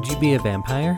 Would 0.00 0.08
you 0.08 0.16
be 0.16 0.32
a 0.32 0.38
vampire? 0.38 0.96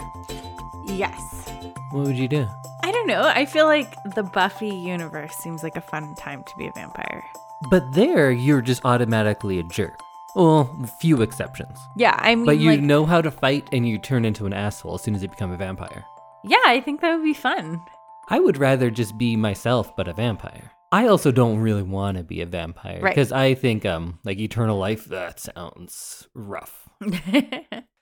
Yes. 0.86 1.50
What 1.90 2.06
would 2.06 2.16
you 2.16 2.28
do? 2.28 2.46
I 2.84 2.92
don't 2.92 3.08
know. 3.08 3.22
I 3.24 3.46
feel 3.46 3.66
like 3.66 3.92
the 4.14 4.22
Buffy 4.22 4.68
universe 4.68 5.34
seems 5.38 5.64
like 5.64 5.74
a 5.74 5.80
fun 5.80 6.14
time 6.14 6.44
to 6.44 6.52
be 6.56 6.68
a 6.68 6.72
vampire. 6.72 7.24
But 7.68 7.82
there, 7.94 8.30
you're 8.30 8.60
just 8.62 8.84
automatically 8.84 9.58
a 9.58 9.64
jerk. 9.64 9.98
Well, 10.36 10.70
few 11.00 11.20
exceptions. 11.20 11.76
Yeah, 11.96 12.14
I 12.16 12.36
mean, 12.36 12.46
But 12.46 12.58
you 12.58 12.70
like, 12.70 12.80
know 12.80 13.04
how 13.04 13.20
to 13.20 13.32
fight 13.32 13.68
and 13.72 13.88
you 13.88 13.98
turn 13.98 14.24
into 14.24 14.46
an 14.46 14.52
asshole 14.52 14.94
as 14.94 15.02
soon 15.02 15.16
as 15.16 15.22
you 15.24 15.28
become 15.28 15.50
a 15.50 15.56
vampire. 15.56 16.04
yeah, 16.44 16.62
I 16.64 16.80
think 16.80 17.00
that 17.00 17.16
would 17.16 17.24
be 17.24 17.34
fun. 17.34 17.80
I 18.28 18.38
would 18.38 18.56
rather 18.56 18.88
just 18.88 19.18
be 19.18 19.34
myself, 19.34 19.96
but 19.96 20.06
a 20.06 20.12
vampire. 20.12 20.70
I 20.92 21.08
also 21.08 21.32
don't 21.32 21.58
really 21.58 21.82
want 21.82 22.18
to 22.18 22.22
be 22.22 22.40
a 22.40 22.46
vampire 22.46 23.00
Right. 23.02 23.16
because 23.16 23.32
I 23.32 23.54
think 23.54 23.84
um 23.84 24.20
like 24.24 24.38
eternal 24.38 24.78
life 24.78 25.06
that 25.06 25.40
sounds 25.40 26.28
rough. 26.34 26.88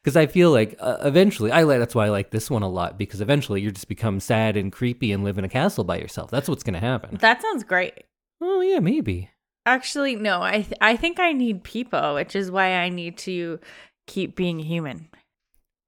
Because 0.02 0.16
I 0.16 0.26
feel 0.26 0.50
like 0.50 0.76
uh, 0.80 0.96
eventually 1.02 1.52
I 1.52 1.64
like 1.64 1.78
that's 1.78 1.94
why 1.94 2.06
I 2.06 2.10
like 2.10 2.30
this 2.30 2.50
one 2.50 2.62
a 2.62 2.68
lot 2.68 2.96
because 2.96 3.20
eventually 3.20 3.60
you 3.60 3.70
just 3.70 3.88
become 3.88 4.18
sad 4.18 4.56
and 4.56 4.72
creepy 4.72 5.12
and 5.12 5.22
live 5.22 5.36
in 5.36 5.44
a 5.44 5.48
castle 5.48 5.84
by 5.84 5.98
yourself. 5.98 6.30
That's 6.30 6.48
what's 6.48 6.62
gonna 6.62 6.80
happen. 6.80 7.18
that 7.20 7.42
sounds 7.42 7.64
great. 7.64 8.04
Oh 8.40 8.60
yeah, 8.62 8.78
maybe. 8.78 9.30
Actually, 9.66 10.16
no. 10.16 10.40
I 10.42 10.62
th- 10.62 10.78
I 10.80 10.96
think 10.96 11.20
I 11.20 11.32
need 11.32 11.64
people, 11.64 12.14
which 12.14 12.34
is 12.34 12.50
why 12.50 12.72
I 12.76 12.88
need 12.88 13.18
to 13.18 13.60
keep 14.06 14.36
being 14.36 14.58
human. 14.58 15.08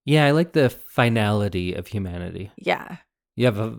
Yeah, 0.05 0.27
I 0.27 0.33
like 0.33 0.53
the 0.53 0.69
finality 0.69 1.73
of 1.73 1.87
humanity. 1.87 2.51
Yeah. 2.57 2.97
You 3.37 3.47
have 3.47 3.59
a 3.59 3.79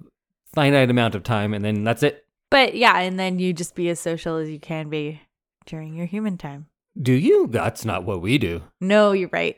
finite 0.56 0.90
amount 0.90 1.16
of 1.16 1.24
time 1.24 1.54
and 1.54 1.64
then 1.64 1.84
that's 1.84 2.02
it. 2.02 2.26
But 2.50 2.76
yeah, 2.76 3.00
and 3.00 3.20
then 3.20 3.40
you 3.40 3.54
just 3.54 3.76
be 3.76 3.90
as 3.90 4.00
social 4.00 4.38
as 4.38 4.50
you 4.50 4.60
can 4.60 4.90
be 4.90 5.22
during 5.66 5.96
your 5.96 6.06
human 6.06 6.38
time. 6.38 6.68
Do 7.00 7.14
you? 7.14 7.48
That's 7.48 7.86
not 7.86 8.04
what 8.04 8.22
we 8.22 8.38
do. 8.38 8.62
No, 8.80 9.12
you're 9.12 9.30
right. 9.32 9.58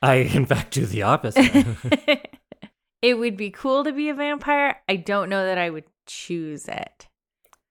I 0.00 0.14
in 0.14 0.46
fact 0.46 0.74
do 0.74 0.86
the 0.86 1.02
opposite. 1.02 1.66
it 3.02 3.14
would 3.18 3.36
be 3.36 3.50
cool 3.50 3.84
to 3.84 3.92
be 3.92 4.08
a 4.08 4.14
vampire. 4.14 4.80
I 4.88 4.96
don't 4.96 5.28
know 5.28 5.44
that 5.44 5.58
I 5.58 5.70
would 5.70 5.84
choose 6.06 6.68
it. 6.68 7.08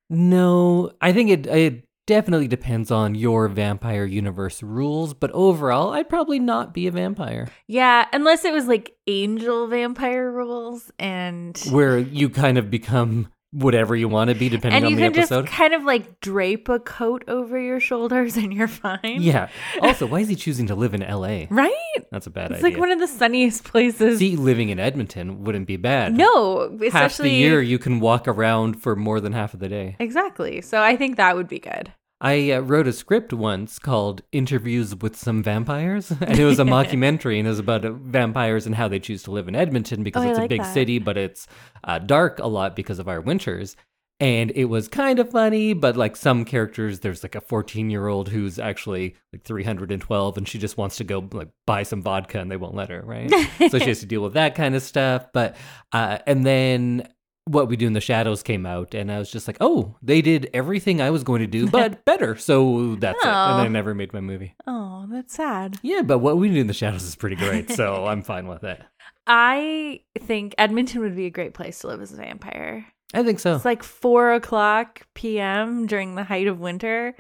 No, 0.10 0.92
I 1.02 1.14
think 1.14 1.30
it 1.30 1.48
it 1.48 1.84
definitely 2.06 2.48
depends 2.48 2.90
on 2.90 3.14
your 3.14 3.48
vampire 3.50 4.06
universe 4.06 4.64
rules, 4.64 5.14
but 5.14 5.30
overall, 5.32 5.92
I'd 5.92 6.10
probably 6.10 6.40
not 6.40 6.74
be 6.74 6.88
a 6.88 6.92
vampire. 6.92 7.50
Yeah, 7.68 8.06
unless 8.14 8.46
it 8.46 8.54
was 8.54 8.68
like 8.68 8.96
angel 9.06 9.68
vampire 9.68 10.32
rules 10.32 10.92
and 10.98 11.58
Where 11.70 12.00
you 12.00 12.30
kind 12.30 12.58
of 12.58 12.72
become 12.72 13.28
whatever 13.58 13.96
you 13.96 14.08
want 14.08 14.30
to 14.30 14.36
be 14.36 14.50
depending 14.50 14.78
and 14.78 14.86
on 14.86 14.92
you 14.92 14.96
the 14.98 15.02
can 15.04 15.18
episode. 15.20 15.46
just 15.46 15.56
kind 15.58 15.74
of 15.74 15.84
like 15.84 16.20
drape 16.22 16.70
a 16.70 16.80
coat 16.80 17.24
over 17.28 17.60
your 17.60 17.80
shoulders 17.80 18.38
and 18.38 18.54
you're 18.54 18.68
fine. 18.68 19.22
Yeah. 19.22 19.50
Also, 19.82 20.06
why 20.06 20.20
is 20.20 20.28
he 20.28 20.36
choosing 20.36 20.68
to 20.68 20.76
live 20.76 20.94
in 20.94 21.02
LA? 21.02 21.46
Right? 21.50 21.74
That's 22.12 22.28
a 22.28 22.30
bad 22.30 22.52
It's 22.52 22.60
idea. 22.64 22.72
like 22.72 22.80
one 22.80 22.92
of 22.92 23.00
the 23.00 23.08
sunniest 23.08 23.64
places. 23.64 24.20
See, 24.20 24.36
living 24.36 24.70
in 24.70 24.80
Edmonton 24.80 25.44
wouldn't 25.44 25.68
be 25.68 25.78
bad. 25.78 26.14
no, 26.14 26.64
especially 26.84 26.90
half 26.92 27.18
the 27.18 27.30
year 27.30 27.62
you 27.62 27.80
can 27.80 28.00
walk 28.00 28.28
around 28.28 28.82
for 28.82 28.96
more 28.96 29.20
than 29.20 29.34
half 29.34 29.54
of 29.54 29.60
the 29.60 29.70
day. 29.70 29.96
Exactly. 30.00 30.62
So 30.62 30.82
I 30.82 30.96
think 30.98 31.18
that 31.18 31.36
would 31.36 31.48
be 31.48 31.60
good. 31.60 31.92
I 32.20 32.52
uh, 32.52 32.62
wrote 32.62 32.88
a 32.88 32.94
script 32.94 33.32
once 33.32 33.78
called 33.78 34.24
Interviews 34.32 34.96
with 34.96 35.16
Some 35.16 35.44
Vampires, 35.44 36.10
and 36.22 36.40
it 36.40 36.46
was 36.46 36.60
a 36.60 36.64
mockumentary, 36.64 37.38
and 37.38 37.48
it 37.48 37.52
was 37.52 37.60
about 37.60 37.86
uh, 37.86 37.92
vampires 37.92 38.66
and 38.66 38.74
how 38.76 38.88
they 38.88 39.00
choose 39.00 39.24
to 39.24 39.32
live 39.32 39.48
in 39.48 39.56
Edmonton 39.56 40.04
because 40.04 40.26
Oh, 40.26 40.30
it's 40.30 40.38
a 40.38 40.42
like 40.42 40.50
big 40.50 40.62
that. 40.62 40.74
city, 40.74 40.98
but 41.00 41.16
it's 41.18 41.48
uh, 41.84 42.00
dark 42.00 42.40
a 42.40 42.48
lot 42.48 42.76
because 42.76 42.98
of 43.00 43.08
our 43.08 43.22
winters. 43.22 43.76
And 44.20 44.50
it 44.56 44.66
was 44.66 44.88
kind 44.88 45.20
of 45.20 45.30
funny, 45.30 45.74
but 45.74 45.96
like 45.96 46.16
some 46.16 46.44
characters, 46.44 47.02
there's 47.02 47.22
like 47.22 47.36
a 47.36 47.42
14 47.42 47.92
year 47.92 48.08
old 48.08 48.30
who's 48.30 48.58
actually 48.58 49.16
like 49.32 49.44
312, 49.44 50.38
and 50.38 50.48
she 50.48 50.58
just 50.58 50.76
wants 50.76 50.98
to 50.98 51.04
go 51.04 51.30
like 51.34 51.50
buy 51.68 51.84
some 51.84 52.02
vodka, 52.02 52.40
and 52.40 52.50
they 52.50 52.58
won't 52.58 52.74
let 52.74 52.90
her, 52.90 53.04
right? 53.06 53.30
so 53.70 53.78
she 53.78 53.86
has 53.90 54.00
to 54.00 54.08
deal 54.08 54.22
with 54.24 54.34
that 54.34 54.56
kind 54.56 54.74
of 54.74 54.82
stuff. 54.82 55.28
But 55.34 55.56
uh, 55.92 56.18
and 56.26 56.44
then 56.44 57.08
what 57.48 57.68
we 57.68 57.76
do 57.78 57.88
in 57.88 57.94
the 57.94 58.02
shadows 58.02 58.44
came 58.44 58.66
out, 58.66 58.94
and 58.94 59.12
I 59.12 59.20
was 59.20 59.32
just 59.32 59.48
like, 59.48 59.58
oh, 59.62 59.96
they 60.02 60.22
did 60.22 60.50
everything 60.54 61.02
I 61.02 61.10
was 61.10 61.24
going 61.24 61.42
to 61.42 61.48
do, 61.48 61.68
but 61.70 62.04
better. 62.06 62.36
So 62.36 62.96
that's 62.96 63.18
it. 63.20 63.26
And 63.28 63.36
Oh. 63.62 63.64
I 63.64 63.68
never 63.68 63.96
made 63.96 64.14
my 64.14 64.20
movie. 64.22 64.56
Oh, 64.68 65.08
that's 65.10 65.34
sad. 65.34 65.78
Yeah, 65.82 66.02
but 66.02 66.20
what 66.20 66.38
we 66.38 66.50
do 66.50 66.60
in 66.62 66.68
the 66.68 66.74
shadows 66.74 67.04
is 67.04 67.16
pretty 67.16 67.36
great, 67.38 67.72
so 67.72 68.06
I'm 68.08 68.22
fine 68.22 68.48
with 68.48 68.64
it. 68.64 68.82
I 69.26 70.02
think 70.20 70.56
Edmonton 70.58 71.02
would 71.02 71.16
be 71.16 71.26
a 71.26 71.30
great 71.32 71.54
place 71.54 71.80
to 71.80 71.88
live 71.88 72.02
as 72.02 72.14
a 72.14 72.18
vampire. 72.18 72.86
I 73.14 73.24
think 73.24 73.40
so. 73.40 73.56
It's 73.56 73.66
like 73.66 73.84
four 73.84 74.34
o'clock 74.34 75.06
p.m. 75.14 75.86
during 75.88 76.16
the 76.16 76.24
height 76.24 76.48
of 76.48 76.60
winter 76.60 77.16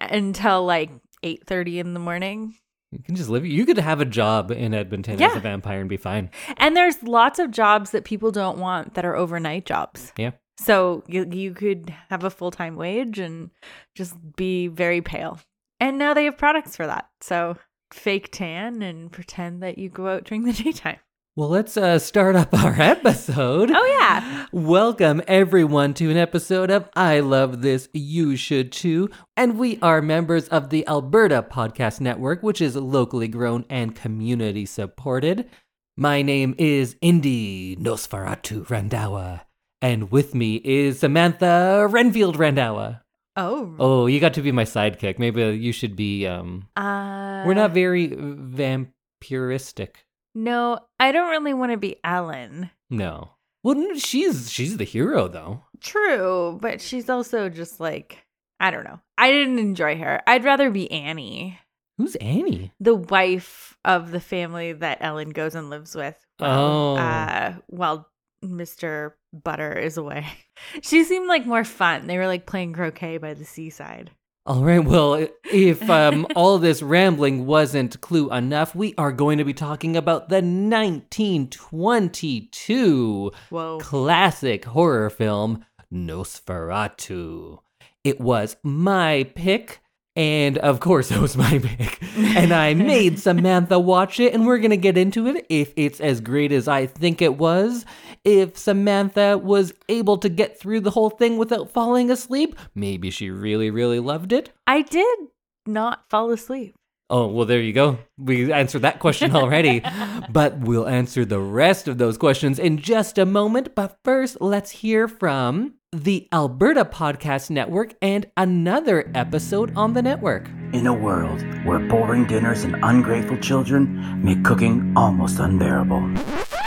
until 0.00 0.64
like 0.64 0.90
eight 1.22 1.46
thirty 1.46 1.78
in 1.78 1.94
the 1.94 2.00
morning. 2.00 2.54
You 2.90 3.02
can 3.02 3.16
just 3.16 3.28
live. 3.28 3.44
You 3.44 3.66
could 3.66 3.78
have 3.78 4.00
a 4.00 4.06
job 4.06 4.50
in 4.50 4.72
Edmonton 4.72 5.20
as 5.20 5.36
a 5.36 5.40
vampire 5.40 5.80
and 5.80 5.88
be 5.88 5.98
fine. 5.98 6.30
And 6.56 6.76
there's 6.76 7.02
lots 7.02 7.38
of 7.38 7.50
jobs 7.50 7.90
that 7.90 8.04
people 8.04 8.30
don't 8.30 8.58
want 8.58 8.94
that 8.94 9.04
are 9.04 9.14
overnight 9.14 9.66
jobs. 9.66 10.12
Yeah. 10.16 10.32
So 10.58 11.04
you 11.06 11.26
you 11.30 11.52
could 11.52 11.94
have 12.10 12.24
a 12.24 12.30
full 12.30 12.50
time 12.50 12.76
wage 12.76 13.18
and 13.18 13.50
just 13.94 14.14
be 14.36 14.68
very 14.68 15.02
pale. 15.02 15.38
And 15.80 15.98
now 15.98 16.14
they 16.14 16.24
have 16.24 16.38
products 16.38 16.76
for 16.76 16.86
that. 16.86 17.08
So 17.20 17.56
fake 17.92 18.30
tan 18.32 18.82
and 18.82 19.12
pretend 19.12 19.62
that 19.62 19.78
you 19.78 19.88
go 19.88 20.08
out 20.08 20.24
during 20.24 20.44
the 20.44 20.52
daytime. 20.64 20.98
Well, 21.38 21.50
let's 21.50 21.76
uh, 21.76 22.00
start 22.00 22.34
up 22.34 22.52
our 22.64 22.74
episode. 22.82 23.70
Oh 23.72 23.96
yeah. 24.00 24.46
Welcome 24.50 25.22
everyone 25.28 25.94
to 25.94 26.10
an 26.10 26.16
episode 26.16 26.68
of 26.68 26.88
I 26.96 27.20
Love 27.20 27.62
This, 27.62 27.88
You 27.92 28.34
Should 28.34 28.72
Too. 28.72 29.08
And 29.36 29.56
we 29.56 29.78
are 29.80 30.02
members 30.02 30.48
of 30.48 30.70
the 30.70 30.84
Alberta 30.88 31.46
Podcast 31.48 32.00
Network, 32.00 32.42
which 32.42 32.60
is 32.60 32.74
locally 32.74 33.28
grown 33.28 33.64
and 33.70 33.94
community 33.94 34.66
supported. 34.66 35.48
My 35.96 36.22
name 36.22 36.56
is 36.58 36.96
Indy 37.00 37.76
Nosferatu 37.76 38.66
Randawa. 38.66 39.42
And 39.80 40.10
with 40.10 40.34
me 40.34 40.56
is 40.64 40.98
Samantha 40.98 41.86
Renfield 41.88 42.36
Randawa. 42.36 43.02
Oh. 43.36 43.76
Oh, 43.78 44.06
you 44.06 44.18
got 44.18 44.34
to 44.34 44.42
be 44.42 44.50
my 44.50 44.64
sidekick. 44.64 45.20
Maybe 45.20 45.40
you 45.56 45.70
should 45.70 45.94
be 45.94 46.26
um 46.26 46.66
Uh, 46.74 47.44
we're 47.46 47.54
not 47.54 47.74
very 47.74 48.08
vampiristic. 48.08 49.98
No, 50.34 50.78
I 51.00 51.12
don't 51.12 51.30
really 51.30 51.54
want 51.54 51.72
to 51.72 51.78
be 51.78 51.96
Ellen. 52.04 52.70
No. 52.90 53.30
Well, 53.64 53.94
she's 53.96 54.50
she's 54.50 54.76
the 54.76 54.84
hero 54.84 55.28
though. 55.28 55.64
True, 55.80 56.58
but 56.60 56.80
she's 56.80 57.08
also 57.10 57.48
just 57.48 57.80
like 57.80 58.24
I 58.60 58.70
don't 58.70 58.84
know. 58.84 59.00
I 59.16 59.30
didn't 59.30 59.58
enjoy 59.58 59.96
her. 59.98 60.20
I'd 60.26 60.44
rather 60.44 60.70
be 60.70 60.90
Annie, 60.90 61.58
Who's 61.96 62.14
Annie? 62.16 62.72
the 62.80 62.94
wife 62.94 63.76
of 63.84 64.10
the 64.10 64.20
family 64.20 64.72
that 64.72 64.98
Ellen 65.00 65.30
goes 65.30 65.54
and 65.54 65.70
lives 65.70 65.94
with. 65.94 66.16
Oh. 66.40 66.96
uh, 66.96 67.54
while 67.66 68.08
Mr. 68.44 69.12
Hutter 69.44 69.72
is 69.72 69.96
away. 69.96 70.26
She 70.82 71.04
seemed 71.04 71.28
like 71.28 71.46
more 71.46 71.62
fun. 71.62 72.08
They 72.08 72.18
were 72.18 72.26
like 72.26 72.44
playing 72.44 72.72
croquet 72.72 73.18
by 73.18 73.34
the 73.34 73.44
seaside. 73.44 74.10
All 74.48 74.64
right. 74.64 74.82
Well, 74.82 75.28
if 75.52 75.88
um, 75.90 76.26
all 76.34 76.56
this 76.56 76.80
rambling 76.80 77.44
wasn't 77.44 78.00
clue 78.00 78.32
enough, 78.32 78.74
we 78.74 78.94
are 78.96 79.12
going 79.12 79.36
to 79.36 79.44
be 79.44 79.52
talking 79.52 79.94
about 79.94 80.30
the 80.30 80.36
1922 80.36 83.32
Whoa. 83.50 83.78
classic 83.78 84.64
horror 84.64 85.10
film 85.10 85.66
Nosferatu. 85.92 87.58
It 88.02 88.22
was 88.22 88.56
my 88.62 89.30
pick. 89.34 89.82
And 90.18 90.58
of 90.58 90.80
course, 90.80 91.10
it 91.12 91.20
was 91.20 91.36
my 91.36 91.60
pick. 91.60 92.02
And 92.16 92.52
I 92.52 92.74
made 92.74 93.20
Samantha 93.20 93.78
watch 93.78 94.18
it, 94.18 94.34
and 94.34 94.46
we're 94.46 94.58
going 94.58 94.72
to 94.72 94.76
get 94.76 94.98
into 94.98 95.28
it 95.28 95.46
if 95.48 95.72
it's 95.76 96.00
as 96.00 96.20
great 96.20 96.50
as 96.50 96.66
I 96.66 96.86
think 96.86 97.22
it 97.22 97.38
was. 97.38 97.86
If 98.24 98.58
Samantha 98.58 99.38
was 99.38 99.72
able 99.88 100.18
to 100.18 100.28
get 100.28 100.58
through 100.58 100.80
the 100.80 100.90
whole 100.90 101.08
thing 101.08 101.38
without 101.38 101.70
falling 101.70 102.10
asleep, 102.10 102.58
maybe 102.74 103.10
she 103.10 103.30
really, 103.30 103.70
really 103.70 104.00
loved 104.00 104.32
it. 104.32 104.50
I 104.66 104.82
did 104.82 105.18
not 105.64 106.10
fall 106.10 106.32
asleep. 106.32 106.74
Oh, 107.10 107.28
well, 107.28 107.46
there 107.46 107.60
you 107.60 107.72
go. 107.72 107.98
We 108.18 108.52
answered 108.52 108.82
that 108.82 108.98
question 108.98 109.34
already. 109.34 109.82
but 110.30 110.58
we'll 110.58 110.88
answer 110.88 111.24
the 111.24 111.40
rest 111.40 111.88
of 111.88 111.96
those 111.96 112.18
questions 112.18 112.58
in 112.58 112.78
just 112.78 113.16
a 113.18 113.24
moment. 113.24 113.74
But 113.74 113.96
first, 114.04 114.40
let's 114.40 114.70
hear 114.70 115.08
from 115.08 115.74
the 115.92 116.28
Alberta 116.34 116.84
Podcast 116.84 117.48
Network 117.48 117.94
and 118.02 118.26
another 118.36 119.10
episode 119.14 119.74
on 119.74 119.94
the 119.94 120.02
network. 120.02 120.46
In 120.74 120.86
a 120.86 120.92
world 120.92 121.42
where 121.64 121.78
boring 121.78 122.26
dinners 122.26 122.64
and 122.64 122.76
ungrateful 122.82 123.38
children 123.38 124.22
make 124.22 124.44
cooking 124.44 124.92
almost 124.94 125.38
unbearable. 125.38 126.14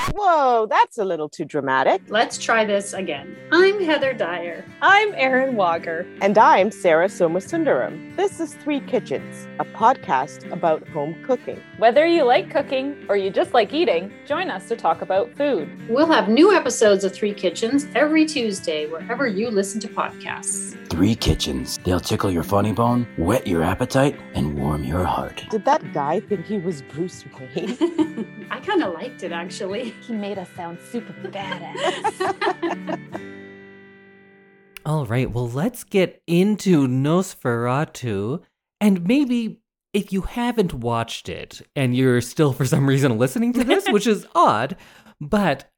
Whoa, 0.10 0.66
that's 0.70 0.98
a 0.98 1.06
little 1.06 1.30
too 1.30 1.46
dramatic. 1.46 2.02
Let's 2.10 2.38
try 2.38 2.66
this 2.66 2.94
again. 2.94 3.36
I'm 3.52 3.80
Heather 3.82 4.14
Dyer. 4.14 4.66
I'm 4.82 5.14
Erin 5.16 5.56
Walker. 5.56 6.06
And 6.22 6.38
I'm 6.38 6.72
Sarah 6.72 7.08
Somasundaram. 7.08 8.16
This 8.18 8.40
is 8.40 8.56
Three 8.56 8.80
Kitchens, 8.82 9.48
a 9.60 9.66
podcast 9.66 10.52
about 10.52 10.88
home 10.90 11.16
cooking. 11.24 11.62
Whether 11.78 12.06
you 12.06 12.24
like 12.24 12.50
cooking 12.50 13.06
or 13.10 13.16
you 13.16 13.30
just 13.30 13.54
like 13.54 13.74
eating, 13.74 14.12
join 14.26 14.50
us 14.50 14.68
to 14.70 14.76
talk 14.76 15.02
about 15.02 15.32
food. 15.38 15.70
We'll 15.90 16.12
have 16.12 16.28
new 16.28 16.52
episodes 16.54 17.04
of 17.04 17.14
Three 17.14 17.34
Kitchens 17.34 17.86
every 17.96 18.26
Tuesday, 18.26 18.88
wherever 18.88 19.28
you 19.28 19.50
listen 19.50 19.80
to 19.82 19.88
podcasts. 19.88 20.78
three 20.90 21.16
kitchens. 21.16 21.80
They'll 21.86 22.02
tickle 22.02 22.30
your 22.32 22.44
funny 22.44 22.74
bone, 22.74 23.08
whet 23.18 23.48
your 23.48 23.64
appetite, 23.64 24.20
and 24.34 24.58
warm 24.60 24.84
your 24.84 25.06
heart. 25.06 25.46
Did 25.50 25.64
that 25.66 25.94
guy 25.94 26.20
think 26.20 26.46
he 26.46 26.58
was 26.58 26.82
Bruce 26.82 27.24
Wayne? 27.56 28.48
I 28.52 28.60
kind 28.60 28.84
of 28.84 28.94
liked 28.94 29.24
it 29.24 29.32
actually. 29.32 29.91
He 30.08 30.14
made 30.14 30.38
us 30.38 30.50
sound 30.56 30.80
super 30.92 31.14
badass. 31.30 33.00
All 34.86 35.06
right, 35.06 35.30
well, 35.32 35.48
let's 35.50 35.84
get 35.84 36.22
into 36.26 36.88
Nosferatu. 36.88 38.42
And 38.80 39.06
maybe 39.08 39.60
if 39.94 40.12
you 40.12 40.22
haven't 40.22 40.74
watched 40.74 41.30
it 41.30 41.62
and 41.76 41.96
you're 41.96 42.22
still 42.22 42.52
for 42.54 42.66
some 42.66 42.88
reason 42.88 43.18
listening 43.18 43.54
to 43.54 43.64
this, 43.64 43.88
which 43.90 44.08
is 44.08 44.26
odd, 44.36 44.76
but 45.20 45.70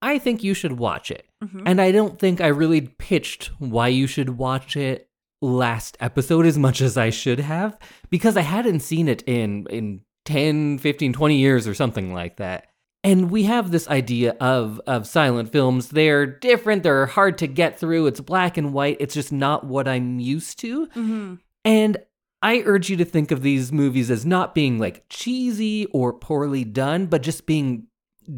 I 0.00 0.18
think 0.18 0.42
you 0.42 0.54
should 0.54 0.78
watch 0.78 1.10
it. 1.10 1.26
Mhm. 1.44 1.62
And 1.66 1.80
I 1.80 1.92
don't 1.92 2.18
think 2.18 2.40
I 2.40 2.46
really 2.46 2.80
pitched 2.82 3.50
why 3.58 3.88
you 3.88 4.06
should 4.06 4.38
watch 4.38 4.76
it 4.76 5.10
last 5.42 5.96
episode 6.00 6.46
as 6.46 6.56
much 6.58 6.80
as 6.80 6.96
I 6.96 7.10
should 7.10 7.40
have 7.40 7.78
because 8.10 8.36
I 8.36 8.40
hadn't 8.42 8.80
seen 8.80 9.08
it 9.08 9.22
in 9.22 9.66
in 9.68 10.00
10, 10.24 10.78
15, 10.78 11.12
20 11.12 11.36
years 11.36 11.66
or 11.68 11.74
something 11.74 12.12
like 12.14 12.36
that. 12.38 12.67
And 13.04 13.30
we 13.30 13.44
have 13.44 13.70
this 13.70 13.88
idea 13.88 14.36
of 14.40 14.80
of 14.86 15.06
silent 15.06 15.52
films. 15.52 15.88
They're 15.88 16.26
different, 16.26 16.82
they're 16.82 17.06
hard 17.06 17.38
to 17.38 17.46
get 17.46 17.78
through. 17.78 18.06
It's 18.06 18.20
black 18.20 18.56
and 18.56 18.72
white. 18.72 18.96
It's 19.00 19.14
just 19.14 19.32
not 19.32 19.64
what 19.64 19.86
I'm 19.86 20.18
used 20.18 20.58
to. 20.60 20.88
Mhm. 20.88 21.38
And 21.64 21.96
I 22.42 22.62
urge 22.64 22.88
you 22.90 22.96
to 22.96 23.04
think 23.04 23.30
of 23.30 23.42
these 23.42 23.72
movies 23.72 24.10
as 24.10 24.24
not 24.24 24.54
being 24.54 24.78
like 24.78 25.04
cheesy 25.08 25.86
or 25.86 26.12
poorly 26.12 26.64
done, 26.64 27.06
but 27.06 27.22
just 27.22 27.46
being 27.46 27.86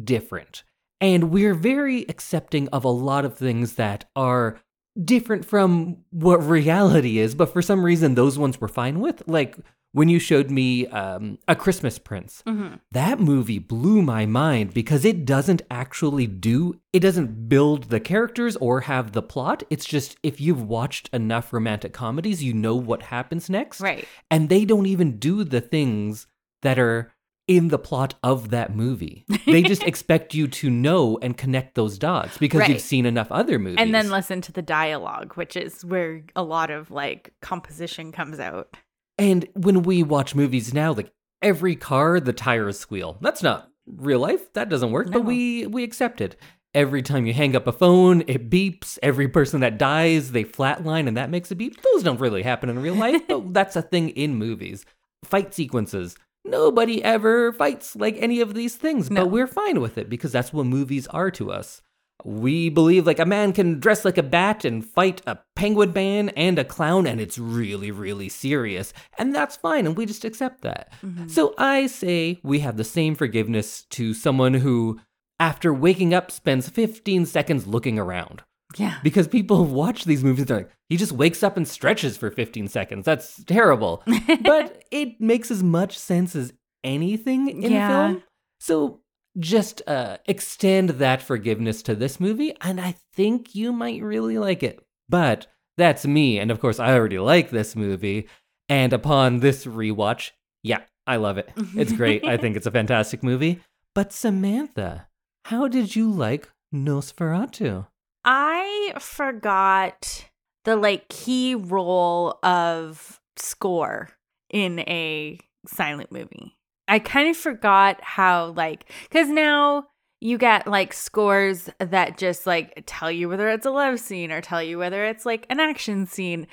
different. 0.03 0.63
And 0.99 1.31
we're 1.31 1.53
very 1.55 2.05
accepting 2.09 2.67
of 2.69 2.83
a 2.83 2.89
lot 2.89 3.25
of 3.25 3.37
things 3.37 3.73
that 3.75 4.05
are 4.15 4.59
different 5.03 5.45
from 5.45 5.97
what 6.11 6.37
reality 6.37 7.17
is, 7.17 7.33
but 7.33 7.51
for 7.51 7.61
some 7.61 7.83
reason, 7.83 8.15
those 8.15 8.37
ones 8.37 8.59
we're 8.59 8.67
fine 8.67 8.99
with. 8.99 9.23
Like 9.27 9.57
when 9.93 10.07
you 10.09 10.19
showed 10.19 10.49
me 10.49 10.87
um, 10.87 11.37
A 11.47 11.55
Christmas 11.55 11.99
Prince, 11.99 12.43
Mhm. 12.47 12.79
that 12.91 13.19
movie 13.19 13.59
blew 13.59 14.01
my 14.01 14.25
mind 14.25 14.73
because 14.73 15.03
it 15.05 15.25
doesn't 15.25 15.61
actually 15.69 16.27
do 16.27 16.79
it 16.93 16.99
doesn't 17.01 17.47
build 17.49 17.85
the 17.85 17.99
characters 17.99 18.55
or 18.57 18.81
have 18.81 19.11
the 19.13 19.21
plot 19.21 19.63
it's 19.69 19.85
just 19.85 20.17
if 20.23 20.39
you've 20.41 20.61
watched 20.63 21.09
enough 21.13 21.51
romantic 21.53 21.93
comedies 21.93 22.43
you 22.43 22.53
know 22.53 22.75
what 22.75 23.03
happens 23.03 23.49
next 23.49 23.81
Right. 23.81 24.05
and 24.29 24.49
they 24.49 24.65
don't 24.65 24.85
even 24.85 25.17
do 25.17 25.43
the 25.43 25.61
things 25.61 26.27
that 26.61 26.77
are 26.79 27.11
in 27.47 27.67
the 27.69 27.79
plot 27.79 28.15
of 28.23 28.49
that 28.51 28.73
movie 28.75 29.25
they 29.45 29.61
just 29.73 29.83
expect 29.83 30.33
you 30.33 30.47
to 30.47 30.69
know 30.69 31.17
and 31.21 31.35
connect 31.37 31.75
those 31.75 31.97
dots 31.97 32.37
because 32.37 32.59
Right. 32.61 32.69
you've 32.69 32.81
seen 32.81 33.05
enough 33.05 33.31
other 33.31 33.57
movies 33.59 33.77
And 33.79 33.93
then 33.93 34.09
listen 34.09 34.39
to 34.41 34.51
the 34.51 34.61
dialogue, 34.61 35.33
which 35.35 35.55
is 35.57 35.83
where 35.83 36.23
a 36.35 36.43
lot 36.43 36.69
of 36.71 36.91
like 36.91 37.33
composition 37.41 38.11
comes 38.11 38.39
out. 38.39 38.75
And 39.21 39.47
when 39.53 39.83
we 39.83 40.03
watch 40.03 40.33
movies 40.35 40.73
now, 40.73 40.93
like 40.93 41.11
every 41.41 41.75
car, 41.75 42.19
the 42.19 42.33
tires 42.33 42.79
squeal. 42.79 43.17
That's 43.21 43.43
not 43.43 43.69
real 43.85 44.19
life. 44.19 44.51
That 44.53 44.69
doesn't 44.69 44.91
work. 44.91 45.07
No. 45.07 45.19
But 45.19 45.25
we 45.25 45.67
we 45.67 45.83
accept 45.83 46.21
it. 46.21 46.35
Every 46.73 47.01
time 47.01 47.25
you 47.25 47.33
hang 47.33 47.55
up 47.55 47.67
a 47.67 47.71
phone, 47.73 48.23
it 48.27 48.49
beeps. 48.49 48.97
Every 49.03 49.27
person 49.27 49.59
that 49.59 49.77
dies, 49.77 50.31
they 50.31 50.45
flatline, 50.45 51.07
and 51.07 51.17
that 51.17 51.29
makes 51.29 51.51
a 51.51 51.55
beep. 51.55 51.81
Those 51.81 52.01
don't 52.03 52.19
really 52.19 52.43
happen 52.43 52.69
in 52.69 52.79
real 52.79 52.95
life, 52.95 53.27
but 53.27 53.53
that's 53.53 53.75
a 53.75 53.81
thing 53.81 54.09
in 54.09 54.35
movies. 54.35 54.85
Fight 55.25 55.53
sequences. 55.53 56.15
Nobody 56.45 57.03
ever 57.03 57.51
fights 57.53 57.95
like 57.95 58.15
any 58.17 58.39
of 58.41 58.53
these 58.55 58.75
things, 58.75 59.11
No. 59.11 59.21
but 59.23 59.27
we're 59.31 59.47
fine 59.47 59.81
with 59.81 59.97
it 59.97 60.09
because 60.09 60.31
that's 60.31 60.51
what 60.53 60.65
movies 60.65 61.05
are 61.07 61.29
to 61.31 61.51
us. 61.51 61.81
We 62.25 62.69
believe 62.69 63.05
like 63.07 63.19
a 63.19 63.25
man 63.25 63.53
can 63.53 63.79
dress 63.79 64.05
like 64.05 64.17
a 64.17 64.23
bat 64.23 64.63
and 64.65 64.85
fight 64.85 65.21
a 65.25 65.39
penguin 65.55 65.93
man 65.93 66.29
and 66.29 66.57
a 66.59 66.63
clown, 66.63 67.07
and 67.07 67.19
it's 67.21 67.37
really, 67.37 67.91
really 67.91 68.29
serious. 68.29 68.93
And 69.17 69.33
that's 69.33 69.57
fine, 69.57 69.85
and 69.85 69.95
we 69.97 70.05
just 70.05 70.25
accept 70.25 70.61
that. 70.61 70.91
Mm-hmm. 71.03 71.27
So 71.27 71.53
I 71.57 71.87
say 71.87 72.39
we 72.43 72.59
have 72.59 72.77
the 72.77 72.83
same 72.83 73.15
forgiveness 73.15 73.83
to 73.91 74.13
someone 74.13 74.55
who, 74.55 74.99
after 75.39 75.73
waking 75.73 76.13
up, 76.13 76.31
spends 76.31 76.69
15 76.69 77.25
seconds 77.25 77.67
looking 77.67 77.97
around. 77.99 78.43
Yeah. 78.77 78.99
Because 79.03 79.27
people 79.27 79.65
watch 79.81 80.05
these 80.05 80.23
movies, 80.23 80.45
they're 80.45 80.57
like, 80.57 80.71
he 80.89 80.97
just 80.97 81.11
wakes 81.11 81.43
up 81.43 81.57
and 81.57 81.67
stretches 81.67 82.17
for 82.17 82.31
15 82.31 82.67
seconds. 82.67 83.05
That's 83.05 83.43
terrible. 83.43 84.03
but 84.43 84.83
it 84.91 85.19
makes 85.19 85.51
as 85.51 85.61
much 85.63 85.97
sense 85.97 86.35
as 86.35 86.53
anything 86.83 87.49
in 87.61 87.71
Yeah. 87.71 87.87
film. 88.07 88.23
So 88.59 89.00
just 89.39 89.81
uh, 89.87 90.17
extend 90.25 90.91
that 90.91 91.21
forgiveness 91.21 91.81
to 91.83 91.95
this 91.95 92.19
movie, 92.19 92.53
and 92.61 92.79
I 92.79 92.95
think 93.13 93.55
you 93.55 93.71
might 93.71 94.01
really 94.01 94.37
like 94.37 94.63
it. 94.63 94.83
But 95.09 95.47
that's 95.77 96.05
me, 96.05 96.39
and 96.39 96.51
of 96.51 96.59
course, 96.59 96.79
I 96.79 96.93
already 96.93 97.19
like 97.19 97.49
this 97.49 97.75
movie. 97.75 98.27
And 98.69 98.93
upon 98.93 99.39
this 99.39 99.65
rewatch, 99.65 100.31
yeah, 100.63 100.81
I 101.05 101.17
love 101.17 101.37
it. 101.37 101.49
It's 101.75 101.91
great. 101.91 102.25
I 102.25 102.37
think 102.37 102.55
it's 102.55 102.67
a 102.67 102.71
fantastic 102.71 103.23
movie. 103.23 103.61
But 103.93 104.13
Samantha, 104.13 105.07
how 105.45 105.67
did 105.67 105.95
you 105.95 106.09
like 106.09 106.49
Nosferatu? 106.73 107.87
I 108.23 108.93
forgot 108.99 110.29
the 110.63 110.75
like 110.75 111.09
key 111.09 111.55
role 111.55 112.39
of 112.43 113.19
score 113.35 114.09
in 114.49 114.79
a 114.79 115.39
silent 115.67 116.11
movie. 116.11 116.55
I 116.91 116.99
kind 116.99 117.29
of 117.29 117.37
forgot 117.37 118.03
how 118.03 118.47
like 118.57 118.91
cuz 119.11 119.29
now 119.29 119.87
you 120.19 120.37
get 120.37 120.67
like 120.67 120.91
scores 120.91 121.69
that 121.79 122.17
just 122.17 122.45
like 122.45 122.83
tell 122.85 123.09
you 123.09 123.29
whether 123.29 123.49
it's 123.49 123.65
a 123.65 123.71
love 123.71 123.97
scene 123.99 124.29
or 124.29 124.41
tell 124.41 124.61
you 124.61 124.77
whether 124.77 125.05
it's 125.05 125.25
like 125.25 125.47
an 125.49 125.61
action 125.61 126.05
scene. 126.05 126.47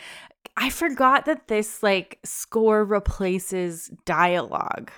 I 0.56 0.70
forgot 0.70 1.24
that 1.26 1.48
this 1.48 1.82
like 1.82 2.20
score 2.24 2.84
replaces 2.84 3.90
dialogue 4.04 4.92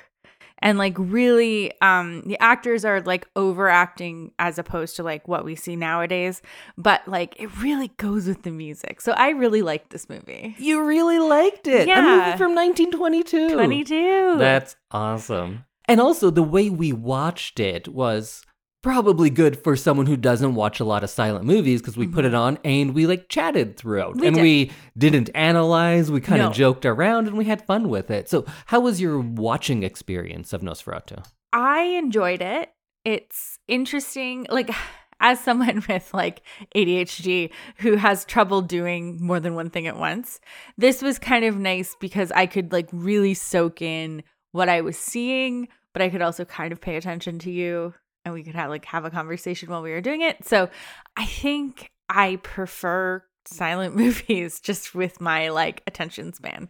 and 0.63 0.79
like 0.79 0.95
really 0.99 1.73
um 1.81 2.23
the 2.27 2.39
actors 2.41 2.85
are 2.85 3.01
like 3.03 3.27
overacting 3.37 4.33
as 4.39 4.59
opposed 4.59 4.97
to 4.97 5.03
like 5.03 5.27
what 5.29 5.45
we 5.45 5.55
see 5.55 5.77
nowadays 5.77 6.43
but 6.79 7.07
like 7.07 7.35
it 7.41 7.49
really 7.61 7.89
goes 7.97 8.27
with 8.27 8.43
the 8.43 8.51
music 8.51 9.01
so 9.01 9.13
i 9.13 9.31
really 9.31 9.63
like 9.63 9.89
this 9.91 10.09
movie 10.09 10.55
You 10.59 10.85
really 10.85 11.19
liked 11.19 11.67
it. 11.67 11.85
A 11.85 11.87
Yeah. 11.89 12.01
movie 12.03 12.37
from 12.39 12.55
1922. 12.55 13.55
22 13.55 14.37
That's 14.39 14.77
awesome. 14.91 15.65
And 15.87 16.01
also, 16.01 16.31
the 16.31 16.43
way 16.43 16.71
we 16.71 16.93
watched 16.93 17.59
it 17.59 17.89
was 17.89 18.43
probably 18.83 19.29
good 19.31 19.63
for 19.63 19.77
someone 19.77 20.07
who 20.07 20.17
doesn't 20.17 20.55
watch 20.55 20.81
a 20.81 20.85
lot 20.85 21.05
of 21.05 21.11
silent 21.11 21.45
movies 21.45 21.81
because 21.81 21.97
we 21.97 22.07
put 22.07 22.25
it 22.25 22.35
on 22.35 22.59
and 22.65 22.95
we 22.95 23.07
like 23.07 23.29
chatted 23.29 23.77
throughout 23.77 24.15
Mm-hmm. 24.17 24.21
We 24.21 24.27
and 24.27 24.37
did. 24.37 24.43
we 24.43 24.73
didn't 24.97 25.31
analyze. 25.35 26.11
We 26.11 26.21
kind 26.21 26.41
of 26.43 26.49
No. 26.51 26.53
joked 26.55 26.87
around 26.87 27.29
and 27.29 27.37
we 27.37 27.45
had 27.45 27.67
fun 27.67 27.89
with 27.89 28.11
it. 28.11 28.29
So, 28.29 28.45
how 28.67 28.81
was 28.81 29.01
your 29.01 29.19
watching 29.21 29.83
experience 29.83 30.53
of 30.53 30.63
Nosferatu? 30.63 31.25
I 31.53 31.83
enjoyed 31.83 32.41
it. 32.43 32.71
It's 33.05 33.59
interesting. 33.69 34.47
Like, 34.51 34.71
as 35.21 35.39
someone 35.41 35.85
with 35.89 36.13
like 36.15 36.43
ADHD 36.75 37.51
who 37.79 37.97
has 37.97 38.25
trouble 38.25 38.63
doing 38.63 39.19
more 39.21 39.39
than 39.41 39.55
one 39.55 39.69
thing 39.69 39.87
at 39.87 39.97
once, 39.99 40.41
this 40.79 41.03
was 41.03 41.19
kind 41.19 41.45
of 41.45 41.57
nice 41.59 41.95
because 42.01 42.33
I 42.33 42.47
could 42.47 42.73
like 42.73 42.89
really 42.93 43.35
soak 43.35 43.83
in 43.83 44.23
what 44.53 44.69
I 44.71 44.81
was 44.81 44.97
seeing, 44.99 45.69
but 45.93 46.01
I 46.03 46.09
could 46.09 46.23
also 46.23 46.45
kind 46.47 46.73
of 46.73 46.81
pay 46.81 46.97
attention 46.97 47.39
to 47.41 47.51
you 47.51 47.93
and 48.25 48.35
we 48.35 48.43
could 48.43 48.55
have 48.55 48.71
like 48.71 48.85
have 48.87 49.05
a 49.05 49.11
conversation 49.11 49.71
while 49.71 49.83
we 49.83 49.91
were 49.91 50.01
doing 50.01 50.21
it. 50.23 50.45
So 50.47 50.69
I 51.17 51.27
think 51.27 51.91
I 52.09 52.37
prefer 52.37 53.25
silent 53.47 53.97
movies 53.97 54.61
just 54.61 54.95
with 54.95 55.21
my 55.21 55.49
like 55.49 55.83
attention 55.87 56.33
span. 56.33 56.69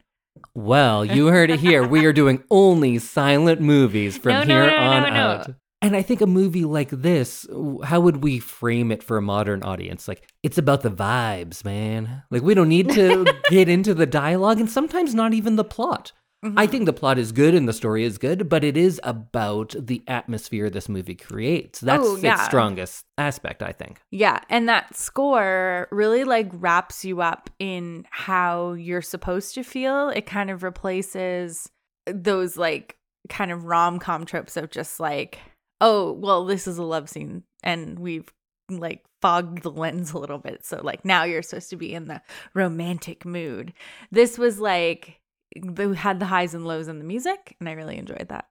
Well, 0.54 1.04
you 1.04 1.26
heard 1.26 1.50
it 1.50 1.60
here. 1.60 1.86
We 1.86 2.06
are 2.06 2.12
doing 2.12 2.42
only 2.50 2.98
silent 2.98 3.60
movies 3.60 4.16
from 4.16 4.32
No, 4.32 4.42
here 4.42 4.66
no, 4.66 4.76
on 4.76 5.02
no, 5.02 5.08
no. 5.10 5.14
out. 5.14 5.50
And 5.82 5.96
I 5.96 6.02
think 6.02 6.20
a 6.20 6.26
movie 6.26 6.64
like 6.64 6.90
this, 6.90 7.46
how 7.84 8.00
would 8.00 8.22
we 8.22 8.38
frame 8.38 8.92
it 8.92 9.02
for 9.02 9.16
a 9.16 9.22
modern 9.22 9.62
audience? 9.62 10.06
Like, 10.06 10.28
it's 10.42 10.58
about 10.58 10.82
the 10.82 10.90
vibes, 10.90 11.64
man. 11.64 12.22
Like, 12.30 12.42
we 12.42 12.52
don't 12.52 12.68
need 12.68 12.90
to 12.90 13.24
get 13.48 13.68
into 13.68 13.94
the 13.94 14.04
dialogue 14.04 14.60
and 14.60 14.70
sometimes 14.70 15.14
not 15.14 15.32
even 15.32 15.56
the 15.56 15.64
plot. 15.64 16.12
Mm-hmm. 16.44 16.58
I 16.58 16.66
think 16.66 16.86
the 16.86 16.94
plot 16.94 17.18
is 17.18 17.32
good 17.32 17.54
and 17.54 17.68
the 17.68 17.72
story 17.74 18.02
is 18.02 18.16
good, 18.16 18.48
but 18.48 18.64
it 18.64 18.74
is 18.76 18.98
about 19.04 19.74
the 19.78 20.02
atmosphere 20.06 20.70
this 20.70 20.88
movie 20.88 21.14
creates. 21.14 21.80
That's 21.80 22.02
Oh, 22.02 22.16
yeah. 22.16 22.34
its 22.36 22.44
strongest 22.46 23.04
aspect, 23.18 23.62
I 23.62 23.72
think. 23.72 24.00
Yeah, 24.10 24.40
and 24.48 24.66
that 24.68 24.96
score 24.96 25.86
really 25.90 26.24
like 26.24 26.48
wraps 26.54 27.04
you 27.04 27.20
up 27.20 27.50
in 27.58 28.06
how 28.10 28.72
you're 28.72 29.02
supposed 29.02 29.54
to 29.56 29.62
feel. 29.62 30.08
It 30.08 30.24
kind 30.24 30.50
of 30.50 30.62
replaces 30.62 31.68
those 32.06 32.56
like 32.56 32.96
kind 33.28 33.52
of 33.52 33.64
rom-com 33.64 34.24
tropes 34.24 34.56
of 34.56 34.70
just 34.70 34.98
like, 34.98 35.38
oh, 35.82 36.12
well, 36.12 36.46
this 36.46 36.66
is 36.66 36.78
a 36.78 36.82
love 36.82 37.10
scene 37.10 37.42
and 37.62 37.98
we've 37.98 38.32
like 38.70 39.04
fogged 39.20 39.62
the 39.62 39.70
lens 39.70 40.12
a 40.12 40.18
little 40.18 40.38
bit. 40.38 40.64
So 40.64 40.80
like 40.82 41.04
now 41.04 41.24
you're 41.24 41.42
supposed 41.42 41.68
to 41.70 41.76
be 41.76 41.92
in 41.92 42.06
the 42.08 42.22
romantic 42.54 43.26
mood. 43.26 43.74
This 44.10 44.38
was 44.38 44.58
like 44.58 45.20
they 45.56 45.94
had 45.94 46.20
the 46.20 46.26
highs 46.26 46.54
and 46.54 46.66
lows 46.66 46.88
in 46.88 46.98
the 46.98 47.04
music 47.04 47.56
and 47.60 47.68
I 47.68 47.72
really 47.72 47.98
enjoyed 47.98 48.26
that. 48.28 48.46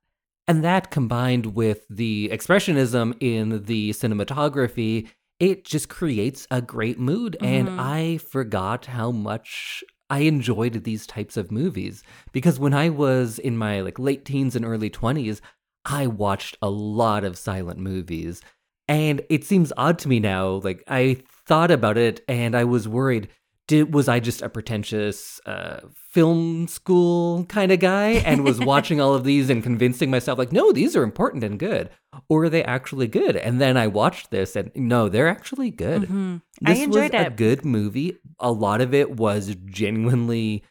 And 0.48 0.64
that 0.64 0.90
combined 0.90 1.48
with 1.56 1.86
the 1.90 2.30
expressionism 2.34 3.16
in 3.20 3.64
the 3.66 3.92
cinematography 3.92 5.08
it 5.40 5.64
just 5.64 5.88
creates 5.88 6.46
a 6.52 6.62
great 6.62 7.00
mood. 7.00 7.38
And 7.42 7.70
Mhm. 7.70 7.80
I 7.80 8.18
forgot 8.18 8.88
how 8.88 9.12
much 9.12 9.84
I 10.10 10.20
enjoyed 10.22 10.84
these 10.84 11.08
types 11.08 11.38
of 11.38 11.52
movies 11.52 12.04
because 12.34 12.60
when 12.60 12.74
I 12.74 12.90
was 12.90 13.40
in 13.40 13.58
my 13.58 13.80
like 13.80 13.98
late 14.00 14.26
teens 14.26 14.56
and 14.56 14.66
early 14.66 14.90
20s, 14.90 15.42
I 15.86 16.08
watched 16.08 16.58
a 16.62 16.70
lot 16.70 17.24
of 17.24 17.38
silent 17.38 17.80
movies. 17.80 18.42
And 18.88 19.22
it 19.30 19.46
seems 19.46 19.72
odd 19.78 19.98
to 20.00 20.10
me 20.10 20.20
now. 20.20 20.60
Like 20.64 20.84
I 20.88 21.22
thought 21.48 21.72
about 21.72 21.98
it 21.98 22.22
and 22.28 22.56
I 22.56 22.66
was 22.66 22.88
worried. 22.88 23.30
Did 23.68 23.94
was 23.94 24.10
I 24.10 24.20
just 24.20 24.42
a 24.42 24.50
pretentious 24.50 25.40
uh, 25.46 25.82
film 26.10 26.68
school 26.68 27.46
kind 27.46 27.72
of 27.72 27.80
guy 27.80 28.10
and 28.26 28.44
was 28.44 28.60
watching 28.60 29.00
all 29.00 29.14
of 29.14 29.24
these 29.24 29.50
and 29.50 29.62
convincing 29.62 30.10
myself 30.10 30.40
like, 30.40 30.52
no, 30.52 30.72
these 30.72 30.96
are 30.96 31.04
important 31.04 31.44
and 31.44 31.60
good, 31.60 31.90
or 32.28 32.46
are 32.46 32.50
they 32.50 32.64
actually 32.64 33.08
good? 33.08 33.36
And 33.36 33.62
then 33.62 33.78
I 33.78 33.88
watched 33.88 34.32
this 34.32 34.56
and 34.56 34.72
no, 34.76 35.08
they're 35.08 35.28
actually 35.28 35.70
good. 35.70 36.04
Mhm. 36.04 36.42
I 36.66 36.74
This 36.74 36.84
enjoyed 36.84 37.14
was 37.14 37.28
a 37.28 37.30
good 37.30 37.64
movie. 37.64 38.18
A 38.40 38.52
lot 38.52 38.82
of 38.82 38.94
it 38.94 39.18
was 39.18 39.56
genuinely, 39.66 40.64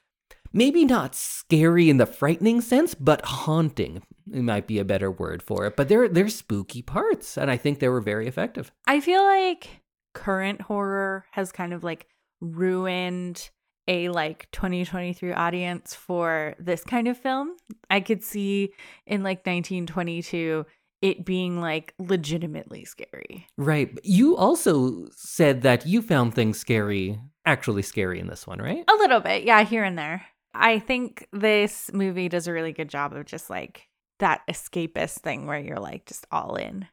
maybe 0.52 0.85
not 0.85 1.14
scary 1.14 1.88
in 1.88 1.99
the 1.99 2.07
frightening 2.07 2.61
sense, 2.61 2.95
but 2.95 3.25
haunting. 3.25 4.02
It 4.33 4.42
might 4.42 4.66
be 4.66 4.78
a 4.78 4.85
better 4.85 5.11
word 5.11 5.42
for 5.42 5.66
it. 5.66 5.76
But 5.76 5.88
there, 5.88 6.09
there's 6.09 6.35
spooky 6.35 6.83
parts, 6.83 7.38
and 7.38 7.49
I 7.50 7.57
think 7.57 7.78
they 7.78 7.88
were 7.88 8.00
very 8.00 8.26
effective. 8.26 8.73
I 8.87 9.00
feel 9.00 9.23
like 9.23 9.83
current 10.14 10.62
horror 10.62 11.26
has 11.30 11.52
kind 11.52 11.73
of 11.73 11.85
like 11.85 12.07
ruined 12.40 13.50
a 13.88 14.11
like 14.11 14.49
2023 14.52 15.33
audience 15.33 15.95
for 15.95 16.54
this 16.59 16.85
kind 16.85 17.09
of 17.09 17.18
film. 17.18 17.57
I 17.90 18.00
could 18.00 18.23
see 18.23 18.75
in 19.07 19.23
like 19.23 19.38
1922 19.38 20.66
it 21.00 21.25
being 21.25 21.61
like 21.61 21.95
legitimately 21.99 22.85
scary. 22.85 23.47
Right. 23.57 23.90
You 24.02 24.37
also 24.37 25.07
said 25.12 25.62
that 25.62 25.87
you 25.87 26.02
found 26.02 26.35
things 26.35 26.59
scary, 26.59 27.21
actually 27.47 27.83
scary 27.83 28.21
in 28.21 28.26
this 28.26 28.47
one, 28.47 28.61
right? 28.61 28.85
A 28.88 28.97
little 28.97 29.21
bit, 29.21 29.45
yeah, 29.45 29.62
here 29.64 29.85
and 29.85 29.97
there. 29.97 30.26
I 30.54 30.80
think 30.80 31.26
this 31.33 31.90
movie 31.92 32.28
does 32.28 32.49
a 32.49 32.52
really 32.52 32.73
good 32.73 32.88
job 32.88 33.12
of 33.12 33.26
just 33.26 33.49
like 33.49 33.88
that 34.18 34.42
escapist 34.49 35.21
thing 35.21 35.47
where 35.47 35.61
you're 35.61 35.78
like 35.78 36.07
just 36.07 36.26
all 36.33 36.57
in. 36.57 36.87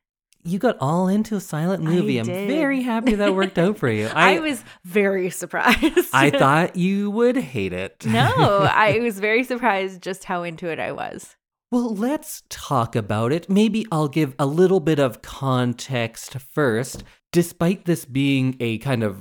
You 0.45 0.59
got 0.59 0.77
all 0.79 1.07
into 1.07 1.35
a 1.35 1.39
silent 1.39 1.83
movie. 1.83 2.19
I 2.19 2.21
I'm 2.21 2.27
very 2.27 2.83
happy 2.83 3.15
that 3.15 3.33
worked 3.33 3.57
out 3.57 3.79
for 3.79 3.89
you. 3.89 4.05
I, 4.13 4.39
was 4.39 4.63
very 4.83 5.31
surprised. 5.31 6.09
I 6.13 6.29
thought 6.29 6.75
you 6.75 7.09
would 7.09 7.35
hate 7.35 7.73
it. 7.73 8.05
no, 8.05 8.29
I 8.71 8.99
was 8.99 9.19
very 9.19 9.43
surprised 9.43 10.03
just 10.03 10.25
how 10.25 10.43
into 10.43 10.69
it 10.69 10.79
I 10.79 10.91
was. 10.91 11.35
Well, 11.71 11.95
let's 11.95 12.43
talk 12.47 12.95
about 12.95 13.31
it. 13.31 13.49
Maybe 13.49 13.87
I'll 13.91 14.07
give 14.07 14.35
a 14.37 14.45
little 14.45 14.79
bit 14.79 14.99
of 14.99 15.23
context 15.23 16.37
first. 16.37 17.03
Despite 17.31 17.85
this 17.85 18.05
being 18.05 18.55
a 18.59 18.77
kind 18.77 19.03
of 19.03 19.17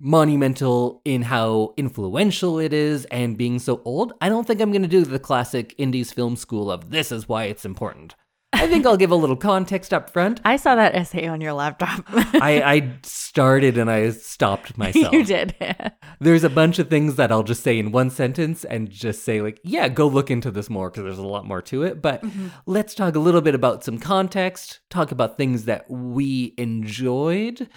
monumental 0.00 1.00
in 1.04 1.22
how 1.22 1.74
influential 1.76 2.58
it 2.58 2.72
is 2.72 3.04
and 3.06 3.38
being 3.38 3.58
so 3.60 3.82
old, 3.84 4.12
I 4.20 4.28
don't 4.28 4.46
think 4.46 4.60
I'm 4.60 4.72
going 4.72 4.82
to 4.82 4.88
do 4.88 5.04
the 5.04 5.18
classic 5.18 5.74
Indies 5.78 6.12
film 6.12 6.36
school 6.36 6.70
of 6.70 6.90
this 6.90 7.12
is 7.12 7.28
why 7.28 7.44
it's 7.44 7.64
important. 7.64 8.14
I 8.52 8.66
think 8.68 8.86
I'll 8.86 8.96
give 8.96 9.10
a 9.10 9.16
little 9.16 9.36
context 9.36 9.92
up 9.92 10.10
front. 10.10 10.40
I 10.44 10.56
saw 10.56 10.74
that 10.76 10.94
essay 10.94 11.26
on 11.26 11.40
your 11.40 11.52
laptop. 11.52 12.04
I, 12.08 12.62
I 12.62 12.92
started 13.02 13.76
and 13.76 13.90
I 13.90 14.10
stopped 14.10 14.78
myself. 14.78 15.12
you 15.12 15.24
did. 15.24 15.54
There's 16.20 16.44
a 16.44 16.50
bunch 16.50 16.78
of 16.78 16.88
things 16.88 17.16
that 17.16 17.30
I'll 17.30 17.42
just 17.42 17.62
say 17.62 17.78
in 17.78 17.92
one 17.92 18.10
sentence 18.10 18.64
and 18.64 18.90
just 18.90 19.24
say, 19.24 19.42
like, 19.42 19.60
yeah, 19.62 19.88
go 19.88 20.06
look 20.06 20.30
into 20.30 20.50
this 20.50 20.70
more 20.70 20.90
because 20.90 21.04
there's 21.04 21.18
a 21.18 21.26
lot 21.26 21.46
more 21.46 21.60
to 21.62 21.82
it. 21.82 22.00
But 22.00 22.24
let's 22.64 22.94
talk 22.94 23.14
a 23.14 23.20
little 23.20 23.42
bit 23.42 23.54
about 23.54 23.84
some 23.84 23.98
context, 23.98 24.80
talk 24.88 25.12
about 25.12 25.36
things 25.36 25.64
that 25.66 25.90
we 25.90 26.54
enjoyed, 26.56 27.68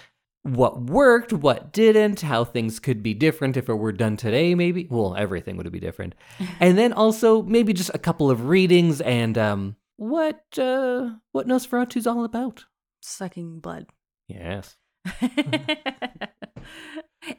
what 0.42 0.80
worked, 0.82 1.32
what 1.32 1.72
didn't, 1.72 2.22
how 2.22 2.44
things 2.44 2.78
could 2.78 3.02
be 3.02 3.12
different 3.12 3.56
if 3.56 3.68
it 3.68 3.74
were 3.74 3.92
done 3.92 4.16
today, 4.16 4.54
maybe. 4.54 4.86
Well, 4.90 5.14
everything 5.16 5.56
would 5.56 5.70
be 5.70 5.80
different. 5.80 6.14
and 6.60 6.78
then 6.78 6.92
also 6.92 7.42
maybe 7.42 7.72
just 7.72 7.90
a 7.92 7.98
couple 7.98 8.30
of 8.30 8.46
readings 8.46 9.00
and 9.02 9.36
um, 9.36 9.76
what 10.00 10.58
uh, 10.58 11.10
what 11.32 11.46
Nosferatu's 11.46 12.06
all 12.06 12.24
about. 12.24 12.64
Sucking 13.02 13.60
blood. 13.60 13.86
Yes. 14.28 14.76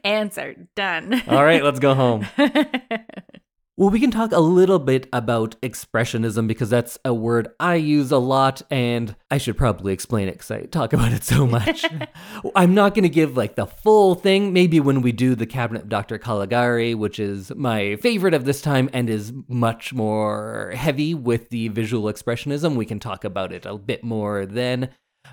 Answer 0.04 0.68
done. 0.76 1.22
All 1.26 1.44
right, 1.44 1.64
let's 1.64 1.80
go 1.80 1.94
home. 1.94 2.24
Well, 3.78 3.88
we 3.88 4.00
can 4.00 4.10
talk 4.10 4.32
a 4.32 4.38
little 4.38 4.78
bit 4.78 5.08
about 5.14 5.58
expressionism 5.62 6.46
because 6.46 6.68
that's 6.68 6.98
a 7.06 7.14
word 7.14 7.48
I 7.58 7.76
use 7.76 8.12
a 8.12 8.18
lot, 8.18 8.60
and 8.70 9.16
I 9.30 9.38
should 9.38 9.56
probably 9.56 9.94
explain 9.94 10.28
it 10.28 10.32
because 10.32 10.50
I 10.50 10.60
talk 10.66 10.92
about 10.92 11.12
it 11.12 11.24
so 11.24 11.46
much. 11.46 11.86
I'm 12.54 12.74
not 12.74 12.94
going 12.94 13.04
to 13.04 13.08
give 13.08 13.34
like 13.34 13.56
the 13.56 13.66
full 13.66 14.14
thing. 14.14 14.52
Maybe 14.52 14.78
when 14.78 15.00
we 15.00 15.10
do 15.10 15.34
the 15.34 15.46
Cabinet 15.46 15.84
of 15.84 15.88
Dr. 15.88 16.18
Caligari, 16.18 16.94
which 16.94 17.18
is 17.18 17.50
my 17.54 17.96
favorite 17.96 18.34
of 18.34 18.44
this 18.44 18.60
time 18.60 18.90
and 18.92 19.08
is 19.08 19.32
much 19.48 19.94
more 19.94 20.74
heavy 20.76 21.14
with 21.14 21.48
the 21.48 21.68
visual 21.68 22.12
expressionism, 22.12 22.76
we 22.76 22.84
can 22.84 23.00
talk 23.00 23.24
about 23.24 23.54
it 23.54 23.64
a 23.64 23.78
bit 23.78 24.04
more 24.04 24.44
then. 24.44 24.90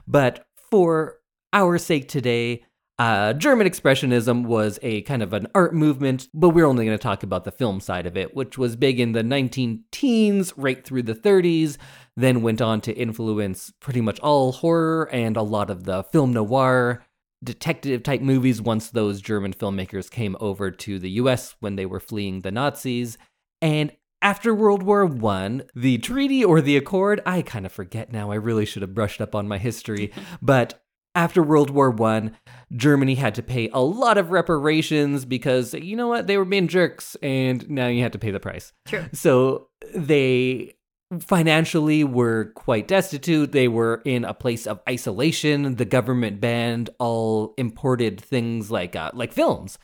But 0.07 0.47
for 0.71 1.19
our 1.51 1.77
sake 1.77 2.07
today, 2.07 2.63
uh, 2.99 3.31
German 3.31 3.65
Expressionism 3.65 4.45
was 4.45 4.77
a 4.81 5.01
kind 5.03 5.23
of 5.23 5.31
an 5.31 5.47
art 5.55 5.73
movement, 5.73 6.27
but 6.33 6.49
we're 6.49 6.65
only 6.65 6.85
going 6.85 6.97
to 6.97 7.01
talk 7.01 7.23
about 7.23 7.45
the 7.45 7.51
film 7.51 7.79
side 7.79 8.05
of 8.05 8.17
it, 8.17 8.35
which 8.35 8.57
was 8.57 8.75
big 8.75 8.99
in 8.99 9.13
the 9.13 9.23
19 9.23 9.85
teens, 9.89 10.53
right 10.57 10.83
through 10.83 11.03
the 11.03 11.15
30s, 11.15 11.77
then 12.17 12.41
went 12.41 12.61
on 12.61 12.81
to 12.81 12.93
influence 12.93 13.71
pretty 13.79 14.01
much 14.01 14.19
all 14.19 14.51
horror 14.51 15.09
and 15.13 15.37
a 15.37 15.41
lot 15.41 15.69
of 15.69 15.85
the 15.85 16.03
film 16.03 16.33
noir 16.33 17.01
detective 17.41 18.03
type 18.03 18.19
movies 18.19 18.61
once 18.61 18.89
those 18.89 19.21
German 19.21 19.53
filmmakers 19.53 20.11
came 20.11 20.35
over 20.41 20.69
to 20.69 20.99
the 20.99 21.11
US 21.11 21.55
when 21.61 21.77
they 21.77 21.85
were 21.85 22.01
fleeing 22.01 22.41
the 22.41 22.51
Nazis. 22.51 23.17
And 23.61 23.93
after 24.21 24.53
World 24.53 24.83
War 24.83 25.05
One, 25.05 25.63
the 25.73 25.99
treaty 25.99 26.43
or 26.43 26.59
the 26.59 26.75
accord, 26.75 27.21
I 27.25 27.43
kind 27.43 27.65
of 27.65 27.71
forget 27.71 28.11
now. 28.11 28.31
I 28.31 28.35
really 28.35 28.65
should 28.65 28.81
have 28.81 28.93
brushed 28.93 29.21
up 29.21 29.35
on 29.35 29.47
my 29.47 29.57
history. 29.57 30.11
but 30.41 30.83
after 31.15 31.43
World 31.43 31.69
War 31.69 31.91
One, 31.91 32.37
Germany 32.75 33.15
had 33.15 33.35
to 33.35 33.43
pay 33.43 33.69
a 33.73 33.79
lot 33.79 34.17
of 34.17 34.31
reparations 34.31 35.25
because 35.25 35.73
you 35.73 35.95
know 35.95 36.07
what? 36.07 36.27
They 36.27 36.37
were 36.37 36.45
being 36.45 36.67
jerks 36.67 37.15
and 37.21 37.69
now 37.69 37.87
you 37.87 38.01
had 38.01 38.13
to 38.13 38.19
pay 38.19 38.31
the 38.31 38.39
price. 38.39 38.73
True. 38.87 39.05
So 39.13 39.69
they 39.95 40.75
financially 41.21 42.03
were 42.03 42.51
quite 42.55 42.87
destitute. 42.87 43.51
They 43.51 43.67
were 43.67 44.01
in 44.05 44.25
a 44.25 44.33
place 44.33 44.67
of 44.67 44.79
isolation. 44.87 45.75
The 45.75 45.85
government 45.85 46.39
banned 46.39 46.89
all 46.99 47.53
imported 47.57 48.21
things 48.21 48.69
like 48.69 48.95
uh, 48.95 49.11
like 49.13 49.33
films. 49.33 49.79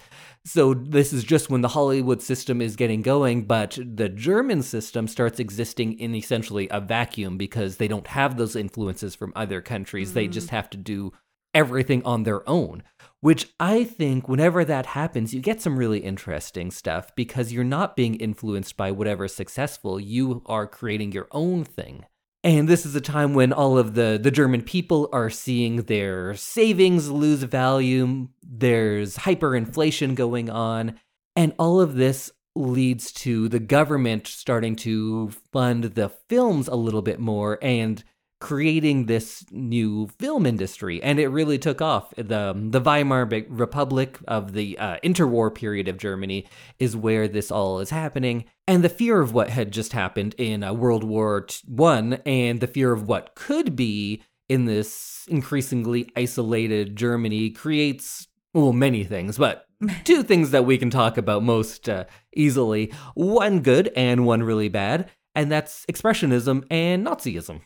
So 0.45 0.75
this 0.75 1.11
is 1.11 1.23
just 1.23 1.49
when 1.49 1.61
the 1.61 1.69
Hollywood 1.69 2.21
system 2.21 2.61
is 2.61 2.75
getting 2.75 3.01
going, 3.01 3.45
but 3.45 3.79
the 3.81 4.09
German 4.09 4.61
system 4.61 5.07
starts 5.07 5.39
existing 5.39 5.97
in 5.97 6.13
essentially 6.13 6.67
a 6.69 6.79
vacuum 6.79 7.37
because 7.37 7.77
they 7.77 7.87
don't 7.87 8.05
have 8.05 8.37
those 8.37 8.55
influences 8.55 9.15
from 9.15 9.33
other 9.35 9.61
countries. 9.61 10.13
They 10.13 10.27
just 10.27 10.51
have 10.51 10.69
to 10.69 10.77
do 10.77 11.13
everything 11.55 12.03
on 12.03 12.23
their 12.23 12.47
own. 12.47 12.83
Which 13.25 13.47
I 13.59 13.85
think 13.85 14.29
whenever 14.29 14.63
that 14.63 14.85
happens, 14.85 15.33
you 15.33 15.41
get 15.41 15.59
some 15.59 15.79
really 15.79 15.97
interesting 15.97 16.69
stuff 16.69 17.09
because 17.15 17.51
you're 17.51 17.63
not 17.63 17.95
being 17.95 18.13
influenced 18.17 18.77
by 18.77 18.91
whatever's 18.91 19.33
successful. 19.33 19.99
You 19.99 20.43
are 20.45 20.67
creating 20.67 21.11
your 21.11 21.27
own 21.31 21.63
thing. 21.63 22.05
And 22.43 22.67
this 22.67 22.85
is 22.85 22.95
a 22.95 23.01
time 23.01 23.33
when 23.33 23.51
all 23.51 23.79
of 23.79 23.95
the, 23.95 24.19
the 24.21 24.29
German 24.29 24.61
people 24.61 25.09
are 25.11 25.31
seeing 25.31 25.77
their 25.77 26.35
savings 26.35 27.09
lose 27.09 27.41
value. 27.41 28.27
There's 28.43 29.17
hyperinflation 29.17 30.13
going 30.13 30.51
on. 30.51 30.99
And 31.35 31.55
all 31.57 31.81
of 31.81 31.95
this 31.95 32.31
leads 32.55 33.11
to 33.13 33.49
the 33.49 33.59
government 33.59 34.27
starting 34.27 34.75
to 34.75 35.31
fund 35.51 35.95
the 35.95 36.09
films 36.29 36.67
a 36.67 36.75
little 36.75 37.01
bit 37.01 37.19
more 37.19 37.57
and 37.63 38.03
creating 38.45 39.07
this 39.07 39.43
new 39.49 40.05
film 40.19 40.45
industry. 40.45 41.01
And 41.01 41.19
it 41.19 41.29
really 41.29 41.57
took 41.57 41.81
off. 41.81 42.13
The, 42.15 42.53
the 42.55 42.79
Weimar 42.79 43.25
Republic 43.49 44.19
of 44.27 44.53
the 44.53 44.77
uh, 44.77 44.97
interwar 45.03 45.53
period 45.53 45.87
of 45.87 45.97
Germany 45.97 46.45
is 46.77 46.95
where 46.95 47.27
this 47.27 47.49
all 47.49 47.79
is 47.79 47.89
happening. 47.89 48.45
And 48.67 48.83
the 48.83 48.89
fear 48.89 49.19
of 49.19 49.33
what 49.33 49.49
had 49.49 49.71
just 49.71 49.93
happened 49.93 50.35
in 50.37 50.63
uh, 50.63 50.73
World 50.73 51.03
War 51.03 51.47
One 51.65 52.21
and 52.23 52.59
the 52.59 52.67
fear 52.67 52.93
of 52.93 53.07
what 53.07 53.33
could 53.33 53.75
be 53.75 54.21
in 54.47 54.65
this 54.65 55.25
increasingly 55.27 56.11
isolated 56.15 56.95
Germany 56.95 57.49
creates 57.49 58.27
well, 58.53 58.73
many 58.73 59.03
things, 59.03 59.39
but 59.39 59.65
two 60.03 60.21
things 60.21 60.51
that 60.51 60.65
we 60.65 60.77
can 60.77 60.91
talk 60.91 61.17
about 61.17 61.41
most 61.41 61.89
uh, 61.89 62.05
easily 62.35 62.93
one 63.15 63.61
good 63.61 63.91
and 63.95 64.23
one 64.23 64.43
really 64.43 64.69
bad, 64.69 65.09
and 65.33 65.51
that's 65.51 65.83
Expressionism 65.87 66.63
and 66.69 67.07
Nazism. 67.07 67.61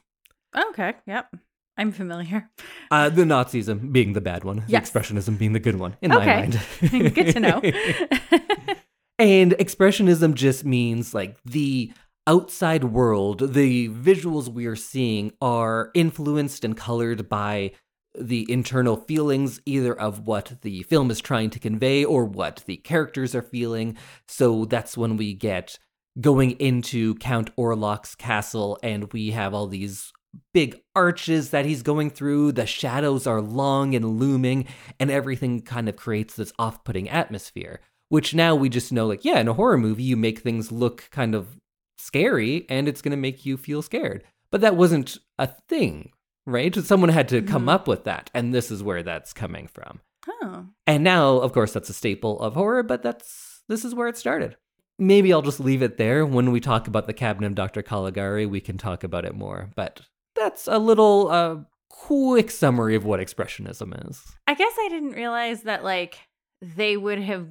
Okay, 0.56 0.94
yep. 1.06 1.34
I'm 1.78 1.92
familiar. 1.92 2.50
Uh, 2.92 3.08
the 3.10 3.24
Nazism 3.24 3.92
being 3.94 4.14
the 4.14 4.22
bad 4.22 4.44
one, 4.44 4.66
Yes. 4.68 4.90
the 4.90 5.00
Expressionism 5.00 5.38
being 5.38 5.54
the 5.54 5.60
good 5.60 5.80
one, 5.80 5.96
in 6.02 6.10
my 6.12 6.26
mind. 6.26 6.60
Good 6.82 7.34
to 7.34 7.40
know. 7.40 7.62
And 9.20 9.52
expressionism 9.52 10.34
just 10.34 10.64
means 10.64 11.14
like 11.14 11.38
the 11.44 11.92
outside 12.26 12.86
world, 12.86 13.54
the 13.54 13.90
visuals 13.90 14.48
we 14.48 14.66
are 14.66 14.78
seeing 14.78 15.34
are 15.42 15.92
influenced 15.94 16.64
and 16.64 16.76
colored 16.76 17.28
by 17.28 17.72
the 18.18 18.50
internal 18.50 18.96
feelings 18.96 19.60
either 19.66 19.94
of 19.94 20.26
what 20.26 20.54
the 20.62 20.84
film 20.84 21.12
is 21.12 21.20
trying 21.20 21.50
to 21.50 21.60
convey 21.60 22.06
or 22.06 22.24
what 22.24 22.64
the 22.66 22.78
characters 22.78 23.36
are 23.36 23.42
feeling. 23.42 23.98
So 24.26 24.64
that's 24.64 24.98
when 24.98 25.18
we 25.18 25.34
get 25.34 25.78
going 26.22 26.52
into 26.52 27.16
Count 27.16 27.54
Orlok's 27.58 28.16
castle 28.16 28.80
and 28.82 29.12
we 29.12 29.32
have 29.32 29.54
all 29.54 29.68
these 29.68 30.14
big 30.54 30.82
arches 30.96 31.50
that 31.52 31.66
he's 31.66 31.84
going 31.84 32.10
through. 32.10 32.52
The 32.54 32.66
shadows 32.66 33.26
are 33.28 33.42
long 33.42 33.96
and 33.96 34.20
looming, 34.20 34.66
and 35.00 35.10
everything 35.12 35.62
kind 35.62 35.90
of 35.90 35.96
creates 35.96 36.36
this 36.36 36.54
off 36.60 36.84
putting 36.84 37.10
atmosphere. 37.10 37.82
Which 38.10 38.34
now 38.34 38.56
we 38.56 38.70
just 38.70 38.92
know, 38.92 39.06
like, 39.08 39.24
yeah, 39.24 39.40
in 39.40 39.48
a 39.48 39.54
horror 39.54 39.78
movie, 39.78 40.04
you 40.04 40.18
make 40.18 40.40
things 40.40 40.72
look 40.72 41.10
kind 41.12 41.36
of 41.36 41.60
scary 42.00 42.66
and 42.70 42.88
it's 42.88 43.02
going 43.02 43.12
to 43.12 43.18
make 43.18 43.46
you 43.46 43.56
feel 43.58 43.82
scared. 43.82 44.24
But 44.52 44.62
that 44.62 44.76
wasn't 44.76 45.18
a 45.38 45.48
thing, 45.68 46.12
right? 46.48 46.74
Someone 46.74 47.10
had 47.10 47.28
to 47.30 47.42
come 47.44 47.66
Mhm. 47.66 47.72
up 47.72 47.88
with 47.88 48.06
that, 48.06 48.32
and 48.34 48.52
this 48.54 48.72
is 48.72 48.82
where 48.82 49.04
that's 49.04 49.32
coming 49.32 49.68
from. 49.68 50.00
Oh. 50.28 50.66
And 50.88 51.04
now, 51.04 51.38
of 51.38 51.54
course, 51.54 51.74
that's 51.74 51.90
a 51.90 51.94
staple 51.94 52.40
of 52.40 52.56
horror, 52.56 52.82
but 52.82 53.04
that's 53.04 53.62
this 53.70 53.86
is 53.86 53.94
where 53.94 54.08
it 54.08 54.18
started. 54.18 54.58
Maybe 54.98 55.32
I'll 55.32 55.44
just 55.44 55.60
leave 55.60 55.84
it 55.84 55.98
there. 55.98 56.26
When 56.26 56.52
we 56.52 56.60
talk 56.60 56.88
about 56.88 57.06
the 57.06 57.14
cabinet 57.14 57.48
of 57.48 57.56
Dr. 57.56 57.84
Caligari, 57.84 58.46
we 58.48 58.60
can 58.60 58.78
talk 58.80 59.04
about 59.04 59.24
it 59.26 59.36
more. 59.36 59.70
But 59.76 60.02
that's 60.40 60.68
a 60.68 60.80
little 60.80 61.30
uh, 61.30 61.58
quick 61.90 62.50
summary 62.50 62.96
of 62.96 63.06
what 63.06 63.20
expressionism 63.20 64.10
is. 64.10 64.24
I 64.48 64.54
guess 64.56 64.74
I 64.80 64.88
didn't 64.90 65.12
realize 65.12 65.64
that 65.64 65.84
like 65.84 66.18
they 66.62 66.98
would 66.98 67.20
have 67.20 67.48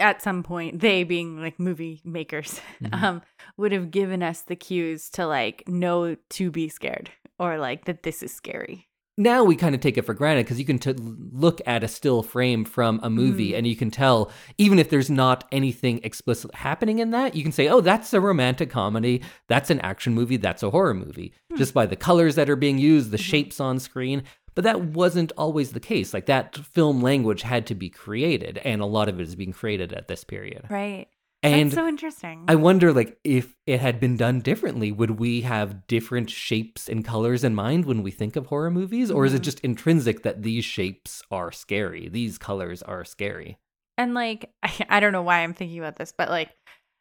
at 0.00 0.20
some 0.22 0.42
point 0.42 0.80
they 0.80 1.02
being 1.02 1.40
like 1.40 1.58
movie 1.58 2.00
makers 2.04 2.60
Mhm. 2.82 3.02
um 3.02 3.22
would 3.56 3.72
have 3.72 3.90
given 3.90 4.22
us 4.22 4.42
the 4.42 4.54
cues 4.56 5.08
to 5.10 5.26
like 5.26 5.66
know 5.66 6.14
to 6.30 6.50
be 6.50 6.68
scared 6.68 7.10
or 7.38 7.58
like 7.58 7.84
that 7.86 8.02
this 8.02 8.22
is 8.22 8.32
scary. 8.34 8.87
Now 9.20 9.42
we 9.42 9.56
kind 9.56 9.74
of 9.74 9.80
take 9.80 9.98
it 9.98 10.02
for 10.06 10.14
granted 10.14 10.44
because 10.46 10.60
you 10.60 10.64
can 10.64 10.78
t- 10.78 10.94
look 10.96 11.60
at 11.66 11.82
a 11.82 11.88
still 11.88 12.22
frame 12.22 12.64
from 12.64 13.00
a 13.02 13.10
movie 13.10 13.50
Mhm. 13.50 13.58
and 13.58 13.66
you 13.66 13.74
can 13.74 13.90
tell, 13.90 14.30
even 14.58 14.78
if 14.78 14.90
there's 14.90 15.10
not 15.10 15.42
anything 15.50 15.98
explicit 16.04 16.54
happening 16.54 17.00
in 17.00 17.10
that, 17.10 17.34
you 17.34 17.42
can 17.42 17.50
say, 17.50 17.66
oh, 17.68 17.80
that's 17.80 18.14
a 18.14 18.20
romantic 18.20 18.70
comedy, 18.70 19.20
that's 19.48 19.70
an 19.70 19.80
action 19.80 20.14
movie, 20.14 20.36
that's 20.36 20.62
a 20.62 20.70
horror 20.70 20.94
movie, 20.94 21.32
just 21.56 21.74
by 21.74 21.84
the 21.84 21.96
colors 21.96 22.36
that 22.36 22.48
are 22.48 22.54
being 22.56 22.78
used, 22.78 23.10
the 23.10 23.18
Mhm. 23.18 23.22
shapes 23.22 23.58
on 23.60 23.80
screen. 23.80 24.22
But 24.54 24.62
that 24.64 24.80
wasn't 24.82 25.32
always 25.36 25.72
the 25.72 25.80
case. 25.80 26.14
Like 26.14 26.26
that 26.26 26.56
film 26.56 27.00
language 27.02 27.42
had 27.42 27.66
to 27.66 27.74
be 27.74 27.90
created, 27.90 28.58
and 28.64 28.80
a 28.80 28.86
lot 28.86 29.08
of 29.08 29.18
it 29.20 29.24
is 29.24 29.34
being 29.34 29.52
created 29.52 29.92
at 29.92 30.06
this 30.08 30.22
period. 30.24 30.62
Right. 30.70 31.08
And 31.42 31.70
That's 31.70 31.76
so 31.76 31.86
interesting. 31.86 32.44
I 32.48 32.56
wonder, 32.56 32.92
like, 32.92 33.18
if 33.22 33.54
it 33.66 33.78
had 33.80 34.00
been 34.00 34.16
done 34.16 34.40
differently, 34.40 34.90
would 34.90 35.20
we 35.20 35.42
have 35.42 35.86
different 35.86 36.30
shapes 36.30 36.88
and 36.88 37.04
colors 37.04 37.44
in 37.44 37.54
mind 37.54 37.84
when 37.84 38.02
we 38.02 38.10
think 38.10 38.34
of 38.34 38.46
horror 38.46 38.70
movies? 38.72 39.10
Or 39.10 39.24
is 39.24 39.34
it 39.34 39.42
Mhm. 39.42 39.44
just 39.44 39.60
intrinsic 39.60 40.22
that 40.24 40.42
these 40.42 40.64
shapes 40.64 41.22
are 41.30 41.52
scary? 41.52 42.08
These 42.08 42.38
colors 42.38 42.82
are 42.82 43.04
scary. 43.04 43.58
And 43.96 44.14
like, 44.14 44.50
I, 44.64 44.72
I 44.88 45.00
don't 45.00 45.12
know 45.12 45.22
why 45.22 45.40
I'm 45.44 45.54
thinking 45.54 45.78
about 45.78 45.96
this, 45.96 46.12
but 46.16 46.28
like, 46.28 46.50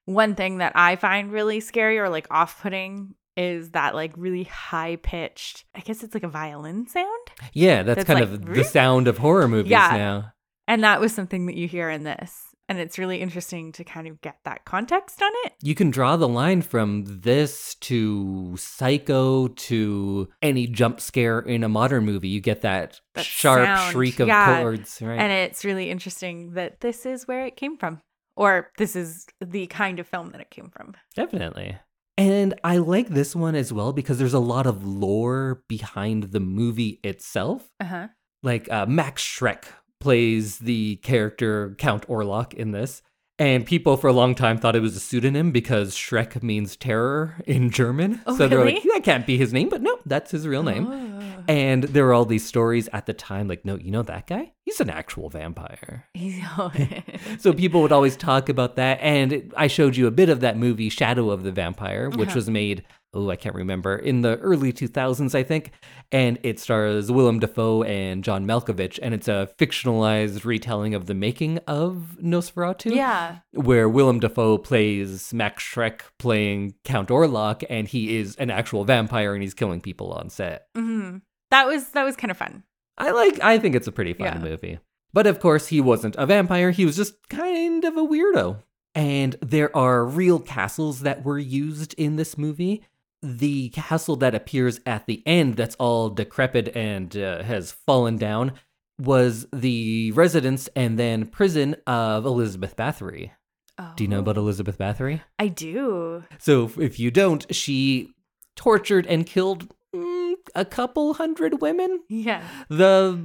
one 0.05 0.35
thing 0.35 0.59
that 0.59 0.71
I 0.75 0.95
find 0.97 1.31
really 1.31 1.59
scary 1.59 1.97
or 1.99 2.07
like 2.07 2.27
off 2.31 2.61
putting 2.61 3.15
is 3.35 3.71
that 3.71 3.93
like 3.95 4.13
really 4.15 4.43
high 4.43 4.95
pitched, 4.97 5.65
I 5.75 5.79
guess 5.81 6.03
it's 6.03 6.13
like 6.13 6.23
a 6.23 6.27
violin 6.29 6.87
sound. 6.87 7.27
Yeah, 7.53 7.83
that's, 7.83 7.97
That's 7.97 8.07
kind 8.07 8.19
like, 8.21 8.29
of 8.29 8.55
the 8.55 8.63
sound 8.79 9.07
of 9.07 9.17
horror 9.17 9.47
movies 9.47 9.71
Yeah. 9.71 9.89
now. 9.93 10.31
And 10.67 10.83
that 10.83 11.01
was 11.01 11.13
something 11.13 11.45
that 11.47 11.55
you 11.55 11.67
hear 11.67 11.89
in 11.89 12.03
this. 12.03 12.43
And 12.69 12.79
it's 12.79 12.97
really 12.97 13.21
interesting 13.21 13.71
to 13.73 13.83
kind 13.85 14.07
of 14.07 14.19
get 14.21 14.39
that 14.43 14.65
context 14.65 15.21
on 15.21 15.31
it. 15.45 15.53
You 15.61 15.73
can 15.73 15.89
draw 15.89 16.17
the 16.17 16.27
line 16.27 16.61
from 16.61 17.05
this 17.05 17.75
to 17.75 18.57
Psycho 18.57 19.47
to 19.47 20.27
any 20.41 20.67
jump 20.67 20.99
scare 20.99 21.39
in 21.39 21.63
a 21.63 21.69
modern 21.69 22.03
movie. 22.03 22.27
You 22.27 22.41
get 22.41 22.61
that, 22.61 22.99
That 23.15 23.25
sharp 23.25 23.65
sound, 23.65 23.91
shriek 23.93 24.19
of 24.19 24.27
yeah. 24.27 24.61
chords, 24.61 25.01
right? 25.01 25.17
And 25.17 25.31
it's 25.31 25.63
really 25.63 25.89
interesting 25.89 26.53
that 26.53 26.81
this 26.81 27.05
is 27.05 27.25
where 27.25 27.45
it 27.45 27.55
came 27.55 27.77
from, 27.77 28.01
or 28.35 28.69
this 28.77 28.97
is 28.97 29.27
the 29.39 29.67
kind 29.67 29.99
of 29.99 30.07
film 30.07 30.31
that 30.31 30.41
it 30.41 30.49
came 30.49 30.69
from. 30.69 30.93
Definitely. 31.15 31.77
And 32.17 32.59
I 32.63 32.77
like 32.77 33.09
this 33.09 33.35
one 33.35 33.55
as 33.55 33.71
well 33.71 33.93
because 33.93 34.17
there's 34.17 34.33
a 34.33 34.39
lot 34.39 34.65
of 34.65 34.85
lore 34.85 35.63
behind 35.69 36.31
the 36.31 36.39
movie 36.39 36.99
itself. 37.03 37.69
Uh 37.79 37.85
huh. 37.85 38.07
Like 38.43 38.69
uh, 38.71 38.85
Max 38.87 39.23
Schreck 39.23 39.65
plays 39.99 40.59
the 40.59 40.97
character 40.97 41.75
Count 41.77 42.07
Orlok 42.07 42.53
in 42.53 42.71
this. 42.71 43.01
And 43.39 43.67
people 43.67 43.97
for 43.97 44.07
a 44.07 44.13
long 44.13 44.33
time 44.33 44.57
thought 44.57 44.75
it 44.75 44.79
was 44.81 44.95
a 44.95 44.99
pseudonym 44.99 45.51
because 45.51 45.93
Schreck 45.95 46.41
means 46.41 46.75
terror 46.75 47.35
in 47.45 47.69
German. 47.69 48.19
Oh, 48.25 48.35
so 48.35 48.47
they're 48.47 48.65
like, 48.65 48.81
that 48.81 49.01
can't 49.03 49.27
be 49.27 49.37
his 49.37 49.53
name. 49.53 49.69
But 49.69 49.83
no, 49.83 49.99
that's 50.07 50.31
his 50.31 50.47
real 50.47 50.63
name. 50.63 50.87
Oh. 50.89 51.43
And 51.47 51.83
there 51.83 52.03
were 52.05 52.13
all 52.15 52.25
these 52.25 52.43
stories 52.47 52.89
at 52.93 53.05
the 53.05 53.13
time 53.13 53.47
like, 53.47 53.63
no, 53.63 53.75
you 53.75 53.91
know 53.91 54.01
that 54.01 54.25
guy? 54.25 54.53
He's 54.65 54.79
an 54.81 54.89
actual 54.89 55.29
vampire. 55.29 56.07
So 57.39 57.53
people 57.53 57.81
would 57.83 57.91
always 57.91 58.17
talk 58.17 58.49
about 58.49 58.75
that. 58.77 58.99
And 59.01 59.31
it- 59.33 59.51
I 59.55 59.67
showed 59.67 59.95
you 59.95 60.07
a 60.07 60.11
bit 60.11 60.29
of 60.29 60.39
that 60.39 60.57
movie, 60.57 60.89
Shadow 60.89 61.29
of 61.29 61.43
the 61.43 61.51
Vampire, 61.51 62.09
which 62.09 62.29
Uh-huh. 62.29 62.35
was 62.37 62.49
made, 62.49 62.83
oh, 63.13 63.29
I 63.29 63.35
can't 63.35 63.55
remember, 63.55 63.95
in 63.95 64.21
the 64.21 64.37
early 64.37 64.71
2000s, 64.71 65.33
I 65.33 65.43
think. 65.43 65.71
And 66.11 66.37
it 66.43 66.59
stars 66.59 67.11
Willem 67.11 67.39
Dafoe 67.39 67.83
and 67.83 68.23
John 68.23 68.45
Malkovich. 68.45 68.99
And 69.01 69.13
it's 69.13 69.27
a 69.27 69.49
fictionalized 69.57 70.45
retelling 70.45 70.93
of 70.93 71.05
the 71.07 71.13
making 71.13 71.57
of 71.67 72.17
Nosferatu. 72.21 72.93
yeah. 72.93 73.39
Where 73.53 73.89
Willem 73.89 74.19
Dafoe 74.19 74.57
plays 74.57 75.33
Max 75.33 75.63
Schreck 75.63 76.01
playing 76.19 76.75
Count 76.83 77.09
Orlok, 77.09 77.63
and 77.69 77.87
he 77.87 78.17
is 78.17 78.35
an 78.35 78.51
actual 78.51 78.83
vampire 78.85 79.33
and 79.33 79.41
he's 79.41 79.53
killing 79.53 79.81
people 79.81 80.11
on 80.13 80.29
set. 80.29 80.67
hmm 80.75 81.17
That 81.49 81.65
was 81.67 81.89
that 81.89 82.03
was 82.03 82.15
kind 82.15 82.29
of 82.31 82.37
fun. 82.37 82.63
I 82.97 83.11
like 83.11 83.41
I 83.43 83.57
think 83.57 83.75
it's 83.75 83.87
a 83.87 83.91
pretty 83.91 84.13
fun 84.13 84.25
Yeah. 84.27 84.39
movie. 84.39 84.79
But 85.13 85.25
of 85.27 85.39
course 85.39 85.67
he 85.67 85.81
wasn't 85.81 86.15
a 86.17 86.25
vampire, 86.25 86.71
he 86.71 86.85
was 86.85 86.95
just 86.97 87.15
kind 87.29 87.83
of 87.85 87.95
a 87.97 88.05
weirdo. 88.05 88.63
And 88.93 89.35
there 89.41 89.75
are 89.77 90.03
real 90.05 90.39
castles 90.39 91.01
that 91.01 91.23
were 91.23 91.37
used 91.39 91.93
in 91.97 92.15
this 92.15 92.37
movie. 92.37 92.83
The 93.21 93.69
castle 93.69 94.15
that 94.17 94.35
appears 94.35 94.79
at 94.85 95.05
the 95.07 95.23
end 95.25 95.55
that's 95.55 95.75
all 95.75 96.09
decrepit 96.09 96.75
and 96.75 97.15
uh, 97.17 97.43
has 97.43 97.71
fallen 97.71 98.17
down 98.17 98.53
was 98.99 99.47
the 99.53 100.11
residence 100.13 100.69
and 100.75 100.97
then 100.97 101.25
prison 101.27 101.75
of 101.85 102.25
Elizabeth 102.25 102.75
Bathory. 102.75 103.31
Oh. 103.79 103.93
Do 103.95 104.03
you 104.03 104.07
know 104.07 104.19
about 104.19 104.37
Elizabeth 104.37 104.77
Bathory? 104.77 105.21
I 105.37 105.47
do. 105.49 106.23
So 106.39 106.65
if- 106.65 106.79
if 106.79 106.99
you 106.99 107.11
don't, 107.11 107.45
she 107.53 108.09
tortured 108.55 109.05
and 109.05 109.25
killed 109.25 109.71
mm, 109.95 110.33
a 110.55 110.65
couple 110.65 111.13
hundred 111.15 111.61
women 111.61 111.99
Yeah. 112.09 112.43
the 112.69 113.19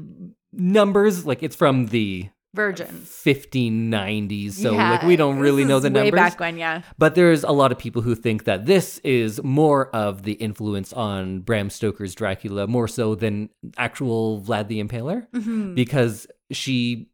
numbers 0.53 1.25
like 1.25 1.43
it's 1.43 1.57
from 1.57 1.87
the 1.87 2.29
Virgins. 2.55 3.09
1590s 3.25 4.53
so 4.53 4.73
Yeah, 4.73 4.91
like 4.93 5.03
we 5.03 5.17
don't 5.17 5.39
really 5.39 5.65
know 5.65 5.79
the 5.81 5.89
way 5.91 6.05
numbers 6.05 6.13
back 6.19 6.41
when, 6.41 6.57
yeah. 6.59 6.83
but 6.99 7.15
there's 7.15 7.45
a 7.45 7.51
lot 7.53 7.73
of 7.73 7.79
people 7.79 8.03
who 8.03 8.15
think 8.15 8.45
that 8.45 8.67
this 8.67 8.99
is 8.99 9.43
more 9.43 9.89
of 9.95 10.23
the 10.25 10.33
influence 10.35 10.93
on 10.93 11.41
Bram 11.41 11.71
Stoker's 11.71 12.15
Dracula 12.15 12.67
more 12.67 12.89
so 12.89 13.15
than 13.15 13.49
actual 13.77 14.43
Vlad 14.43 14.69
the 14.69 14.83
Impaler 14.83 15.27
Mhm. 15.35 15.75
because 15.75 16.27
she 16.51 17.09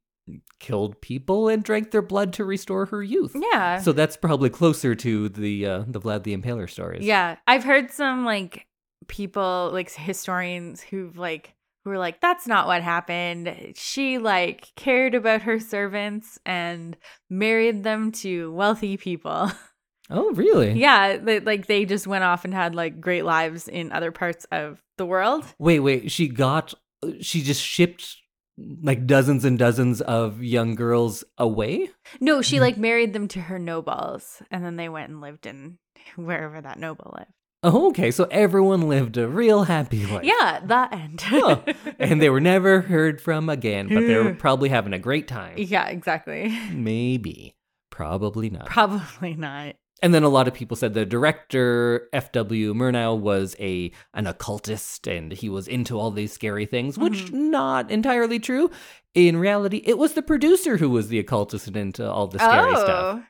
killed 0.61 1.01
people 1.01 1.49
and 1.49 1.63
drank 1.63 1.91
their 1.91 2.03
blood 2.03 2.33
to 2.35 2.45
restore 2.45 2.87
her 2.87 3.03
youth 3.03 3.35
Yeah. 3.53 3.79
so 3.81 3.93
that's 3.93 4.17
probably 4.17 4.51
closer 4.51 4.95
to 4.97 5.29
the 5.29 5.65
uh, 5.67 5.85
the 5.87 6.01
Vlad 6.01 6.25
the 6.25 6.37
Impaler 6.37 6.69
stories 6.69 7.05
Yeah, 7.05 7.37
I've 7.47 7.65
heard 7.65 7.91
some 7.91 8.25
like 8.25 8.67
people, 9.07 9.71
like 9.73 9.91
historians 9.91 10.83
who've 10.83 11.17
like 11.17 11.55
who 11.85 11.91
were 11.91 11.99
like, 11.99 12.21
"That's 12.21 12.47
not 12.47 12.67
what 12.67 12.83
happened. 12.83 13.73
She 13.77 14.19
like 14.19 14.75
cared 14.77 15.15
about 15.15 15.43
her 15.43 15.59
servants 15.59 16.39
and 16.45 16.97
married 17.31 17.85
them 17.85 18.13
to 18.13 18.53
wealthy 18.53 18.97
people." 18.97 19.51
oh 20.11 20.33
really 20.33 20.73
yeah, 20.73 21.17
they, 21.17 21.41
like 21.41 21.67
they 21.67 21.85
just 21.85 22.07
went 22.07 22.25
off 22.25 22.45
and 22.45 22.55
had 22.55 22.75
like 22.75 23.01
great 23.01 23.25
lives 23.25 23.69
in 23.69 23.93
other 23.93 24.13
parts 24.13 24.47
of 24.51 24.83
the 24.97 25.07
world. 25.07 25.45
Wait, 25.59 25.81
wait. 25.81 26.11
She 26.11 26.29
got. 26.29 26.75
Uh, 27.03 27.13
she 27.21 27.43
just 27.43 27.63
shipped 27.63 28.17
like 28.83 29.07
dozens 29.07 29.45
and 29.45 29.59
dozens 29.59 30.01
of 30.01 30.43
young 30.43 30.75
girls 30.75 31.25
away. 31.37 31.91
No, 32.21 32.43
she 32.43 32.57
mm. 32.57 32.61
like 32.61 32.77
married 32.77 33.13
them 33.13 33.29
to 33.29 33.41
her 33.41 33.59
nobles, 33.59 34.43
and 34.51 34.65
then 34.65 34.77
they 34.77 34.89
went 34.89 35.11
and 35.11 35.21
lived 35.21 35.47
in 35.47 35.79
wherever 36.17 36.61
that 36.61 36.79
noble 36.79 37.15
lived. 37.17 37.33
Oh, 37.63 37.89
okay. 37.89 38.11
So 38.13 38.29
everyone 38.31 38.83
lived 38.89 39.17
a 39.17 39.27
real 39.29 39.65
happy 39.65 40.07
life. 40.07 40.25
Yeah, 40.25 40.61
that 40.67 40.93
end. 40.93 41.21
Huh. 41.23 41.61
And 41.99 42.23
they 42.23 42.31
were 42.31 42.41
never 42.41 42.83
heard 42.83 43.21
from 43.21 43.49
again, 43.49 43.89
but 43.89 44.07
they 44.07 44.17
were 44.17 44.35
probably 44.39 44.69
having 44.69 44.93
a 44.93 44.99
great 44.99 45.27
time. 45.27 45.55
yeah, 45.59 45.89
exactly. 45.89 46.57
Maybe. 46.73 47.57
Probably 47.91 48.49
not. 48.51 48.67
Probably 48.67 49.35
not. 49.35 49.75
and 50.01 50.15
then 50.15 50.23
a 50.23 50.29
lot 50.29 50.47
of 50.47 50.55
people 50.55 50.77
said 50.77 50.95
the 50.95 51.05
director 51.05 52.09
F.W. 52.13 52.75
Murnau 52.75 53.19
was 53.19 53.57
a 53.59 53.91
an 54.15 54.29
occultist 54.29 55.09
and 55.09 55.33
he 55.33 55.49
was 55.49 55.67
into 55.67 55.99
all 55.99 56.13
these 56.13 56.33
scary 56.33 56.65
things, 56.67 56.97
which 56.97 57.25
Mm-hmm. 57.27 57.51
not 57.51 57.91
entirely 57.91 58.39
true. 58.39 58.71
In 59.15 59.37
reality, 59.37 59.83
it 59.85 59.99
was 59.99 60.13
the 60.13 60.23
producer 60.23 60.77
who 60.77 60.91
was 60.91 61.09
the 61.09 61.19
occultist 61.19 61.67
and 61.67 61.77
into 61.77 62.09
all 62.09 62.29
the 62.29 62.39
scary 62.39 62.77
stuff. 62.77 63.23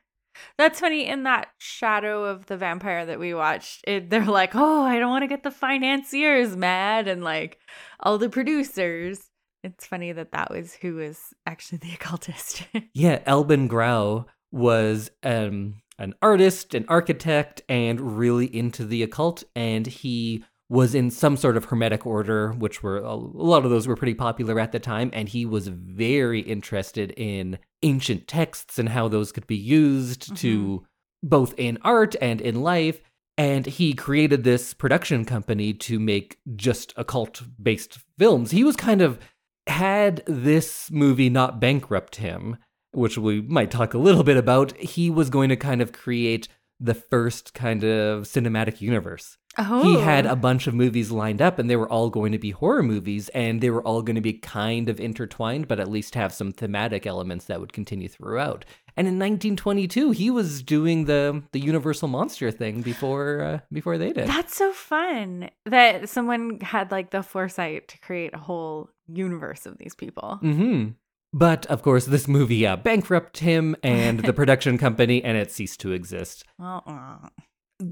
That's 0.56 0.80
funny. 0.80 1.06
In 1.06 1.22
that 1.24 1.48
Shadow 1.58 2.24
of 2.24 2.46
the 2.46 2.56
Vampire 2.56 3.06
that 3.06 3.18
we 3.18 3.34
watched, 3.34 3.84
it, 3.86 4.10
they're 4.10 4.24
like, 4.24 4.54
"Oh, 4.54 4.82
I 4.82 4.98
don't 4.98 5.10
want 5.10 5.22
to 5.22 5.28
get 5.28 5.42
the 5.42 5.50
financiers 5.50 6.56
mad," 6.56 7.08
and 7.08 7.22
like 7.22 7.58
all 8.00 8.18
the 8.18 8.28
producers. 8.28 9.30
It's 9.64 9.86
funny 9.86 10.12
that 10.12 10.32
that 10.32 10.50
was 10.50 10.74
who 10.74 10.96
was 10.96 11.34
actually 11.46 11.78
the 11.78 11.92
occultist. 11.94 12.64
Yeah, 12.94 13.20
Albin 13.26 13.66
Grau 13.68 14.26
was 14.50 15.10
um, 15.22 15.82
an 15.98 16.14
artist, 16.22 16.74
an 16.74 16.84
architect, 16.88 17.62
and 17.68 18.18
really 18.18 18.46
into 18.46 18.84
the 18.84 19.02
occult. 19.02 19.44
And 19.56 19.86
he 19.86 20.44
was 20.70 20.94
in 20.94 21.10
some 21.10 21.36
sort 21.36 21.56
of 21.56 21.66
hermetic 21.66 22.06
order, 22.06 22.52
which 22.52 22.82
were 22.82 22.98
a 22.98 23.14
lot 23.14 23.64
of 23.64 23.70
those 23.70 23.88
were 23.88 23.96
pretty 23.96 24.14
popular 24.14 24.60
at 24.60 24.72
the 24.72 24.78
time. 24.78 25.10
And 25.14 25.28
he 25.28 25.46
was 25.46 25.68
very 25.68 26.40
interested 26.40 27.12
in 27.16 27.58
ancient 27.82 28.28
texts 28.28 28.78
and 28.78 28.90
how 28.90 29.08
those 29.08 29.32
could 29.32 29.46
be 29.46 29.56
used 29.56 30.36
to 30.36 30.58
mm-hmm. 30.58 31.28
both 31.28 31.54
in 31.56 31.78
art 31.82 32.16
and 32.20 32.40
in 32.40 32.60
life. 32.60 33.00
And 33.38 33.64
he 33.64 33.94
created 33.94 34.44
this 34.44 34.74
production 34.74 35.24
company 35.24 35.72
to 35.72 35.98
make 35.98 36.38
just 36.56 36.92
occult 36.96 37.42
based 37.62 37.98
films. 38.18 38.50
He 38.50 38.64
was 38.64 38.76
kind 38.76 39.00
of 39.00 39.18
had 39.68 40.22
this 40.26 40.90
movie 40.90 41.30
not 41.30 41.60
bankrupt 41.60 42.16
him, 42.16 42.56
which 42.92 43.16
we 43.16 43.40
might 43.40 43.70
talk 43.70 43.94
a 43.94 43.98
little 43.98 44.24
bit 44.24 44.36
about, 44.36 44.76
he 44.76 45.08
was 45.08 45.30
going 45.30 45.50
to 45.50 45.56
kind 45.56 45.80
of 45.80 45.92
create 45.92 46.48
the 46.80 46.94
first 46.94 47.54
kind 47.54 47.82
of 47.84 48.24
cinematic 48.24 48.80
universe. 48.80 49.36
oh, 49.58 49.82
He 49.82 49.98
had 50.00 50.26
a 50.26 50.36
bunch 50.36 50.66
of 50.68 50.74
movies 50.74 51.10
lined 51.10 51.42
up 51.42 51.58
and 51.58 51.68
they 51.68 51.74
were 51.76 51.88
all 51.90 52.08
going 52.10 52.30
to 52.32 52.38
be 52.38 52.50
horror 52.52 52.82
movies 52.84 53.28
and 53.30 53.60
they 53.60 53.70
were 53.70 53.82
all 53.82 54.02
going 54.02 54.14
to 54.14 54.20
be 54.22 54.34
kind 54.34 54.88
of 54.88 55.00
intertwined, 55.00 55.66
but 55.66 55.80
at 55.80 55.90
least 55.90 56.14
have 56.14 56.32
some 56.32 56.52
thematic 56.52 57.04
elements 57.06 57.46
that 57.46 57.58
would 57.60 57.72
continue 57.72 58.08
throughout. 58.08 58.64
And 58.96 59.06
in 59.08 59.14
1922, 59.14 60.10
he 60.12 60.30
was 60.30 60.62
doing 60.62 61.04
the 61.06 61.42
the 61.52 61.60
Universal 61.60 62.08
Monster 62.08 62.50
thing 62.50 62.82
before 62.82 63.42
uh, 63.42 63.58
before 63.72 63.96
they 63.98 64.12
did. 64.12 64.28
That's 64.28 64.56
so 64.56 64.72
fun 64.72 65.50
that 65.66 66.08
someone 66.08 66.60
had 66.60 66.90
like 66.90 67.10
the 67.10 67.22
foresight 67.22 67.88
to 67.88 67.98
create 68.00 68.34
a 68.34 68.38
whole 68.38 68.90
universe 69.06 69.66
of 69.66 69.78
these 69.78 69.94
people. 69.94 70.38
hmm 70.40 70.88
But 71.32 71.66
of 71.66 71.82
course, 71.82 72.06
this 72.06 72.26
movie 72.26 72.66
uh, 72.66 72.76
bankrupted 72.76 73.42
him 73.42 73.76
and 73.82 74.20
the 74.20 74.32
production 74.40 74.78
company, 74.78 75.22
and 75.22 75.36
it 75.36 75.50
ceased 75.50 75.80
to 75.80 75.92
exist. 75.92 76.44
Well, 76.58 76.82
uh, 76.86 77.28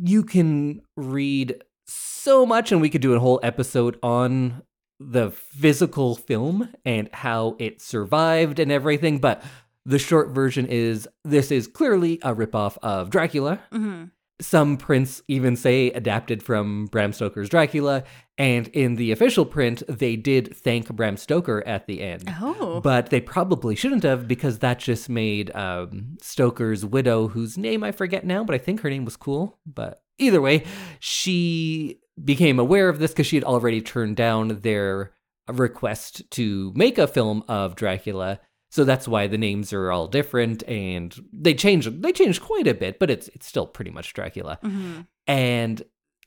You 0.03 0.23
can 0.23 0.81
read 0.97 1.63
so 1.87 2.47
much, 2.47 2.73
and 2.73 2.81
we 2.81 2.89
could 2.91 3.03
do 3.03 3.13
a 3.15 3.21
whole 3.21 3.41
episode 3.43 3.99
on 4.03 4.63
the 4.99 5.31
physical 5.31 6.15
film 6.17 6.71
and 6.85 7.11
how 7.13 7.57
it 7.59 7.83
survived 7.83 8.59
and 8.59 8.73
everything. 8.73 9.19
But 9.19 9.43
the 9.85 9.99
short 9.99 10.31
version 10.31 10.67
is 10.67 11.07
this 11.25 11.51
is 11.53 11.67
clearly 11.67 12.19
a 12.23 12.35
ripoff 12.35 12.79
of 12.83 13.11
Dracula. 13.11 13.61
mhm. 13.73 14.11
Some 14.41 14.77
prints 14.77 15.23
even 15.29 15.57
say 15.57 15.91
adapted 15.93 16.43
from 16.43 16.87
Bram 16.87 17.13
Stoker's 17.13 17.49
Dracula, 17.49 18.05
and 18.37 18.69
in 18.69 18.97
the 18.97 19.13
official 19.13 19.47
print, 19.47 19.83
they 19.89 20.15
did 20.17 20.55
thank 20.55 20.95
Bram 20.95 21.17
Stoker 21.17 21.63
at 21.67 21.87
the 21.87 22.03
end. 22.03 22.31
Oh, 22.41 22.81
But 22.83 23.09
they 23.09 23.21
probably 23.21 23.75
shouldn't 23.75 24.03
have 24.03 24.29
because 24.29 24.59
that 24.59 24.79
just 24.79 25.09
made 25.09 25.55
um, 25.57 26.19
Stoker's 26.21 26.85
widow, 26.85 27.29
whose 27.29 27.57
name 27.57 27.83
I 27.83 27.93
forget 27.93 28.27
now, 28.27 28.45
but 28.45 28.55
I 28.55 28.59
think 28.59 28.83
her 28.83 28.91
name 28.91 29.07
was 29.07 29.17
cool. 29.17 29.59
But 29.65 30.03
either 30.19 30.43
way, 30.43 30.65
she 31.01 32.01
became 32.23 32.59
aware 32.59 32.89
of 32.91 32.99
this 32.99 33.13
because 33.13 33.27
she 33.27 33.37
had 33.37 33.45
already 33.45 33.81
turned 33.81 34.17
down 34.17 34.61
their 34.61 35.13
request 35.49 36.31
to 36.33 36.73
make 36.75 36.99
a 36.99 37.07
film 37.07 37.43
of 37.49 37.75
Dracula. 37.75 38.41
So 38.71 38.85
that's 38.85 39.09
why 39.09 39.27
the 39.27 39.39
names 39.39 39.73
are 39.73 39.91
all 39.93 40.09
different, 40.09 40.63
and 40.69 41.15
they 41.33 41.55
changed. 41.55 42.03
They 42.03 42.13
changed 42.13 42.43
quite 42.43 42.67
a 42.67 42.75
bit, 42.75 42.99
but 42.99 43.11
it's 43.11 43.29
it's 43.29 43.47
still 43.47 43.67
pretty 43.67 43.91
much 43.91 44.13
Dracula. 44.13 44.59
Mhm. 44.63 45.07
And 45.27 45.83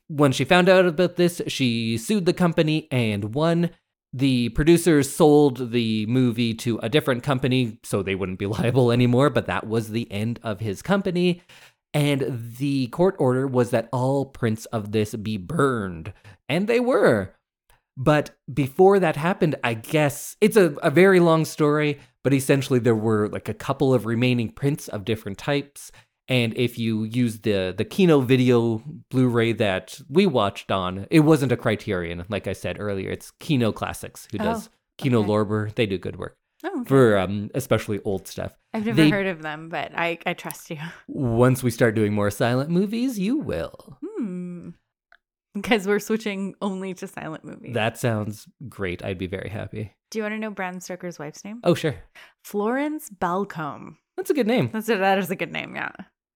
when 0.08 0.32
she 0.32 0.46
found 0.46 0.70
out 0.70 0.86
about 0.86 1.16
this, 1.18 1.42
she 1.48 1.98
sued 1.98 2.26
the 2.26 2.34
company 2.34 2.88
and 2.92 3.36
won. 3.36 3.70
The 4.12 4.50
producers 4.50 5.14
sold 5.14 5.72
the 5.72 6.08
movie 6.08 6.56
to 6.56 6.80
a 6.82 6.90
different 6.90 7.22
company 7.22 7.78
so 7.84 8.02
they 8.02 8.16
wouldn't 8.16 8.40
be 8.40 8.46
liable 8.58 8.92
anymore, 8.92 9.30
but 9.30 9.46
that 9.46 9.68
was 9.68 9.90
the 9.90 10.12
end 10.12 10.40
of 10.42 10.60
his 10.62 10.82
company. 10.82 11.42
And 11.94 12.56
the 12.58 12.88
court 12.88 13.16
order 13.20 13.46
was 13.48 13.70
that 13.72 13.90
all 13.92 14.26
prints 14.26 14.66
of 14.68 14.92
this 14.92 15.14
be 15.16 15.38
burned. 15.38 16.14
And 16.48 16.68
they 16.68 16.80
were. 16.80 17.36
But 17.98 18.32
before 18.52 18.98
that 19.00 19.16
happened, 19.16 19.56
I 19.64 19.74
guess 19.74 20.38
it's 20.40 20.56
a, 20.56 20.72
a 20.82 20.90
very 20.90 21.20
long 21.20 21.46
story, 21.46 22.00
but 22.24 22.34
essentially 22.34 22.80
there 22.80 22.96
were 22.96 23.28
like 23.30 23.50
a 23.50 23.54
couple 23.54 23.94
of 23.94 24.06
remaining 24.06 24.50
prints 24.52 24.88
of 24.88 25.06
different 25.06 25.38
types. 25.38 25.92
And 26.28 26.56
if 26.56 26.78
you 26.78 27.04
use 27.06 27.40
the 27.40 27.74
the 27.76 27.86
Kino 27.86 28.22
video 28.22 28.84
Blu-ray 29.10 29.54
that 29.54 30.00
we 30.10 30.28
watched 30.28 30.70
on, 30.72 31.08
it 31.10 31.22
wasn't 31.22 31.52
a 31.52 31.58
Criterion, 31.58 32.26
like 32.30 32.48
I 32.48 32.54
said 32.54 32.78
earlier. 32.80 33.10
It's 33.10 33.32
Kino 33.40 33.72
Classics 33.72 34.28
who 34.32 34.38
does 34.38 34.68
Oh, 34.68 34.72
Kino 35.00 35.20
okay. 35.22 35.30
Lorber. 35.30 35.74
They 35.74 35.88
do 35.88 35.98
good 35.98 36.18
work 36.18 36.36
Oh, 36.64 36.82
okay. 36.82 36.88
for 36.90 37.18
um, 37.18 37.50
especially 37.56 38.00
old 38.04 38.28
stuff. 38.28 38.56
I've 38.76 38.86
never 38.86 39.02
they- 39.02 39.10
heard 39.10 39.26
of 39.26 39.42
them, 39.42 39.70
but 39.70 39.92
I 39.96 40.20
I 40.26 40.34
trust 40.34 40.70
you. 40.70 40.78
Once 41.08 41.64
we 41.64 41.72
start 41.72 41.96
doing 41.96 42.14
more 42.14 42.30
silent 42.30 42.70
movies, 42.70 43.18
you 43.18 43.38
will. 43.38 43.98
Hmm. 44.06 44.70
Because 45.54 45.88
we're 45.88 46.00
switching 46.00 46.56
only 46.62 46.94
to 46.96 47.08
silent 47.08 47.44
movies. 47.44 47.74
That 47.74 47.98
sounds 47.98 48.48
great. 48.68 49.04
I'd 49.04 49.18
be 49.18 49.28
very 49.28 49.50
happy. 49.50 49.94
Do 50.12 50.20
you 50.20 50.24
want 50.24 50.34
to 50.34 50.40
know 50.40 50.52
Bram 50.52 50.80
Stoker's 50.80 51.18
wife's 51.18 51.44
name? 51.44 51.60
Oh, 51.64 51.74
sure. 51.74 51.96
Florence 52.44 53.10
Balcombe. 53.10 53.98
That's 54.16 54.30
a 54.30 54.34
good 54.34 54.48
name. 54.48 54.70
That's 54.72 54.90
a, 54.90 54.98
that 54.98 55.18
is 55.18 55.32
a 55.32 55.36
good 55.36 55.52
name. 55.52 55.76
Yeah. 55.76 55.92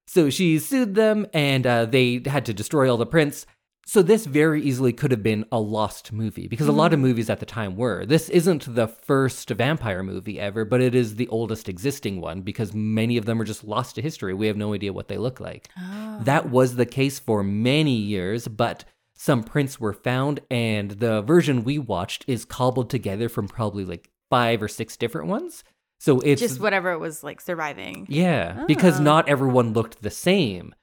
So 0.07 0.29
she 0.29 0.59
sued 0.59 0.95
them 0.95 1.27
and 1.33 1.65
uh, 1.65 1.85
they 1.85 2.21
had 2.25 2.45
to 2.45 2.53
destroy 2.53 2.89
all 2.89 2.97
the 2.97 3.05
prints. 3.05 3.45
So 3.85 4.01
this 4.01 4.25
very 4.25 4.61
easily 4.61 4.93
could 4.93 5.11
have 5.11 5.23
been 5.23 5.45
a 5.51 5.59
lost 5.59 6.13
movie 6.13 6.47
because 6.47 6.67
a 6.67 6.71
lot 6.71 6.93
of 6.93 6.99
movies 6.99 7.29
at 7.29 7.39
the 7.39 7.45
time 7.45 7.75
were. 7.75 8.05
This 8.05 8.29
isn't 8.29 8.75
the 8.75 8.87
first 8.87 9.49
vampire 9.49 10.03
movie 10.03 10.39
ever, 10.39 10.63
but 10.63 10.81
it 10.81 10.95
is 10.95 11.15
the 11.15 11.27
oldest 11.27 11.67
existing 11.67 12.21
one 12.21 12.41
because 12.41 12.73
many 12.73 13.17
of 13.17 13.25
them 13.25 13.41
are 13.41 13.45
just 13.45 13.65
lost 13.65 13.95
to 13.95 14.01
history. 14.01 14.33
We 14.33 14.47
have 14.47 14.55
no 14.55 14.73
idea 14.73 14.93
what 14.93 15.09
they 15.09 15.17
look 15.17 15.41
like. 15.41 15.67
Oh. 15.77 16.19
That 16.21 16.49
was 16.49 16.77
the 16.77 16.85
case 16.85 17.19
for 17.19 17.43
many 17.43 17.95
years, 17.95 18.47
but 18.47 18.85
some 19.15 19.43
prints 19.43 19.79
were 19.79 19.93
found, 19.93 20.39
and 20.51 20.91
the 20.91 21.21
version 21.21 21.63
we 21.63 21.77
watched 21.79 22.25
is 22.27 22.45
cobbled 22.45 22.89
together 22.89 23.29
from 23.29 23.47
probably 23.47 23.85
like 23.85 24.09
five 24.29 24.61
or 24.61 24.67
six 24.67 24.97
different 24.97 25.27
ones. 25.27 25.63
So 25.99 26.19
it's 26.19 26.41
just 26.41 26.59
whatever 26.59 26.91
it 26.91 26.99
was 26.99 27.23
like 27.23 27.39
surviving. 27.39 28.05
yeah, 28.09 28.65
because 28.67 28.99
Oh. 28.99 29.03
not 29.03 29.29
everyone 29.29 29.73
looked 29.73 30.01
the 30.01 30.09
same. 30.09 30.73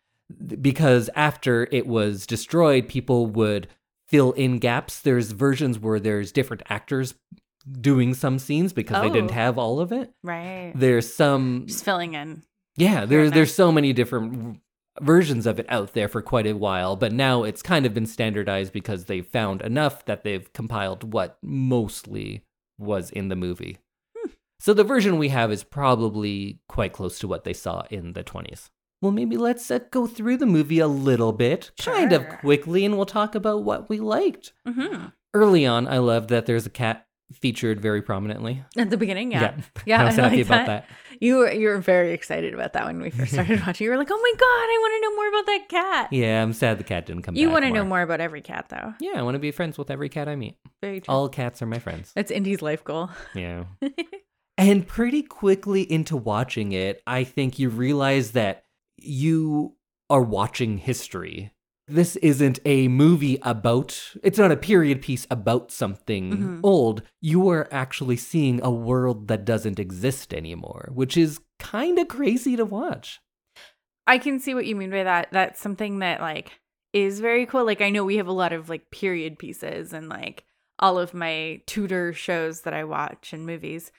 Because 0.61 1.11
after 1.17 1.67
it 1.73 1.87
was 1.89 2.25
destroyed, 2.27 2.89
people 2.89 3.27
would 3.27 3.67
fill 4.09 4.33
in 4.33 4.59
gaps. 4.59 5.01
There's 5.01 5.33
versions 5.33 5.79
where 5.79 5.99
there's 6.01 6.31
different 6.33 6.63
actors 6.71 7.15
doing 7.81 8.15
some 8.15 8.39
scenes 8.39 8.73
because 8.73 9.03
they 9.03 9.11
didn't 9.11 9.33
Oh. 9.33 9.35
have 9.35 9.59
all 9.59 9.81
of 9.81 9.93
it. 9.93 10.13
Right. 10.23 10.73
There's 10.75 11.13
some 11.13 11.65
Just 11.67 11.85
filling 11.85 12.15
in. 12.15 12.45
yeah, 12.77 13.05
there's 13.05 13.33
there's 13.33 13.53
so 13.53 13.71
many 13.73 13.93
different 13.93 14.61
versions 15.01 15.47
of 15.47 15.59
it 15.59 15.67
out 15.69 15.95
there 15.95 16.09
for 16.09 16.23
quite 16.23 16.47
a 16.47 16.57
while, 16.57 16.97
but 16.97 17.13
now 17.13 17.43
it's 17.43 17.63
kind 17.63 17.87
of 17.87 17.95
been 17.95 18.07
standardized 18.07 18.73
because 18.73 19.05
they've 19.05 19.27
found 19.27 19.63
enough 19.63 20.05
that 20.07 20.25
they've 20.25 20.53
compiled 20.53 21.13
what 21.13 21.39
mostly 21.43 22.43
was 22.79 23.11
in 23.11 23.29
the 23.29 23.37
movie. 23.37 23.79
Hmm. 24.17 24.31
So 24.59 24.75
the 24.75 24.85
version 24.85 25.19
we 25.19 25.29
have 25.29 25.53
is 25.53 25.65
probably 25.65 26.61
quite 26.69 26.93
close 26.93 27.19
to 27.21 27.29
what 27.29 27.45
they 27.45 27.53
saw 27.53 27.85
in 27.91 28.15
the 28.15 28.25
20s. 28.25 28.71
Well, 29.03 29.13
maybe 29.13 29.37
let's 29.39 29.71
uh, 29.71 29.79
go 29.91 30.07
through 30.07 30.37
the 30.37 30.47
movie 30.47 30.79
a 30.79 30.87
little 30.87 31.33
bit, 31.33 31.71
kind 31.79 32.13
of 32.13 32.29
quickly, 32.41 32.85
and 32.85 32.97
we'll 32.97 33.07
talk 33.07 33.35
about 33.35 33.63
what 33.63 33.89
we 33.89 33.99
liked. 33.99 34.53
hmm 34.67 35.07
Early 35.33 35.65
on, 35.65 35.87
I 35.87 35.99
loved 35.99 36.29
that 36.31 36.47
there's 36.47 36.67
a 36.67 36.71
cat 36.71 37.07
featured 37.33 37.81
very 37.81 38.03
prominently. 38.03 38.63
At 38.77 38.91
the 38.91 38.97
beginning, 38.97 39.33
yeah. 39.33 39.41
Yeah. 39.41 39.55
Yeah, 39.87 40.03
I 40.03 40.05
was 40.05 40.19
I 40.19 40.23
happy 40.23 40.37
like 40.39 40.47
about 40.47 40.67
that. 40.67 40.89
that. 40.89 40.97
You 41.21 41.37
were 41.37 41.53
you 41.53 41.69
were 41.69 41.79
very 41.79 42.13
excited 42.13 42.55
about 42.55 42.73
that 42.75 42.87
when 42.87 43.01
we 43.01 43.11
first 43.11 43.33
started 43.33 43.61
watching. 43.67 43.85
You 43.85 43.91
were 43.91 43.97
like, 43.97 44.11
"Oh 44.11 44.21
my 44.21 44.33
god, 44.39 44.45
I 44.47 44.79
want 44.81 44.95
to 44.95 45.09
know 45.09 45.17
more 45.17 45.29
about 45.29 45.47
that 45.47 45.69
cat." 45.69 46.13
Yeah, 46.13 46.43
I'm 46.43 46.53
sad 46.53 46.79
the 46.79 46.85
cat 46.85 47.07
didn't 47.07 47.23
come 47.23 47.37
you 47.37 47.51
want 47.51 47.65
to 47.65 47.71
know 47.71 47.85
more 47.85 48.03
about 48.03 48.21
every 48.21 48.41
cat, 48.41 48.67
though. 48.69 48.95
Yeah, 49.01 49.13
I 49.19 49.23
want 49.23 49.35
to 49.35 49.39
be 49.39 49.51
friends 49.51 49.79
with 49.79 49.91
every 49.91 50.09
cat 50.09 50.29
I 50.29 50.37
meet. 50.37 50.57
Very 50.81 51.01
true. 51.01 51.13
All 51.13 51.29
cats 51.29 51.63
are 51.63 51.67
my 51.67 51.79
friends. 51.79 52.13
That's 52.15 52.31
Indy's 52.31 52.63
life 52.63 52.85
goal. 52.85 53.11
Yeah. 53.35 53.65
and 54.59 54.87
pretty 54.87 55.23
quickly 55.23 55.91
into 55.91 56.17
watching 56.17 56.73
it, 56.73 57.03
I 57.07 57.25
think 57.25 57.59
you 57.59 57.69
realize 57.71 58.33
that 58.33 58.65
you 58.97 59.77
are 60.09 60.23
watching 60.23 60.79
history. 60.79 61.53
This 61.91 62.17
isn't 62.17 62.61
a 62.65 62.89
movie 62.89 63.39
about, 63.43 64.15
it's 64.23 64.39
not 64.39 64.53
a 64.53 64.57
period 64.57 65.03
piece 65.03 65.27
about 65.31 65.73
something 65.73 66.31
Mhm. 66.31 66.61
old. 66.63 67.03
You 67.21 67.49
are 67.49 67.69
actually 67.73 68.17
seeing 68.17 68.63
a 68.63 68.71
world 68.71 69.29
that 69.29 69.45
doesn't 69.45 69.79
exist 69.81 70.33
anymore, 70.33 70.91
which 70.95 71.17
is 71.17 71.41
kind 71.59 71.99
of 71.99 72.07
crazy 72.09 72.57
to 72.57 72.65
watch. 72.65 73.21
I 74.07 74.19
can 74.19 74.39
see 74.39 74.55
what 74.55 74.67
you 74.67 74.77
mean 74.77 74.91
by 74.91 75.05
that. 75.05 75.29
That's 75.33 75.61
something 75.61 75.99
that 75.99 76.21
like 76.21 76.61
is 76.93 77.21
very 77.21 77.47
cool. 77.47 77.65
Like 77.65 77.81
I 77.81 77.91
know 77.91 78.05
we 78.05 78.17
have 78.17 78.27
a 78.29 78.33
lot 78.33 78.53
of 78.53 78.69
like 78.69 78.91
period 78.91 79.39
pieces 79.39 79.93
and 79.93 80.09
like 80.09 80.45
all 80.79 80.99
of 80.99 81.13
my 81.13 81.61
Tudor 81.67 82.13
shows 82.13 82.63
that 82.63 82.73
I 82.75 82.85
watch 82.85 83.33
and 83.33 83.45
movies. 83.47 83.93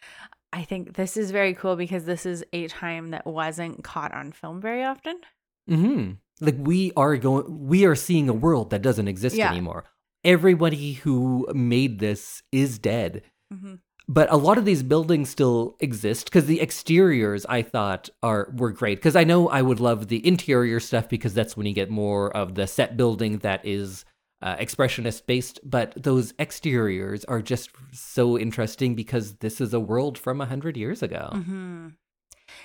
I 0.53 0.63
think 0.63 0.95
this 0.95 1.15
is 1.15 1.31
very 1.31 1.53
cool 1.53 1.75
because 1.75 2.05
this 2.05 2.25
is 2.25 2.43
a 2.51 2.67
time 2.67 3.11
that 3.11 3.25
wasn't 3.27 3.83
caught 3.83 4.13
on 4.13 4.31
film 4.31 4.59
very 4.61 4.83
often. 4.83 5.19
hmm 5.67 6.11
Like 6.41 6.57
we 6.59 6.91
are 6.97 7.15
going, 7.17 7.67
we 7.67 7.85
are 7.85 7.95
seeing 7.95 8.27
a 8.27 8.33
world 8.33 8.71
that 8.71 8.81
doesn't 8.81 9.07
exist 9.07 9.35
Yeah. 9.35 9.51
anymore. 9.51 9.85
Everybody 10.23 10.93
who 10.93 11.47
made 11.53 11.99
this 11.99 12.43
is 12.51 12.77
dead. 12.79 13.23
Mm-hmm. 13.53 13.75
But 14.07 14.31
a 14.31 14.35
lot 14.37 14.57
of 14.57 14.65
these 14.65 14.83
buildings 14.83 15.29
still 15.29 15.77
exist 15.79 16.25
because 16.25 16.45
the 16.45 16.59
exteriors 16.59 17.45
I 17.45 17.61
thought 17.61 18.09
are 18.21 18.51
were 18.57 18.71
great. 18.71 18.97
Because 18.97 19.15
I 19.15 19.23
know 19.23 19.47
I 19.47 19.61
would 19.61 19.79
love 19.79 20.07
the 20.09 20.25
interior 20.27 20.79
stuff 20.79 21.07
because 21.07 21.33
that's 21.33 21.55
when 21.55 21.65
you 21.65 21.73
get 21.73 21.89
more 21.89 22.35
of 22.35 22.55
the 22.55 22.67
set 22.67 22.97
building 22.97 23.37
that 23.39 23.65
is 23.65 24.03
uh, 24.41 24.57
expressionist 24.57 25.25
based. 25.27 25.59
But 25.63 25.93
those 25.95 26.33
exteriors 26.39 27.23
are 27.25 27.41
just 27.41 27.69
so 27.93 28.37
interesting 28.37 28.95
because 28.95 29.35
this 29.35 29.61
is 29.61 29.73
a 29.73 29.79
world 29.79 30.17
from 30.17 30.41
a 30.41 30.45
hundred 30.45 30.75
years 30.75 31.01
ago. 31.03 31.29
hmm 31.33 31.89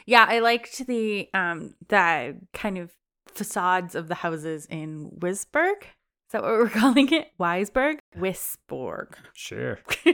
Yeah, 0.06 0.26
I 0.28 0.40
liked 0.40 0.86
the 0.86 1.28
um 1.32 1.74
the 1.88 2.38
kind 2.54 2.78
of 2.78 2.90
facades 3.36 3.94
of 3.94 4.08
the 4.08 4.16
houses 4.16 4.66
in 4.70 5.10
Wisburg. 5.20 5.82
Is 5.82 6.32
that 6.32 6.42
what 6.42 6.52
we're 6.52 6.68
calling 6.82 7.12
it? 7.12 7.28
Weisberg? 7.38 7.98
Wisborg. 8.16 9.14
Sure. 9.34 9.78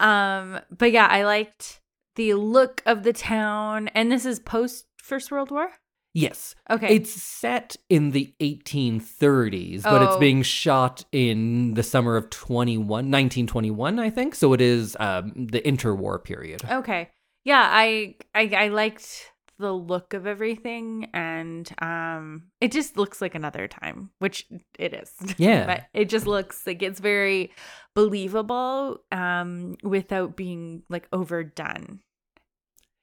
um, 0.00 0.60
but 0.70 0.92
yeah, 0.92 1.06
I 1.06 1.24
liked 1.24 1.80
the 2.16 2.34
look 2.34 2.82
of 2.86 3.02
the 3.02 3.12
town, 3.12 3.88
and 3.88 4.10
this 4.12 4.24
is 4.26 4.38
post 4.38 4.86
First 4.98 5.30
World 5.30 5.50
War. 5.50 5.70
Yes. 6.14 6.54
Okay, 6.68 6.94
It's 6.96 7.10
set 7.10 7.76
in 7.88 8.10
the 8.10 8.34
1830s, 8.40 9.82
but 9.82 10.02
it's 10.02 10.16
Oh. 10.16 10.18
being 10.20 10.42
shot 10.42 11.06
in 11.10 11.72
the 11.72 11.82
summer 11.82 12.16
of 12.16 12.28
21, 12.28 12.86
1921, 12.86 13.98
I 13.98 14.10
think. 14.10 14.34
So 14.34 14.52
it 14.52 14.60
is 14.60 14.94
um, 15.00 15.32
the 15.34 15.62
interwar 15.62 16.22
period. 16.22 16.62
okay, 16.70 17.08
yeah, 17.44 17.66
I, 17.72 18.16
I 18.34 18.52
I 18.56 18.68
liked 18.68 19.31
the 19.62 19.72
look 19.72 20.12
of 20.12 20.26
everything, 20.26 21.08
and 21.14 21.72
um, 21.80 22.44
it 22.60 22.72
just 22.72 22.96
looks 22.96 23.22
like 23.22 23.34
another 23.34 23.66
time, 23.66 24.10
which 24.18 24.46
it 24.78 24.92
is. 24.92 25.10
Yeah. 25.38 25.64
but 25.66 25.84
it 25.94 26.10
just 26.10 26.26
looks 26.26 26.66
like 26.66 26.82
it's 26.82 27.00
very 27.00 27.50
believable, 27.94 28.98
um, 29.10 29.76
without 29.82 30.36
being 30.36 30.82
like 30.90 31.08
overdone. 31.12 32.00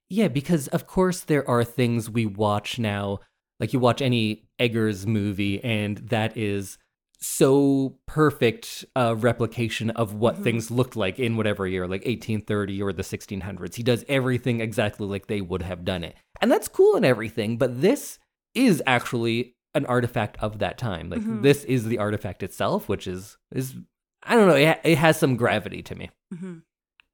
Yeah, 0.09 0.27
because 0.27 0.67
of 0.69 0.85
course 0.87 1.21
there 1.21 1.47
are 1.49 1.63
things 1.63 2.09
we 2.09 2.25
watch 2.25 2.79
now, 2.79 3.19
like 3.59 3.73
you 3.73 3.79
watch 3.79 4.01
any 4.01 4.47
Eggers 4.59 5.07
movie, 5.07 5.63
and 5.63 5.97
that 6.09 6.35
is 6.37 6.77
so 7.21 7.97
perfect 8.05 8.85
a 8.95 9.15
replication 9.15 9.89
of 9.91 10.13
what 10.13 10.37
Mhm. 10.37 10.43
things 10.43 10.71
looked 10.71 10.95
like 10.95 11.19
in 11.19 11.35
whatever 11.37 11.67
year, 11.67 11.87
like 11.87 12.03
1830 12.05 12.81
or 12.81 12.93
the 12.93 13.03
1600s. 13.03 13.75
He 13.75 13.83
does 13.83 14.05
everything 14.07 14.61
exactly 14.61 15.05
like 15.05 15.27
they 15.27 15.41
would 15.41 15.61
have 15.61 15.83
done 15.83 16.03
it. 16.03 16.15
And 16.41 16.51
that's 16.51 16.67
cool 16.67 16.95
and 16.95 17.05
everything, 17.05 17.57
but 17.57 17.81
this 17.81 18.19
is 18.55 18.81
actually 18.87 19.55
an 19.75 19.85
artifact 19.85 20.37
of 20.39 20.59
that 20.59 20.77
time. 20.77 21.09
Like 21.09 21.21
Mhm. 21.21 21.41
this 21.43 21.63
is 21.65 21.85
the 21.85 21.97
artifact 21.97 22.41
itself, 22.41 22.87
which 22.89 23.05
is 23.07 23.37
is 23.53 23.75
I 24.23 24.35
don't 24.35 24.47
know, 24.47 24.55
it, 24.55 24.79
it 24.83 24.97
has 24.97 25.17
some 25.17 25.37
gravity 25.37 25.81
to 25.83 25.95
me. 25.95 26.09
Mhm. 26.33 26.63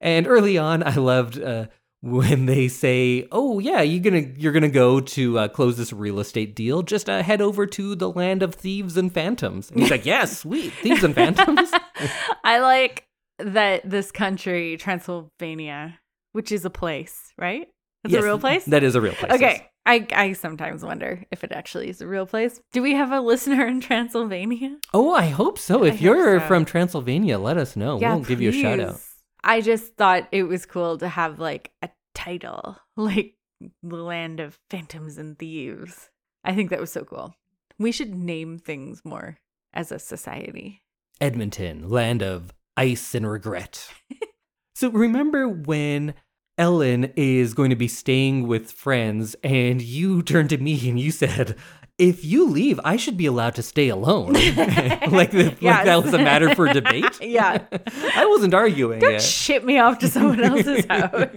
And 0.02 0.28
early 0.28 0.58
on, 0.58 0.82
I 0.84 0.96
loved 0.96 1.40
uh, 1.40 1.68
when 2.06 2.46
they 2.46 2.68
say, 2.68 3.28
"Oh 3.32 3.60
yeah, 3.60 3.82
you're 3.82 4.04
gonna 4.04 4.32
you're 4.38 4.54
gonna 4.54 4.70
go 4.70 5.00
to 5.02 5.40
uh, 5.40 5.48
close 5.48 5.76
this 5.76 5.92
real 5.92 6.20
estate 6.20 6.56
deal. 6.56 6.84
Just 6.84 7.10
uh, 7.10 7.24
head 7.24 7.42
over 7.42 7.66
to 7.66 7.96
the 7.96 8.10
land 8.10 8.44
of 8.44 8.54
thieves 8.56 8.96
and 8.96 9.12
phantoms." 9.12 9.72
And 9.72 9.80
he's 9.82 9.92
like, 9.92 10.06
"Yeah, 10.06 10.26
sweet 10.42 10.72
thieves 10.74 11.04
and 11.04 11.16
phantoms." 11.16 11.72
I 12.44 12.60
like 12.60 13.06
that 13.40 13.90
this 13.90 14.12
country, 14.12 14.78
Transylvania, 14.78 16.00
which 16.34 16.52
is 16.52 16.64
a 16.66 16.70
place, 16.70 17.34
right? 17.38 17.68
It's 18.04 18.14
Yes, 18.14 18.22
a 18.22 18.26
real 18.26 18.38
place? 18.40 18.66
That 18.66 18.84
is 18.84 18.94
a 18.96 19.02
real 19.02 19.14
place. 19.14 19.32
yes. 19.40 19.56
okay. 19.56 19.68
I, 19.88 20.08
I 20.14 20.34
sometimes 20.34 20.84
wonder 20.84 21.24
if 21.32 21.44
it 21.44 21.52
actually 21.52 21.90
is 21.90 22.02
a 22.02 22.08
real 22.08 22.26
place. 22.26 22.60
Do 22.74 22.82
we 22.82 22.94
have 22.94 23.12
a 23.12 23.20
listener 23.22 23.68
in 23.68 23.82
Transylvania? 23.82 24.78
Oh, 24.96 25.14
I 25.14 25.28
hope 25.28 25.60
so. 25.60 25.84
If 25.84 25.96
hope 25.96 26.02
you're 26.02 26.40
so. 26.40 26.48
from 26.48 26.66
Transylvania, 26.66 27.38
let 27.38 27.58
us 27.58 27.76
know. 27.76 27.98
we'll 27.98 28.20
give 28.22 28.42
you 28.42 28.50
a 28.50 28.52
shout 28.52 28.80
out. 28.80 29.00
I 29.46 29.62
just 29.62 29.96
thought 29.96 30.28
it 30.32 30.44
was 30.44 30.66
cool 30.66 30.98
to 30.98 31.08
have 31.08 31.40
like 31.40 31.72
a 31.84 31.90
title, 32.16 32.78
like 32.98 33.36
the 33.84 33.96
land 33.96 34.40
of 34.40 34.60
phantoms 34.70 35.18
and 35.18 35.38
thieves. 35.38 36.10
I 36.44 36.54
think 36.56 36.72
that 36.72 36.82
was 36.82 36.92
so 36.92 37.04
cool. 37.04 37.36
We 37.78 37.92
should 37.92 38.16
name 38.16 38.58
things 38.58 39.02
more 39.06 39.38
as 39.74 39.92
a 39.92 40.00
society. 40.00 40.82
Edmonton, 41.22 41.90
land 41.90 42.24
of 42.24 42.54
ice 42.76 43.14
and 43.14 43.30
regret. 43.30 43.88
so 44.76 44.90
remember 44.90 45.48
when 45.48 46.16
Ellen 46.58 47.12
is 47.16 47.54
going 47.54 47.70
to 47.70 47.76
be 47.76 47.88
staying 47.88 48.48
with 48.48 48.72
friends 48.72 49.36
and 49.44 49.82
you 49.82 50.24
turned 50.24 50.50
to 50.50 50.58
me 50.58 50.90
and 50.90 51.00
you 51.00 51.12
said, 51.12 51.56
if 51.98 52.26
you 52.26 52.50
leave, 52.50 52.80
I 52.84 52.98
should 52.98 53.16
be 53.18 53.26
allowed 53.26 53.56
to 53.56 53.64
stay 53.64 53.88
alone. 53.90 54.34
like, 54.34 55.32
the, 55.32 55.56
like 55.62 55.86
that 55.86 56.04
was 56.04 56.14
a 56.14 56.18
matter 56.18 56.54
for 56.56 56.72
debate. 56.72 57.06
Yeah. 57.22 57.64
I 58.16 58.26
wasn't 58.26 58.54
arguing 58.54 59.00
Don't 59.00 59.16
it. 59.16 59.22
ship 59.22 59.64
me 59.64 59.80
off 59.80 60.00
to 60.00 60.08
someone 60.08 60.44
else's 60.44 60.86
house. 60.86 61.28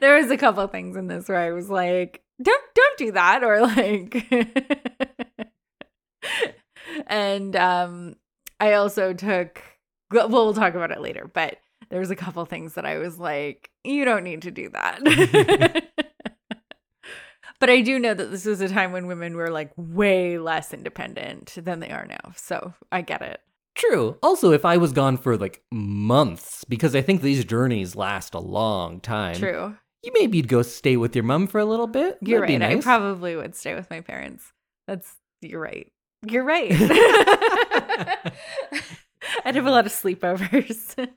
there 0.00 0.16
was 0.16 0.30
a 0.30 0.36
couple 0.36 0.66
things 0.68 0.96
in 0.96 1.08
this 1.08 1.28
where 1.28 1.38
I 1.38 1.52
was 1.52 1.68
like, 1.68 2.22
"Don't 2.40 2.62
don't 2.74 2.98
do 2.98 3.12
that," 3.12 3.42
or 3.44 3.60
like, 3.60 4.26
and 7.06 7.56
um, 7.56 8.14
I 8.60 8.74
also 8.74 9.12
took. 9.12 9.62
Well, 10.10 10.28
we'll 10.28 10.54
talk 10.54 10.74
about 10.74 10.92
it 10.92 11.00
later, 11.00 11.30
but 11.32 11.58
there 11.90 12.00
was 12.00 12.10
a 12.10 12.16
couple 12.16 12.44
things 12.44 12.74
that 12.74 12.86
I 12.86 12.98
was 12.98 13.18
like, 13.18 13.70
"You 13.84 14.04
don't 14.04 14.24
need 14.24 14.42
to 14.42 14.50
do 14.50 14.70
that." 14.70 15.82
But 17.58 17.70
I 17.70 17.80
do 17.80 17.98
know 17.98 18.14
that 18.14 18.30
this 18.30 18.44
was 18.44 18.60
a 18.60 18.68
time 18.68 18.92
when 18.92 19.06
women 19.06 19.36
were 19.36 19.50
like 19.50 19.70
way 19.76 20.38
less 20.38 20.74
independent 20.74 21.54
than 21.56 21.80
they 21.80 21.90
are 21.90 22.06
now. 22.06 22.32
So 22.36 22.74
I 22.92 23.02
get 23.02 23.22
it. 23.22 23.40
True. 23.74 24.16
Also, 24.22 24.52
if 24.52 24.64
I 24.64 24.78
was 24.78 24.92
gone 24.92 25.18
for 25.18 25.36
like 25.36 25.62
months, 25.70 26.64
because 26.64 26.96
I 26.96 27.02
think 27.02 27.20
these 27.20 27.44
journeys 27.44 27.94
last 27.94 28.34
a 28.34 28.38
long 28.38 29.00
time. 29.00 29.36
True. 29.36 29.76
You 30.02 30.12
maybe 30.14 30.38
you'd 30.38 30.48
go 30.48 30.62
stay 30.62 30.96
with 30.96 31.14
your 31.14 31.24
mom 31.24 31.46
for 31.46 31.58
a 31.58 31.64
little 31.64 31.86
bit. 31.86 32.18
You're 32.22 32.40
That'd 32.40 32.54
right. 32.54 32.60
be 32.60 32.72
I 32.72 32.74
nice. 32.76 32.84
probably 32.84 33.36
would 33.36 33.54
stay 33.54 33.74
with 33.74 33.90
my 33.90 34.00
parents. 34.00 34.50
That's 34.86 35.14
you're 35.42 35.60
right. 35.60 35.92
You're 36.26 36.44
right. 36.44 36.72
I'd 39.44 39.54
have 39.54 39.66
a 39.66 39.70
lot 39.70 39.86
of 39.86 39.92
sleepovers. 39.92 40.96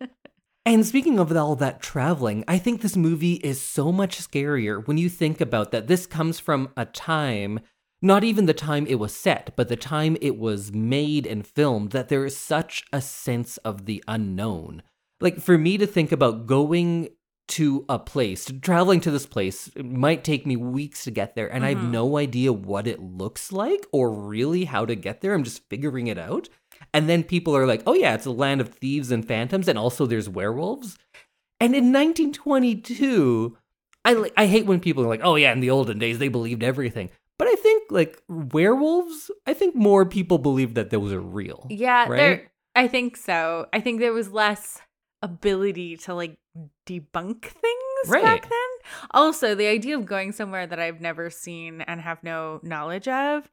And 0.66 0.86
speaking 0.86 1.20
of 1.20 1.36
all 1.36 1.56
that 1.56 1.82
traveling, 1.82 2.44
I 2.48 2.58
think 2.58 2.82
this 2.82 2.96
movie 2.98 3.36
is 3.36 3.62
so 3.62 3.92
much 3.92 4.20
scarier 4.20 4.86
when 4.86 4.98
you 4.98 5.10
think 5.10 5.42
about 5.42 5.72
that 5.72 5.88
this 5.88 6.06
comes 6.06 6.40
from 6.40 6.70
a 6.78 6.86
time, 6.86 7.60
not 8.02 8.24
even 8.24 8.46
the 8.46 8.54
time 8.54 8.86
it 8.86 9.00
was 9.00 9.14
set, 9.14 9.56
but 9.56 9.68
the 9.68 9.76
time 9.76 10.18
it 10.22 10.38
was 10.38 10.72
made 10.72 11.26
and 11.26 11.48
filmed, 11.48 11.92
that 11.92 12.10
there 12.10 12.26
is 12.26 12.38
such 12.38 12.84
a 12.94 13.02
sense 13.02 13.58
of 13.58 13.86
the 13.86 14.04
unknown. 14.08 14.84
Like 15.22 15.40
for 15.40 15.58
me 15.58 15.78
to 15.78 15.88
think 15.88 16.12
about 16.12 16.46
going 16.46 17.10
to 17.50 17.84
a 17.90 17.98
place, 17.98 18.52
traveling 18.62 19.02
to 19.02 19.12
this 19.12 19.26
place, 19.26 19.72
it 19.76 19.84
might 19.86 20.24
take 20.24 20.46
me 20.46 20.56
weeks 20.56 21.04
to 21.06 21.12
get 21.12 21.34
there, 21.34 21.52
and 21.52 21.66
I 21.66 21.70
have 21.70 21.80
Mhm. 21.80 21.90
no 21.90 22.18
idea 22.18 22.54
what 22.54 22.86
it 22.86 23.02
looks 23.02 23.52
like 23.52 23.88
or 23.92 24.12
really 24.12 24.66
how 24.66 24.86
to 24.86 24.96
get 24.96 25.22
there. 25.22 25.34
I'm 25.34 25.44
just 25.44 25.68
figuring 25.68 26.08
it 26.08 26.20
out. 26.20 26.48
And 26.94 27.08
then 27.08 27.24
people 27.24 27.56
are 27.56 27.68
like, 27.68 27.84
oh, 27.86 27.94
yeah, 27.94 28.16
it's 28.16 28.26
a 28.26 28.32
land 28.32 28.62
of 28.62 28.70
thieves 28.70 29.12
and 29.12 29.28
phantoms, 29.28 29.68
and 29.68 29.78
also 29.78 30.06
there's 30.06 30.30
werewolves. 30.30 30.98
And 31.60 31.76
in 31.76 31.92
1922, 31.94 33.58
I, 34.06 34.32
I 34.38 34.46
hate 34.48 34.66
when 34.66 34.80
people 34.80 35.04
are 35.04 35.08
like, 35.08 35.22
oh, 35.24 35.36
yeah, 35.36 35.52
in 35.52 35.60
the 35.60 35.70
olden 35.70 36.00
days, 36.00 36.20
they 36.20 36.30
believed 36.30 36.64
everything. 36.64 37.10
But 37.38 37.48
I 37.48 37.56
think, 37.56 37.92
like, 37.92 38.22
werewolves, 38.28 39.32
I 39.46 39.54
think 39.54 39.76
more 39.76 40.06
people 40.06 40.38
believed 40.38 40.76
that 40.76 40.90
those 40.90 41.14
are 41.14 41.22
real. 41.22 41.68
yeah, 41.70 42.08
Right? 42.08 42.48
I 42.76 42.88
think 42.88 43.18
so. 43.18 43.68
I 43.74 43.82
think 43.82 44.00
there 44.00 44.14
was 44.14 44.32
less 44.32 44.80
ability 45.22 45.98
to 45.98 46.14
like 46.14 46.38
debunk 46.88 47.42
things 47.44 48.08
Right. 48.08 48.24
back 48.24 48.44
then. 48.44 48.60
Also, 49.12 49.54
the 49.56 49.68
idea 49.68 49.98
of 49.98 50.06
going 50.06 50.32
somewhere 50.32 50.66
that 50.66 50.80
I've 50.80 51.02
never 51.02 51.30
seen 51.30 51.82
and 51.82 52.00
have 52.00 52.24
no 52.24 52.60
knowledge 52.64 53.08
of 53.08 53.50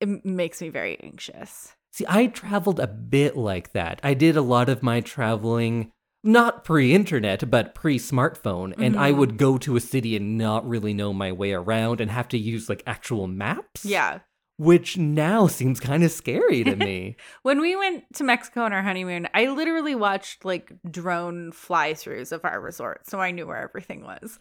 it 0.00 0.24
makes 0.24 0.60
me 0.62 0.68
very 0.68 0.98
anxious. 1.02 1.74
See, 1.92 2.04
I 2.08 2.26
traveled 2.28 2.78
a 2.80 2.86
bit 2.86 3.36
like 3.36 3.72
that. 3.72 4.00
I 4.02 4.14
did 4.14 4.36
a 4.36 4.42
lot 4.42 4.68
of 4.68 4.82
my 4.82 5.00
traveling, 5.00 5.90
not 6.22 6.64
pre 6.64 6.94
internet, 6.94 7.50
but 7.50 7.74
pre 7.74 7.98
smartphone. 7.98 8.74
And 8.78 8.96
I 8.96 9.10
Mhm. 9.12 9.16
would 9.16 9.36
go 9.38 9.58
to 9.58 9.76
a 9.76 9.80
city 9.80 10.14
and 10.16 10.38
not 10.38 10.68
really 10.68 10.94
know 10.94 11.12
my 11.12 11.32
way 11.32 11.52
around 11.52 12.00
and 12.00 12.10
have 12.10 12.28
to 12.28 12.38
use 12.38 12.68
like 12.68 12.82
actual 12.86 13.26
maps. 13.26 13.84
Yeah. 13.84 14.20
Which 14.56 14.98
now 14.98 15.46
seems 15.46 15.80
kind 15.80 16.04
of 16.04 16.12
scary 16.12 16.62
to 16.64 16.76
me. 16.76 17.16
When 17.42 17.62
we 17.62 17.74
went 17.76 18.04
to 18.16 18.24
Mexico 18.24 18.60
on 18.62 18.74
our 18.74 18.82
honeymoon, 18.82 19.26
I 19.32 19.46
literally 19.48 19.94
watched 19.94 20.44
like 20.44 20.70
drone 20.88 21.50
fly 21.50 21.94
throughs 21.94 22.30
of 22.30 22.44
our 22.44 22.60
resort, 22.60 23.08
so 23.08 23.18
I 23.20 23.30
knew 23.30 23.46
where 23.46 23.56
everything 23.62 24.02
was. 24.04 24.38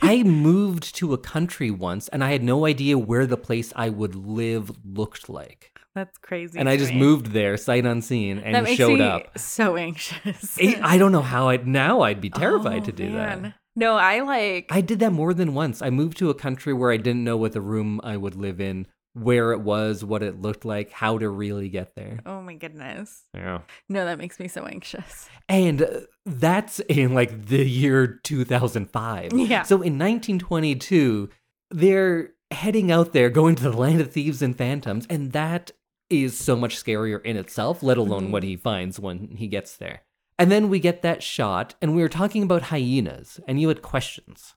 I 0.00 0.22
moved 0.24 0.94
to 0.96 1.12
a 1.12 1.18
country 1.18 1.70
once 1.70 2.08
and 2.08 2.24
I 2.24 2.32
had 2.32 2.42
no 2.42 2.64
idea 2.64 2.96
where 2.98 3.26
the 3.26 3.36
place 3.36 3.70
I 3.76 3.90
would 3.90 4.14
live 4.14 4.72
looked 4.84 5.28
like. 5.28 5.77
That's 5.98 6.18
crazy. 6.18 6.58
And 6.58 6.68
I 6.68 6.76
just 6.76 6.92
me. 6.92 6.98
moved 6.98 7.26
there 7.32 7.56
sight 7.56 7.84
unseen 7.86 8.38
and 8.38 8.54
that 8.54 8.64
makes 8.64 8.76
showed 8.76 8.98
me 8.98 9.04
up. 9.04 9.38
so 9.38 9.76
anxious. 9.76 10.58
I 10.60 10.80
I 10.94 10.98
don't 10.98 11.12
know 11.12 11.22
how 11.22 11.48
I'd 11.48 11.66
now 11.66 12.00
I'd 12.02 12.20
be 12.20 12.30
terrified 12.30 12.82
Oh, 12.82 12.86
to 12.86 12.92
do 12.92 13.12
that. 13.12 13.54
No, 13.76 13.94
I 13.94 14.20
like 14.20 14.66
I 14.70 14.80
did 14.80 14.98
that 15.00 15.12
more 15.12 15.34
than 15.34 15.54
once. 15.54 15.82
I 15.82 15.90
moved 15.90 16.16
to 16.18 16.30
a 16.30 16.34
country 16.34 16.72
where 16.72 16.90
I 16.90 16.96
didn't 16.96 17.24
know 17.24 17.36
what 17.36 17.52
the 17.52 17.60
room 17.60 18.00
I 18.04 18.16
would 18.16 18.34
live 18.36 18.60
in 18.60 18.86
where 19.14 19.52
it 19.52 19.60
was, 19.60 20.04
what 20.04 20.22
it 20.22 20.40
looked 20.40 20.64
like, 20.64 20.92
how 20.92 21.18
to 21.18 21.28
really 21.28 21.68
get 21.68 21.96
there. 21.96 22.20
Oh 22.24 22.40
my 22.40 22.54
goodness. 22.54 23.24
Yeah. 23.34 23.60
No, 23.88 24.04
that 24.04 24.18
makes 24.18 24.38
me 24.38 24.46
so 24.46 24.64
anxious. 24.66 25.28
And 25.48 25.82
uh, 25.82 26.00
that's 26.24 26.78
in 26.80 27.14
like 27.14 27.46
the 27.46 27.64
year 27.68 28.06
2005. 28.06 29.32
Yeah. 29.32 29.62
So 29.64 29.76
in 29.76 29.98
1922, 29.98 31.28
they're 31.70 32.30
heading 32.50 32.90
out 32.92 33.12
there, 33.12 33.28
going 33.30 33.54
to 33.56 33.62
the 33.64 33.76
land 33.76 34.00
of 34.00 34.12
thieves 34.12 34.40
and 34.42 34.56
phantoms, 34.56 35.06
and 35.10 35.32
that 35.32 35.72
is 36.10 36.36
so 36.38 36.56
much 36.56 36.76
scarier 36.82 37.22
in 37.24 37.36
itself, 37.36 37.82
let 37.82 37.98
alone 37.98 38.28
Mhm. 38.28 38.30
what 38.30 38.42
he 38.42 38.56
finds 38.56 38.98
when 38.98 39.36
he 39.36 39.46
gets 39.46 39.76
there. 39.76 40.02
And 40.38 40.50
then 40.50 40.68
we 40.68 40.78
get 40.80 41.02
that 41.02 41.22
shot, 41.22 41.74
and 41.82 41.94
we 41.96 42.02
were 42.02 42.08
talking 42.08 42.42
about 42.42 42.62
hyenas, 42.64 43.40
and 43.48 43.60
you 43.60 43.68
had 43.68 43.82
questions. 43.82 44.54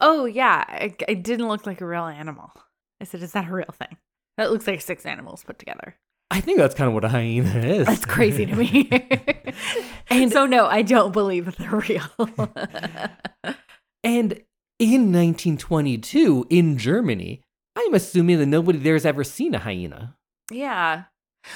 Oh 0.00 0.24
yeah, 0.26 0.70
it, 0.76 1.02
it 1.08 1.22
didn't 1.22 1.48
look 1.48 1.66
like 1.66 1.80
a 1.80 1.86
real 1.86 2.04
animal. 2.04 2.52
I 3.00 3.04
said, 3.04 3.22
"Is 3.22 3.32
that 3.32 3.48
a 3.48 3.52
real 3.52 3.72
thing?" 3.72 3.96
That 4.36 4.50
looks 4.52 4.66
like 4.66 4.80
six 4.80 5.04
animals 5.06 5.42
put 5.44 5.58
together. 5.58 5.96
I 6.30 6.40
think 6.40 6.58
that's 6.58 6.74
kind 6.74 6.88
of 6.88 6.94
what 6.94 7.04
a 7.04 7.08
hyena 7.08 7.58
is. 7.58 7.86
That's 7.86 8.04
crazy 8.04 8.44
to 8.46 8.54
me. 8.54 8.88
and 10.10 10.30
so 10.30 10.44
no, 10.46 10.66
I 10.66 10.82
don't 10.82 11.12
believe 11.12 11.46
that 11.46 11.56
they're 11.56 11.70
real. 11.74 13.08
And 14.04 14.40
in 14.78 15.12
1922, 15.12 16.46
in 16.50 16.78
Germany, 16.78 17.42
I'm 17.76 17.94
assuming 17.94 18.38
that 18.38 18.46
nobody 18.46 18.78
there 18.78 18.94
has 18.94 19.04
ever 19.06 19.24
seen 19.24 19.54
a 19.54 19.58
hyena. 19.58 20.16
Yeah. 20.50 21.04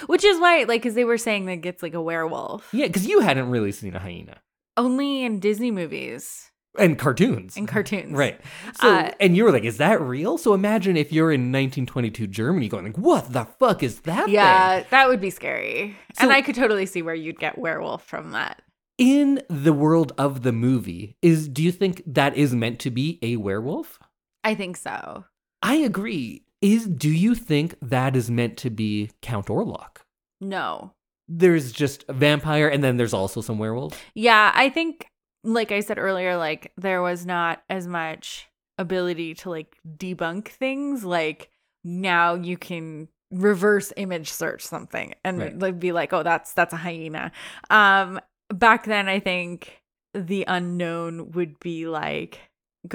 Which 0.07 0.25
is 0.25 0.39
why, 0.41 0.59
like, 0.65 0.83
because 0.83 0.95
they 0.95 1.05
were 1.05 1.19
saying 1.19 1.47
that 1.47 1.53
it 1.55 1.61
gets 1.63 1.83
like 1.83 1.95
a 1.95 2.01
werewolf. 2.01 2.69
Yeah, 2.73 2.87
because 2.87 3.07
you 3.07 3.21
hadn't 3.21 3.51
really 3.51 3.73
seen 3.73 3.95
a 3.95 3.99
hyena. 3.99 4.39
Only 4.77 5.23
in 5.25 5.39
Disney 5.41 5.71
movies 5.71 6.51
And 6.79 6.99
cartoons. 6.99 7.57
and 7.59 7.69
cartoons. 7.69 8.13
Right. 8.13 8.41
So, 8.81 8.89
Uh, 8.89 9.11
and 9.21 9.37
you 9.37 9.45
were 9.45 9.53
like, 9.53 9.65
is 9.65 9.77
that 9.79 10.01
real? 10.01 10.39
So 10.39 10.55
imagine 10.55 10.97
if 10.97 11.13
you're 11.13 11.31
in 11.33 11.53
1922 11.53 12.27
Germany 12.29 12.69
going 12.69 12.85
like, 12.87 12.97
what 12.97 13.33
the 13.33 13.45
fuck 13.59 13.83
is 13.83 14.01
that 14.03 14.27
thing? 14.27 14.35
Yeah, 14.35 14.85
that 14.91 15.09
would 15.09 15.21
be 15.21 15.29
scary. 15.31 15.97
So- 16.15 16.23
and 16.25 16.33
I 16.33 16.41
could 16.41 16.55
totally 16.55 16.87
see 16.87 17.03
where 17.03 17.15
you'd 17.15 17.39
get 17.39 17.59
werewolf 17.59 18.03
from 18.05 18.31
that. 18.33 18.63
In 18.99 19.43
the 19.51 19.73
world 19.73 20.13
of 20.17 20.43
the 20.43 20.53
movie, 20.53 21.17
is 21.21 21.49
do 21.49 21.63
you 21.63 21.73
think 21.73 22.03
that 22.07 22.37
is 22.37 22.55
meant 22.55 22.79
to 22.81 22.91
be 22.91 23.19
a 23.21 23.37
werewolf? 23.37 23.99
I 24.45 24.55
think 24.55 24.77
so. 24.77 25.25
I 25.61 25.75
agree. 25.77 26.42
Is 26.63 26.87
do 26.87 27.11
you 27.11 27.35
think 27.35 27.75
that 27.83 28.15
is 28.17 28.31
meant 28.31 28.57
to 28.59 28.71
be 28.71 29.11
Count 29.21 29.47
Orlok? 29.49 29.99
No. 30.41 30.93
There's 31.29 31.73
just 31.73 32.05
a 32.09 32.13
vampire 32.13 32.69
and 32.69 32.83
then 32.83 32.97
there's 32.97 33.13
also 33.15 33.41
some 33.41 33.59
werewolves. 33.59 33.99
Yeah, 34.15 34.53
I 34.55 34.69
think 34.71 35.07
like 35.45 35.73
I 35.73 35.81
said 35.81 35.99
earlier, 35.99 36.37
like 36.37 36.73
there 36.77 37.03
was 37.03 37.27
not 37.27 37.63
as 37.69 37.87
much 37.87 38.49
ability 38.79 39.35
to 39.35 39.51
like 39.51 39.77
debunk 39.97 40.49
things. 40.49 41.05
Like 41.05 41.51
now 41.85 42.35
you 42.35 42.57
can 42.57 43.09
reverse 43.33 43.93
image 43.97 44.31
search 44.31 44.63
something 44.65 45.15
and 45.25 45.39
Right. 45.39 45.59
like 45.59 45.81
be 45.81 45.91
like, 45.93 46.13
oh, 46.13 46.23
that's 46.23 46.53
that's 46.53 46.73
a 46.73 46.77
hyena. 46.77 47.33
Um 47.71 48.21
back 48.51 48.85
then 48.85 49.09
I 49.09 49.19
think 49.19 49.83
the 50.15 50.45
unknown 50.47 51.33
would 51.33 51.59
be 51.59 51.87
like 51.87 52.39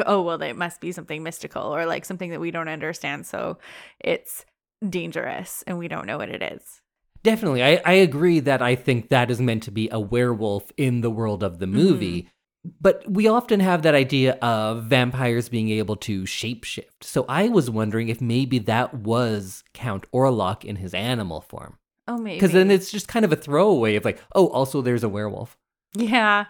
oh 0.05 0.21
well 0.21 0.41
it 0.41 0.55
must 0.55 0.81
be 0.81 0.91
something 0.91 1.23
mystical 1.23 1.63
or 1.63 1.85
like 1.85 2.05
something 2.05 2.31
that 2.31 2.39
we 2.39 2.51
don't 2.51 2.67
understand 2.67 3.25
so 3.25 3.57
it's 3.99 4.45
dangerous 4.87 5.63
and 5.65 5.77
we 5.77 5.87
don't 5.87 6.05
know 6.05 6.17
what 6.17 6.29
it 6.29 6.41
is 6.41 6.81
Definitely. 7.23 7.63
I, 7.63 7.81
I 7.85 7.93
agree 7.93 8.39
that 8.41 8.61
I 8.61 8.75
think 8.75 9.09
that 9.09 9.29
is 9.29 9.41
meant 9.41 9.63
to 9.63 9.71
be 9.71 9.89
a 9.91 9.99
werewolf 9.99 10.71
in 10.77 11.01
the 11.01 11.09
world 11.09 11.43
of 11.43 11.59
the 11.59 11.67
movie. 11.67 12.23
Mm-hmm. 12.23 12.69
But 12.81 13.03
we 13.09 13.27
often 13.27 13.59
have 13.59 13.81
that 13.81 13.95
idea 13.95 14.33
of 14.41 14.85
vampires 14.85 15.49
being 15.49 15.69
able 15.69 15.95
to 15.97 16.23
shapeshift. 16.23 17.03
So 17.03 17.25
I 17.27 17.49
was 17.49 17.69
wondering 17.69 18.09
if 18.09 18.21
maybe 18.21 18.59
that 18.59 18.93
was 18.93 19.65
Count 19.73 20.05
Orlok 20.13 20.63
in 20.63 20.77
his 20.77 20.93
animal 20.93 21.41
form. 21.41 21.77
oh 22.07 22.17
maybe 22.17 22.37
Because 22.37 22.51
then 22.51 22.71
it's 22.71 22.91
just 22.91 23.07
kind 23.07 23.25
of 23.25 23.33
a 23.33 23.37
throwaway 23.37 23.95
of 23.95 24.05
like, 24.05 24.21
oh, 24.33 24.47
also 24.47 24.81
there's 24.81 25.03
a 25.03 25.09
werewolf. 25.09 25.57
Yeah. 25.95 26.45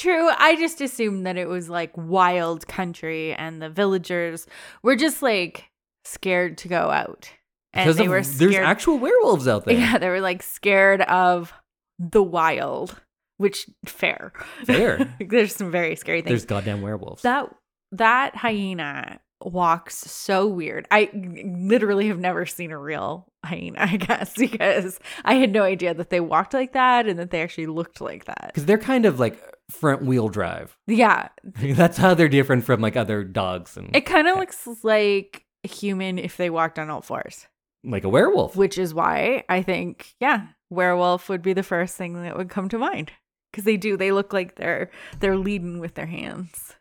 True. 0.00 0.30
I 0.38 0.56
just 0.56 0.80
assumed 0.80 1.26
that 1.26 1.36
it 1.36 1.46
was 1.46 1.68
like 1.68 1.92
wild 1.94 2.66
country 2.66 3.34
and 3.34 3.60
the 3.60 3.68
villagers 3.68 4.46
were 4.82 4.96
just 4.96 5.20
like 5.22 5.70
scared 6.04 6.56
to 6.58 6.68
go 6.68 6.90
out. 6.90 7.30
And 7.74 7.84
Because 7.84 7.96
they 7.98 8.06
of- 8.06 8.10
were 8.10 8.22
there's 8.22 8.56
actual 8.56 8.98
werewolves 8.98 9.46
out 9.46 9.66
there. 9.66 9.76
Yeah, 9.78 9.98
they 9.98 10.08
were 10.08 10.20
like 10.22 10.42
scared 10.42 11.02
of 11.02 11.52
the 11.98 12.22
wild, 12.22 12.98
which 13.36 13.68
fair. 13.84 14.32
Fair. 14.64 15.14
there's 15.28 15.54
some 15.54 15.70
very 15.70 15.96
scary 15.96 16.22
things. 16.22 16.30
There's 16.30 16.46
goddamn 16.46 16.80
werewolves. 16.80 17.22
that 17.22 17.50
that 17.92 18.34
hyena 18.36 19.20
walks 19.42 19.96
so 19.98 20.46
weird. 20.46 20.86
I 20.90 21.10
literally 21.14 22.08
have 22.08 22.18
never 22.18 22.46
seen 22.46 22.70
a 22.70 22.78
real 22.78 23.30
hyena, 23.44 23.76
I 23.80 23.96
guess, 23.98 24.32
because 24.34 24.98
I 25.26 25.34
had 25.34 25.52
no 25.52 25.62
idea 25.62 25.92
that 25.94 26.08
they 26.10 26.20
walked 26.20 26.54
like 26.54 26.72
that 26.72 27.06
and 27.06 27.18
that 27.18 27.30
they 27.30 27.42
actually 27.42 27.66
looked 27.66 28.00
like 28.00 28.24
that. 28.24 28.46
Because 28.48 28.64
they're 28.66 28.78
kind 28.78 29.04
of 29.06 29.20
like 29.20 29.38
front 29.70 30.02
wheel 30.02 30.28
drive. 30.28 30.76
Yeah, 30.86 31.28
That's 31.44 31.96
how 31.96 32.14
they're 32.14 32.28
different 32.28 32.64
from 32.64 32.80
like 32.80 32.96
other 32.96 33.24
dogs 33.24 33.76
and 33.76 33.94
It 33.94 34.02
kind 34.06 34.28
of 34.28 34.36
looks 34.36 34.68
like 34.82 35.44
a 35.64 35.68
human 35.68 36.18
if 36.18 36.36
they 36.36 36.50
walked 36.50 36.78
on 36.78 36.90
all 36.90 37.02
fours, 37.02 37.46
like 37.84 38.04
a 38.04 38.08
werewolf. 38.08 38.56
which 38.56 38.76
is 38.78 38.92
why 38.92 39.44
I 39.48 39.62
think, 39.62 40.14
yeah, 40.20 40.48
werewolf 40.70 41.28
would 41.28 41.42
be 41.42 41.52
the 41.52 41.62
first 41.62 41.96
thing 41.96 42.22
that 42.22 42.36
would 42.36 42.48
come 42.50 42.68
to 42.70 42.78
mind 42.78 43.12
because 43.50 43.64
they 43.64 43.76
do. 43.76 43.96
They 43.96 44.12
look 44.12 44.32
like 44.32 44.56
they're 44.56 44.90
they're 45.20 45.36
leading 45.36 45.78
with 45.80 45.94
their 45.94 46.06
hands. 46.06 46.74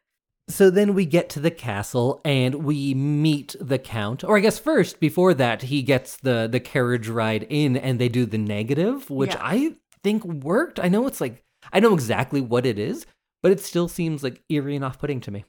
So 0.47 0.71
then 0.71 0.95
we 0.95 1.06
get 1.06 1.30
to 1.32 1.39
the 1.39 1.52
castle 1.52 2.21
and 2.25 2.63
we 2.63 2.95
meet 2.95 3.56
the 3.62 3.78
count. 3.78 4.23
Or 4.23 4.36
I 4.36 4.39
guess 4.39 4.58
first, 4.58 4.99
before 4.99 5.36
that, 5.36 5.62
he 5.63 5.84
gets 5.84 6.17
the 6.17 6.47
the 6.52 6.60
carriage 6.60 7.08
ride 7.08 7.45
in 7.49 7.78
and 7.78 7.99
they 7.99 8.10
do 8.10 8.25
the 8.25 8.39
negative, 8.39 9.10
which 9.12 9.34
Yeah. 9.36 9.41
I 9.43 9.75
think 10.04 10.23
worked. 10.25 10.80
I 10.80 10.88
know 10.88 11.06
it's 11.06 11.21
like 11.21 11.43
I 11.73 11.79
know 11.79 11.93
exactly 11.93 12.41
what 12.41 12.65
it 12.65 12.79
is, 12.79 13.05
but 13.41 13.51
it 13.51 13.60
still 13.60 13.88
seems 13.88 14.23
like 14.23 14.41
eerie 14.49 14.75
and 14.75 14.86
off-putting 14.86 15.21
to 15.21 15.32
me. 15.32 15.45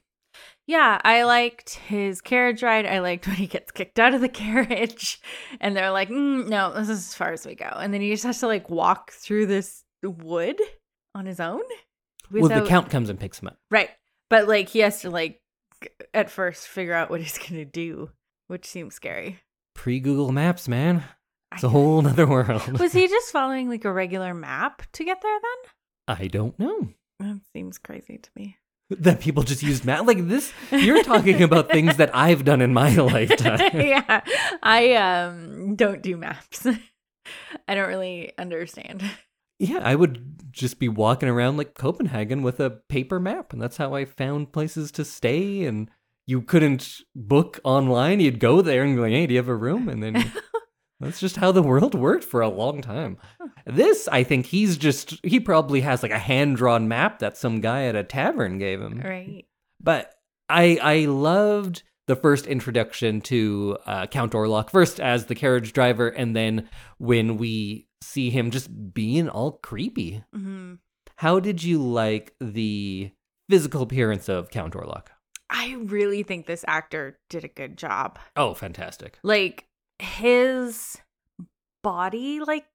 Yeah, 0.65 1.01
I 1.03 1.23
liked 1.23 1.75
his 1.75 2.21
carriage 2.21 2.63
ride. 2.63 2.85
I 2.85 2.99
liked 2.99 3.27
when 3.27 3.35
he 3.35 3.47
gets 3.47 3.71
kicked 3.71 3.99
out 3.99 4.13
of 4.13 4.21
the 4.21 4.29
carriage, 4.45 5.19
and 5.59 5.75
they're 5.75 5.91
like, 5.91 6.09
mm, 6.09 6.47
"No, 6.47 6.71
this 6.73 6.87
is 6.89 6.99
as 7.09 7.15
far 7.15 7.33
as 7.33 7.45
we 7.45 7.55
go." 7.55 7.65
And 7.65 7.93
then 7.93 7.99
he 8.01 8.09
just 8.11 8.23
has 8.23 8.39
to 8.39 8.47
like 8.47 8.69
walk 8.69 9.11
through 9.11 9.47
this 9.47 9.83
wood 10.03 10.59
on 11.13 11.25
his 11.25 11.39
own. 11.39 11.61
well, 12.31 12.47
the 12.47 12.67
count 12.67 12.89
comes 12.89 13.09
and 13.09 13.19
picks 13.19 13.41
him 13.41 13.49
up. 13.49 13.57
right? 13.69 13.89
But 14.29 14.47
like 14.47 14.69
he 14.69 14.79
has 14.79 15.01
to 15.01 15.09
like 15.09 15.41
at 16.13 16.29
first 16.29 16.67
figure 16.67 16.93
out 16.93 17.09
what 17.09 17.19
he's 17.21 17.37
gonna 17.49 17.65
do, 17.65 18.11
which 18.47 18.65
seems 18.65 18.95
scary. 18.95 19.39
Pre 19.75 19.99
Google 19.99 20.31
Maps, 20.31 20.67
man. 20.69 21.03
It's 21.53 21.63
a 21.63 21.69
whole 21.69 22.07
other 22.07 22.25
world. 22.27 22.79
Was 22.79 22.93
he 22.93 23.07
just 23.09 23.31
following 23.33 23.67
like 23.67 23.83
a 23.83 23.91
regular 23.91 24.33
map 24.33 24.83
to 24.93 25.03
get 25.03 25.21
there 25.21 25.37
then? 25.41 25.71
I 26.07 26.27
don't 26.27 26.57
know. 26.59 26.89
That 27.19 27.39
seems 27.53 27.77
crazy 27.77 28.17
to 28.17 28.29
me. 28.35 28.57
That 28.89 29.21
people 29.21 29.43
just 29.43 29.63
use 29.63 29.85
map 29.85 30.05
like 30.05 30.27
this. 30.27 30.51
You're 30.71 31.03
talking 31.03 31.41
about 31.43 31.69
things 31.69 31.97
that 31.97 32.13
I've 32.15 32.43
done 32.43 32.61
in 32.61 32.73
my 32.73 32.93
lifetime. 32.95 33.59
yeah. 33.73 34.21
I 34.61 34.93
um 34.95 35.75
don't 35.75 36.01
do 36.01 36.17
maps. 36.17 36.67
I 37.67 37.75
don't 37.75 37.87
really 37.87 38.31
understand. 38.37 39.03
Yeah, 39.59 39.79
I 39.83 39.95
would 39.95 40.51
just 40.51 40.79
be 40.79 40.89
walking 40.89 41.29
around 41.29 41.55
like 41.57 41.75
Copenhagen 41.75 42.41
with 42.41 42.59
a 42.59 42.69
paper 42.89 43.19
map, 43.19 43.53
and 43.53 43.61
that's 43.61 43.77
how 43.77 43.93
I 43.93 44.05
found 44.05 44.51
places 44.51 44.91
to 44.93 45.05
stay. 45.05 45.63
And 45.65 45.89
you 46.25 46.41
couldn't 46.41 47.01
book 47.15 47.59
online; 47.63 48.19
you'd 48.19 48.39
go 48.39 48.61
there 48.61 48.83
and 48.83 48.95
be 48.95 49.01
like, 49.03 49.11
"Hey, 49.11 49.27
do 49.27 49.33
you 49.35 49.39
have 49.39 49.47
a 49.47 49.55
room?" 49.55 49.87
And 49.87 50.01
then 50.03 50.15
that's 51.01 51.19
just 51.19 51.37
how 51.37 51.51
the 51.51 51.63
world 51.63 51.95
worked 51.95 52.23
for 52.23 52.41
a 52.41 52.49
long 52.49 52.81
time. 52.81 53.17
This, 53.65 54.07
I 54.11 54.23
think, 54.23 54.45
he's 54.45 54.77
just 54.77 55.19
he 55.23 55.39
probably 55.39 55.81
has 55.81 56.03
like 56.03 56.11
a 56.11 56.19
hand 56.19 56.57
drawn 56.57 56.87
map 56.87 57.19
that 57.19 57.37
some 57.37 57.61
guy 57.61 57.85
at 57.85 57.95
a 57.95 58.03
tavern 58.03 58.57
gave 58.57 58.81
him. 58.81 59.01
Right. 59.03 59.45
But 59.79 60.13
I 60.49 60.79
I 60.81 61.05
loved 61.05 61.83
the 62.07 62.15
first 62.15 62.45
introduction 62.47 63.21
to 63.21 63.77
uh, 63.85 64.07
Count 64.07 64.33
Orlok 64.33 64.69
first 64.69 64.99
as 64.99 65.25
the 65.25 65.35
carriage 65.35 65.73
driver, 65.73 66.09
and 66.09 66.35
then 66.35 66.69
when 66.97 67.37
we 67.37 67.87
see 68.01 68.29
him 68.29 68.51
just 68.51 68.93
being 68.93 69.29
all 69.29 69.53
creepy. 69.53 70.23
hmm 70.33 70.75
How 71.17 71.39
did 71.39 71.63
you 71.63 71.81
like 71.81 72.33
the 72.39 73.11
physical 73.49 73.81
appearance 73.83 74.27
of 74.27 74.49
Count 74.49 74.73
Orlok? 74.73 75.07
I 75.49 75.75
really 75.83 76.23
think 76.23 76.45
this 76.45 76.65
actor 76.67 77.19
did 77.29 77.43
a 77.43 77.49
good 77.49 77.77
job. 77.77 78.17
Oh, 78.35 78.53
fantastic! 78.53 79.19
Like 79.21 79.65
his 80.01 80.97
body, 81.83 82.39
like 82.39 82.65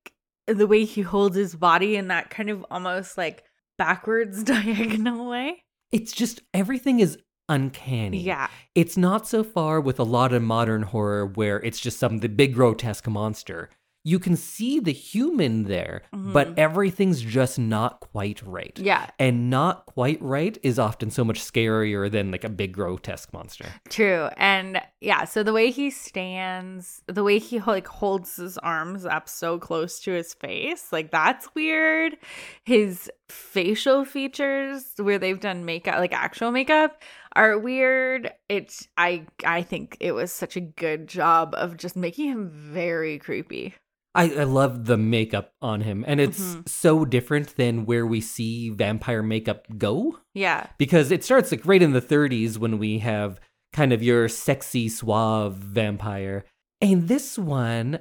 the 0.47 0.66
way 0.66 0.85
he 0.85 1.03
holds 1.03 1.37
his 1.37 1.55
body 1.55 1.97
in 1.97 2.09
that 2.09 2.31
kind 2.31 2.51
of 2.51 2.64
almost 2.70 3.18
like 3.18 3.45
backwards 3.79 4.43
diagonal 4.45 5.29
way. 5.29 5.62
It's 5.93 6.12
just 6.12 6.43
everything 6.53 7.01
is 7.01 7.18
uncanny. 7.49 8.20
Yeah. 8.20 8.49
It's 8.74 8.97
not 8.97 9.27
so 9.27 9.45
far 9.45 9.81
with 9.81 9.99
a 9.99 10.05
lot 10.05 10.33
of 10.33 10.43
modern 10.43 10.83
horror 10.83 11.27
where 11.27 11.59
it's 11.62 11.81
just 11.81 11.99
some 11.99 12.18
the 12.18 12.29
big 12.29 12.55
grotesque 12.55 13.07
monster. 13.09 13.70
You 14.12 14.20
can 14.20 14.36
see 14.36 14.78
the 14.78 14.92
human 14.92 15.64
there, 15.64 16.02
but 16.12 16.46
Mhm. 16.50 16.59
everything's 16.59 17.20
just 17.20 17.59
not 17.59 17.98
quite 17.98 18.40
right. 18.46 18.78
Yeah, 18.78 19.11
And 19.18 19.50
not 19.50 19.84
quite 19.86 20.22
right 20.22 20.57
is 20.62 20.78
often 20.78 21.11
so 21.11 21.24
much 21.24 21.40
scarier 21.40 22.09
than 22.09 22.30
like 22.30 22.44
a 22.44 22.48
big 22.48 22.72
grotesque 22.72 23.32
monster. 23.32 23.66
true. 23.88 24.28
And 24.36 24.80
yeah, 25.00 25.24
so 25.24 25.42
the 25.42 25.52
way 25.52 25.72
he 25.72 25.90
stands, 25.90 27.02
the 27.09 27.24
way 27.24 27.38
he 27.40 27.59
like 27.61 27.88
holds 27.88 28.36
his 28.36 28.59
arms 28.59 29.04
up 29.04 29.28
so 29.28 29.59
close 29.59 29.98
to 30.00 30.12
his 30.12 30.34
face, 30.34 30.92
like 30.92 31.11
that's 31.11 31.52
weird. 31.57 32.16
His 32.64 33.11
facial 33.28 34.04
features 34.04 34.84
where 34.98 35.18
they've 35.18 35.40
done 35.40 35.64
makeup, 35.64 35.98
like 35.98 36.12
actual 36.12 36.52
makeup, 36.52 37.02
are 37.34 37.59
weird. 37.59 38.30
It's 38.48 38.86
I 38.96 39.26
I 39.44 39.62
think 39.62 39.96
it 39.98 40.12
was 40.12 40.30
such 40.30 40.57
a 40.57 40.61
good 40.61 41.09
job 41.09 41.54
of 41.57 41.76
just 41.76 41.96
making 41.96 42.30
him 42.30 42.50
very 42.52 43.18
creepy. 43.18 43.74
I, 44.17 44.25
I 44.41 44.45
love 44.45 44.87
the 44.87 44.97
makeup 44.97 45.53
on 45.62 45.83
him, 45.83 46.05
and 46.07 46.21
it's 46.21 46.41
Mhm. 46.41 46.69
so 46.69 47.05
different 47.05 47.57
than 47.57 47.85
where 47.87 48.07
we 48.07 48.21
see 48.21 48.71
vampire 48.71 49.23
makeup 49.23 49.67
go. 49.79 50.19
Yeah. 50.35 50.67
because 50.79 51.11
it 51.11 51.23
starts 51.25 51.51
like 51.53 51.64
right 51.64 51.83
in 51.83 51.93
the 51.93 52.01
30s 52.01 52.59
when 52.59 52.79
we 52.79 52.99
have 53.01 53.41
kind 53.73 53.93
of 53.93 54.03
your 54.03 54.29
sexy 54.29 54.89
suave 54.89 55.55
vampire 55.55 56.45
and 56.81 57.09
this 57.09 57.39
one 57.39 57.99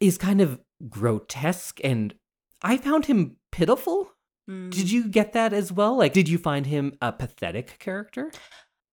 is 0.00 0.16
kind 0.18 0.40
of 0.40 0.60
grotesque 0.88 1.80
and 1.84 2.14
i 2.62 2.76
found 2.76 3.06
him 3.06 3.36
pitiful 3.52 4.12
Mm. 4.48 4.70
did 4.70 4.90
you 4.90 5.08
get 5.08 5.34
that 5.34 5.52
as 5.52 5.70
well 5.70 5.96
like 5.98 6.14
did 6.14 6.26
you 6.28 6.38
find 6.38 6.64
him 6.66 6.96
a 7.02 7.12
pathetic 7.12 7.78
character 7.78 8.30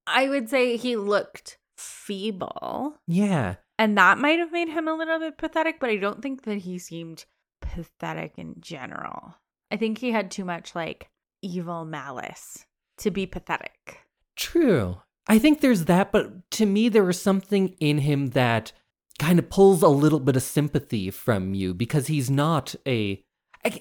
I 0.08 0.28
would 0.30 0.50
say 0.50 0.76
he 0.78 0.96
looked 0.98 1.58
feeble. 1.78 2.96
yeah 3.08 3.56
And 3.78 3.98
that 3.98 4.18
might 4.18 4.40
have 4.40 4.52
made 4.52 4.70
him 4.70 4.88
a 4.88 4.94
little 4.96 5.20
bit 5.20 5.38
pathetic, 5.38 5.80
but 5.80 5.90
I 5.90 5.98
don't 5.98 6.22
think 6.22 6.44
that 6.44 6.60
he 6.60 6.78
seemed 6.80 7.26
pathetic 7.62 8.34
in 8.38 8.56
general. 8.60 9.36
I 9.72 9.78
think 9.78 9.98
he 9.98 10.12
had 10.12 10.32
too 10.32 10.46
much 10.46 10.76
like 10.76 11.10
evil 11.42 11.86
malice 11.86 12.66
to 13.00 13.12
be 13.12 13.26
pathetic. 13.26 14.00
true 14.36 14.98
i 15.28 15.38
think 15.40 15.60
there's 15.62 15.86
that 15.86 16.12
but 16.12 16.50
to 16.52 16.66
me 16.66 16.88
there 16.90 17.04
was 17.04 17.22
something 17.22 17.70
in 17.80 17.98
him 18.00 18.30
that 18.32 18.72
kind 19.20 19.38
of 19.40 19.50
pulls 19.50 19.82
a 19.84 19.88
little 19.88 20.20
bit 20.20 20.36
of 20.36 20.42
sympathy 20.44 21.10
from 21.12 21.54
you 21.54 21.74
because 21.74 22.08
he's 22.08 22.30
not 22.30 22.74
a 22.88 23.24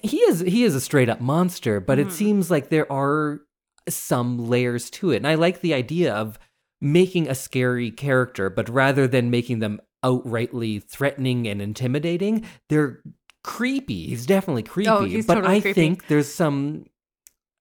he 0.03 0.17
is 0.29 0.41
he 0.41 0.63
is 0.63 0.75
a 0.75 0.81
straight 0.81 1.09
up 1.09 1.21
monster 1.21 1.79
but 1.79 1.97
it 1.99 2.07
Mhm. 2.07 2.11
seems 2.11 2.51
like 2.51 2.69
there 2.69 2.91
are 2.91 3.41
some 3.89 4.49
layers 4.49 4.89
to 4.91 5.11
it 5.11 5.17
and 5.17 5.27
i 5.27 5.35
like 5.35 5.61
the 5.61 5.73
idea 5.73 6.13
of 6.13 6.37
making 6.85 7.27
a 7.27 7.33
scary 7.35 7.89
character 7.89 8.49
but 8.49 8.69
rather 8.69 9.07
than 9.07 9.31
making 9.31 9.57
them 9.59 9.79
outrightly 10.03 10.83
threatening 10.83 11.47
and 11.47 11.59
intimidating 11.61 12.45
they're 12.69 13.01
creepy 13.43 14.07
he's 14.09 14.25
definitely 14.27 14.61
creepy 14.63 14.89
Oh, 14.89 15.03
he's 15.03 15.25
but 15.25 15.35
totally 15.35 15.57
i 15.57 15.61
creepy. 15.61 15.73
think 15.81 16.07
there's 16.07 16.31
some 16.31 16.85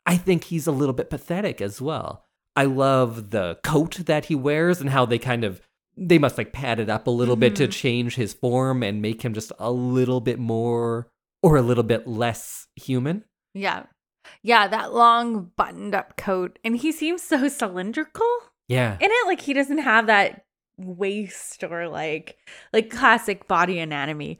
i 0.04 0.16
think 0.18 0.44
he's 0.44 0.66
a 0.66 0.72
little 0.72 0.92
bit 0.92 1.08
pathetic 1.08 1.60
as 1.62 1.80
well 1.80 2.24
i 2.54 2.64
love 2.64 3.30
the 3.30 3.58
coat 3.64 3.96
that 4.06 4.26
he 4.26 4.34
wears 4.34 4.80
and 4.82 4.90
how 4.90 5.06
they 5.06 5.18
kind 5.18 5.42
of 5.44 5.60
they 5.96 6.18
must 6.18 6.36
like 6.36 6.52
pad 6.52 6.78
it 6.80 6.90
up 6.90 7.06
a 7.06 7.10
little 7.10 7.36
bit 7.36 7.56
to 7.56 7.68
Mhm. 7.68 7.72
change 7.72 8.14
his 8.16 8.34
form 8.34 8.82
and 8.82 9.00
make 9.00 9.22
him 9.22 9.32
just 9.32 9.52
a 9.58 9.70
little 9.70 10.20
bit 10.20 10.38
more 10.38 11.08
or 11.42 11.56
a 11.56 11.62
little 11.62 11.84
bit 11.84 12.06
less 12.06 12.66
human 12.76 13.24
Yeah. 13.54 13.84
Yeah, 14.42 14.66
that 14.68 14.92
long 14.94 15.50
buttoned 15.56 15.94
up 15.94 16.16
coat. 16.16 16.58
And 16.64 16.76
he 16.78 16.90
seems 16.92 17.22
so 17.22 17.46
cylindrical 17.48 18.26
yeah 18.68 18.94
in 19.00 19.10
it. 19.10 19.26
Like 19.26 19.40
he 19.40 19.52
doesn't 19.52 19.78
have 19.78 20.06
that 20.06 20.44
waist 20.78 21.62
or 21.64 21.88
like 21.88 22.36
like 22.72 22.90
classic 22.90 23.46
body 23.48 23.78
anatomy. 23.78 24.38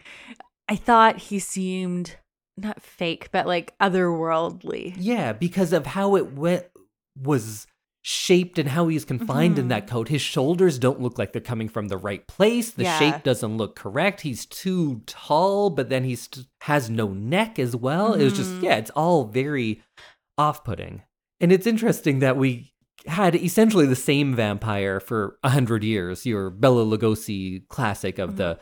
I 0.69 0.77
thought 0.77 1.19
he 1.19 1.39
seemed 1.39 2.17
not 2.57 2.83
fake, 2.83 3.29
but 3.33 3.47
like 3.47 3.77
otherworldly. 3.79 4.95
Yeah, 4.97 5.33
because 5.33 5.73
of 5.73 5.87
how 5.87 6.17
it 6.17 6.33
went 6.33 6.65
was 7.21 7.67
shaped 8.07 8.59
and 8.59 8.69
how 8.69 8.87
he's 8.89 9.05
confined 9.05 9.59
in 9.59 9.67
Mhm. 9.67 9.71
that 9.71 9.87
coat. 9.87 10.09
His 10.09 10.21
shoulders 10.21 10.79
don't 10.79 11.01
look 11.01 11.19
like 11.19 11.33
they're 11.33 11.41
coming 11.41 11.69
from 11.71 11.89
the 11.89 11.97
right 11.97 12.27
place. 12.27 12.71
The 12.71 12.83
Yeah. 12.83 12.99
shape 12.99 13.23
doesn't 13.23 13.57
look 13.57 13.77
correct. 13.77 14.21
He's 14.21 14.45
too 14.45 15.01
tall, 15.07 15.71
but 15.71 15.89
then 15.89 16.05
he 16.05 16.19
has 16.63 16.91
no 16.91 17.09
neck 17.09 17.59
as 17.59 17.75
well. 17.75 18.13
It 18.13 18.23
was 18.25 18.37
just 18.37 18.61
yeah, 18.63 18.77
it's 18.77 18.91
all 18.91 19.25
very 19.25 19.83
off-putting. 20.37 21.03
And 21.41 21.51
it's 21.51 21.67
interesting 21.67 22.19
that 22.19 22.37
we 22.37 22.74
had 23.07 23.35
essentially 23.37 23.87
the 23.87 23.97
same 23.97 24.35
vampire 24.35 25.01
for 25.01 25.37
a 25.43 25.51
hundred 25.51 25.85
years. 25.85 26.25
Your 26.27 26.51
Bela 26.51 26.85
Lugosi 26.85 27.67
classic 27.69 28.19
of 28.19 28.37
the 28.37 28.59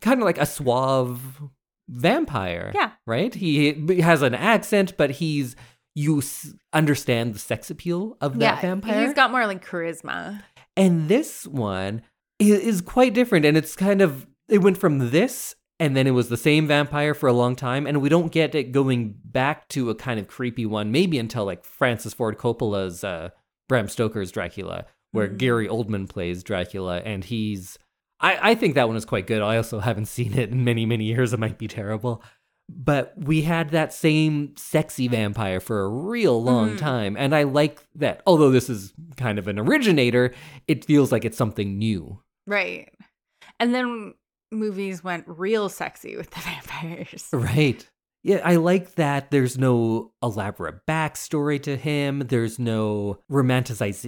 kind 0.00 0.20
of 0.20 0.24
like 0.24 0.38
a 0.38 0.46
suave 0.46 1.42
vampire 1.88 2.72
Yeah. 2.74 2.92
right? 3.06 3.34
He 3.34 4.00
has 4.00 4.22
an 4.22 4.34
accent, 4.34 4.96
but 4.96 5.10
he's 5.12 5.54
you 5.94 6.18
s- 6.18 6.54
understand 6.72 7.34
the 7.34 7.38
sex 7.38 7.70
appeal 7.70 8.16
of 8.20 8.38
that 8.38 8.56
yeah. 8.56 8.60
vampire. 8.60 9.04
He's 9.04 9.14
got 9.14 9.30
more 9.30 9.46
like 9.46 9.64
charisma. 9.64 10.42
and 10.76 11.08
this 11.08 11.46
one 11.46 12.02
is, 12.38 12.58
is 12.60 12.80
quite 12.80 13.14
different, 13.14 13.44
and 13.44 13.56
it's 13.56 13.76
kind 13.76 14.00
of 14.02 14.26
it 14.48 14.58
went 14.58 14.76
from 14.78 15.10
this, 15.10 15.54
and 15.78 15.96
then 15.96 16.06
it 16.06 16.10
was 16.12 16.28
the 16.30 16.36
same 16.36 16.66
vampire 16.66 17.14
for 17.14 17.28
a 17.28 17.32
long 17.32 17.54
time, 17.54 17.86
and 17.86 18.00
we 18.02 18.08
don't 18.08 18.32
get 18.32 18.54
it 18.54 18.72
going 18.72 19.14
back 19.24 19.68
to 19.68 19.88
a 19.90 19.94
kind 19.94 20.18
of 20.18 20.26
creepy 20.26 20.66
one, 20.66 20.90
maybe 20.90 21.18
until 21.18 21.44
like 21.44 21.64
Francis 21.64 22.12
Ford 22.14 22.38
Coppola's 22.38 23.04
uh, 23.04 23.28
Bram 23.68 23.88
Stoker's 23.88 24.30
Dracula, 24.32 24.86
where 25.12 25.28
Mhm. 25.28 25.38
Gary 25.38 25.68
Oldman 25.68 26.08
plays 26.08 26.42
Dracula, 26.42 26.98
and 27.04 27.24
he's. 27.24 27.78
I, 28.20 28.50
I 28.50 28.54
think 28.54 28.74
that 28.76 28.86
one 28.88 28.96
is 28.96 29.04
quite 29.04 29.26
good. 29.26 29.42
I 29.42 29.56
also 29.56 29.78
haven't 29.90 30.06
seen 30.06 30.34
it 30.38 30.50
in 30.50 30.64
many, 30.64 30.86
many 30.86 31.04
years. 31.04 31.32
It 31.32 31.40
might 31.40 31.58
be 31.58 31.68
terrible 31.68 32.22
but 32.66 33.12
we 33.18 33.42
had 33.42 33.68
that 33.72 33.92
same 33.92 34.54
sexy 34.56 35.06
vampire 35.06 35.60
for 35.60 35.82
a 35.82 35.88
real 35.88 36.42
long 36.42 36.70
Mhm. 36.70 36.78
time 36.78 37.14
and 37.18 37.34
i 37.34 37.42
like 37.42 37.82
that 37.94 38.22
although 38.26 38.50
this 38.50 38.70
is 38.70 38.94
kind 39.18 39.38
of 39.38 39.46
an 39.48 39.58
originator 39.58 40.32
it 40.66 40.82
feels 40.82 41.12
like 41.12 41.26
it's 41.26 41.36
something 41.36 41.76
new 41.76 42.22
Right. 42.46 42.90
And 43.60 43.74
then 43.74 44.14
movies 44.50 45.04
went 45.04 45.24
real 45.28 45.68
sexy 45.68 46.16
with 46.16 46.30
the 46.30 46.40
vampires. 46.40 47.28
right 47.34 47.86
yeah 48.24 48.40
i 48.44 48.56
like 48.56 48.96
that 48.96 49.30
there's 49.30 49.56
no 49.56 50.10
elaborate 50.22 50.84
backstory 50.88 51.62
to 51.62 51.76
him 51.76 52.20
there's 52.28 52.58
no 52.58 53.18
romanticization 53.30 54.04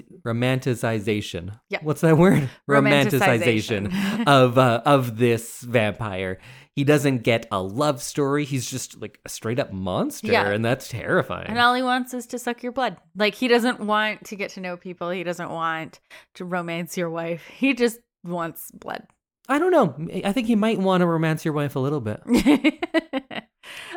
Yeah. 1.68 1.78
what's 1.82 2.00
that 2.00 2.18
word 2.18 2.48
Romanticization. 2.70 4.26
of 4.26 4.58
uh, 4.58 4.82
of 4.84 5.18
this 5.18 5.60
vampire 5.60 6.38
he 6.74 6.84
doesn't 6.84 7.18
get 7.22 7.46
a 7.50 7.60
love 7.62 8.02
story 8.02 8.44
he's 8.44 8.70
just 8.70 9.00
like 9.00 9.18
a 9.24 9.28
straight 9.28 9.58
up 9.58 9.72
monster 9.72 10.28
Yeah. 10.32 10.48
and 10.50 10.64
that's 10.64 10.88
terrifying 10.88 11.46
And 11.48 11.58
all 11.58 11.74
he 11.74 11.82
wants 11.82 12.12
is 12.14 12.26
to 12.28 12.38
suck 12.38 12.62
your 12.62 12.72
blood. 12.72 12.96
Like 13.16 13.34
he 13.34 13.48
doesn't 13.48 13.80
want 13.80 14.24
to 14.26 14.36
get 14.36 14.50
to 14.50 14.60
know 14.60 14.76
people. 14.76 15.08
He 15.10 15.24
doesn't 15.24 15.48
want 15.50 16.00
to 16.34 16.44
romance 16.44 16.96
your 16.98 17.08
wife. 17.08 17.46
He 17.46 17.72
just 17.72 17.98
wants 18.24 18.70
blood. 18.72 19.06
I 19.48 19.58
don't 19.58 19.70
know. 19.70 19.94
I 20.24 20.32
think 20.32 20.48
he 20.48 20.54
might 20.56 20.78
want 20.78 21.00
to 21.00 21.06
romance 21.06 21.44
your 21.46 21.54
wife 21.54 21.76
a 21.76 21.78
little 21.78 22.00
bit. 22.02 22.20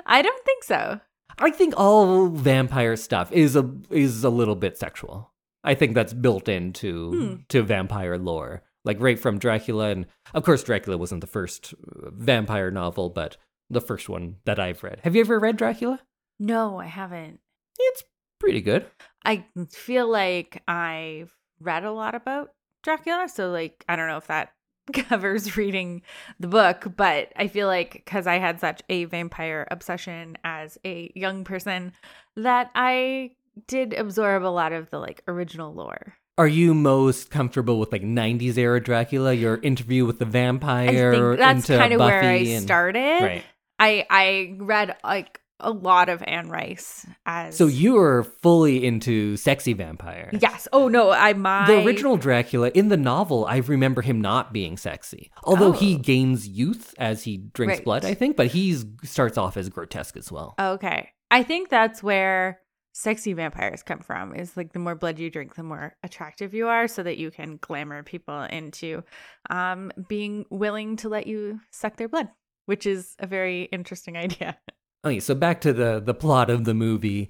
I 0.10 0.22
don't 0.22 0.44
think 0.44 0.64
so. 0.66 1.00
I 1.38 1.52
think 1.52 1.74
all 1.78 2.28
vampire 2.28 2.98
stuff 2.98 3.32
is 3.32 3.56
a 3.56 3.70
is 3.90 4.24
a 4.26 4.30
little 4.30 4.56
bit 4.56 4.78
sexual. 4.78 5.32
I 5.64 5.76
think 5.76 5.94
that's 5.94 6.14
built 6.14 6.50
into 6.50 7.12
Hmm. 7.12 7.36
to 7.50 7.62
vampire 7.64 8.18
lore. 8.18 8.64
Like 8.84 8.98
right 9.00 9.20
from 9.20 9.40
Dracula 9.40 9.90
and 9.90 10.06
of 10.34 10.44
course 10.44 10.64
Dracula 10.64 10.98
wasn't 10.98 11.22
the 11.22 11.28
first 11.28 11.74
uh, 11.74 12.10
vampire 12.12 12.72
novel, 12.72 13.10
but 13.10 13.38
the 13.70 13.82
first 13.82 14.10
one 14.10 14.38
that 14.46 14.60
I've 14.60 14.84
read. 14.84 15.00
Have 15.04 15.16
you 15.16 15.22
ever 15.22 15.40
read 15.40 15.58
Dracula? 15.58 16.00
No, 16.40 16.80
I 16.80 16.86
haven't. 16.88 17.40
It's 17.78 18.04
pretty 18.40 18.62
good. 18.62 18.86
I 19.24 19.46
feel 19.70 20.08
like 20.10 20.64
I've 20.68 21.36
read 21.60 21.84
a 21.84 21.92
lot 21.92 22.16
about 22.16 22.52
Dracula, 22.84 23.28
so 23.30 23.52
like 23.52 23.86
I 23.88 23.96
don't 23.96 24.08
know 24.08 24.18
if 24.18 24.28
that 24.28 24.54
covers 24.94 25.58
reading 25.58 26.02
the 26.40 26.48
book, 26.48 26.86
but 26.96 27.32
I 27.36 27.48
feel 27.48 27.68
like 27.68 27.94
because 27.94 28.28
I 28.28 28.38
had 28.40 28.60
such 28.60 28.82
a 28.90 29.06
vampire 29.06 29.68
obsession 29.72 30.38
as 30.44 30.78
a 30.86 31.12
young 31.16 31.44
person 31.44 31.94
that 32.36 32.72
I 32.76 33.32
did 33.68 33.94
absorb 33.94 34.44
a 34.44 34.48
lot 34.48 34.72
of 34.74 34.90
the 34.90 35.00
like 35.00 35.22
original 35.28 35.74
lore. 35.74 36.16
Are 36.38 36.48
you 36.48 36.74
most 36.74 37.32
comfortable 37.32 37.80
with 37.80 37.92
like 37.92 38.02
90s 38.02 38.58
era 38.58 38.82
Dracula, 38.82 39.34
your 39.34 39.58
interview 39.58 40.06
with 40.06 40.20
the 40.20 40.26
I 40.26 40.30
vampire 40.30 41.14
think 41.14 41.40
that's 41.40 41.68
kind 41.68 41.94
of 41.94 42.00
where 42.00 42.24
I 42.24 42.36
and- 42.36 42.64
started. 42.64 43.22
Right. 43.22 43.44
I 43.78 44.06
I 44.10 44.56
read 44.58 44.96
like 45.04 45.42
a 45.60 45.72
lot 45.72 46.10
of 46.10 46.24
Anne 46.26 46.50
Rice 46.50 47.06
as 47.26 47.56
So 47.58 47.68
you 47.68 47.98
are 47.98 48.24
fully 48.24 48.86
into 48.86 49.36
sexy 49.38 49.74
vampire. 49.74 50.30
Yes. 50.40 50.68
Oh 50.72 50.88
no, 50.88 51.12
I 51.12 51.34
my 51.34 51.68
The 51.68 51.84
original 51.86 52.18
Dracula 52.18 52.70
in 52.74 52.88
the 52.90 52.98
novel, 52.98 53.46
I 53.46 53.58
remember 53.58 54.02
him 54.02 54.22
not 54.22 54.54
being 54.54 54.78
sexy. 54.78 55.32
Although 55.44 55.72
he 55.74 55.96
Oh. 55.96 56.00
gains 56.00 56.48
youth 56.48 56.94
as 56.98 57.24
he 57.24 57.38
drinks 57.38 57.78
Right. 57.78 57.84
blood, 57.86 58.06
I 58.06 58.14
think, 58.14 58.36
but 58.38 58.48
he 58.48 58.78
starts 59.04 59.38
off 59.38 59.58
as 59.58 59.70
grotesque 59.70 60.16
as 60.18 60.32
well. 60.32 60.56
Okay. 60.60 61.10
I 61.32 61.44
think 61.44 61.70
that's 61.70 62.02
where 62.02 62.60
sexy 62.94 63.34
vampires 63.34 63.84
come 63.84 64.00
from 64.00 64.36
is 64.36 64.58
like 64.58 64.74
the 64.74 64.80
more 64.80 64.96
blood 64.96 65.20
you 65.20 65.30
drink, 65.30 65.56
the 65.56 65.64
more 65.64 65.96
attractive 66.04 66.54
you 66.54 66.68
are 66.68 66.88
so 66.88 67.04
that 67.04 67.18
you 67.18 67.32
can 67.32 67.58
glamour 67.62 68.04
people 68.04 68.42
into 68.44 69.04
um 69.50 69.92
being 70.08 70.46
willing 70.50 70.96
to 70.98 71.08
let 71.10 71.28
you 71.28 71.60
suck 71.72 71.98
their 71.98 72.10
blood. 72.10 72.30
which 72.66 72.86
is 72.86 73.16
a 73.18 73.26
very 73.26 73.64
interesting 73.72 74.16
idea. 74.26 74.56
Okay, 75.06 75.20
so 75.20 75.34
back 75.36 75.62
to 75.62 75.74
the 75.74 76.00
the 76.00 76.14
plot 76.14 76.50
of 76.50 76.66
the 76.66 76.74
movie. 76.74 77.30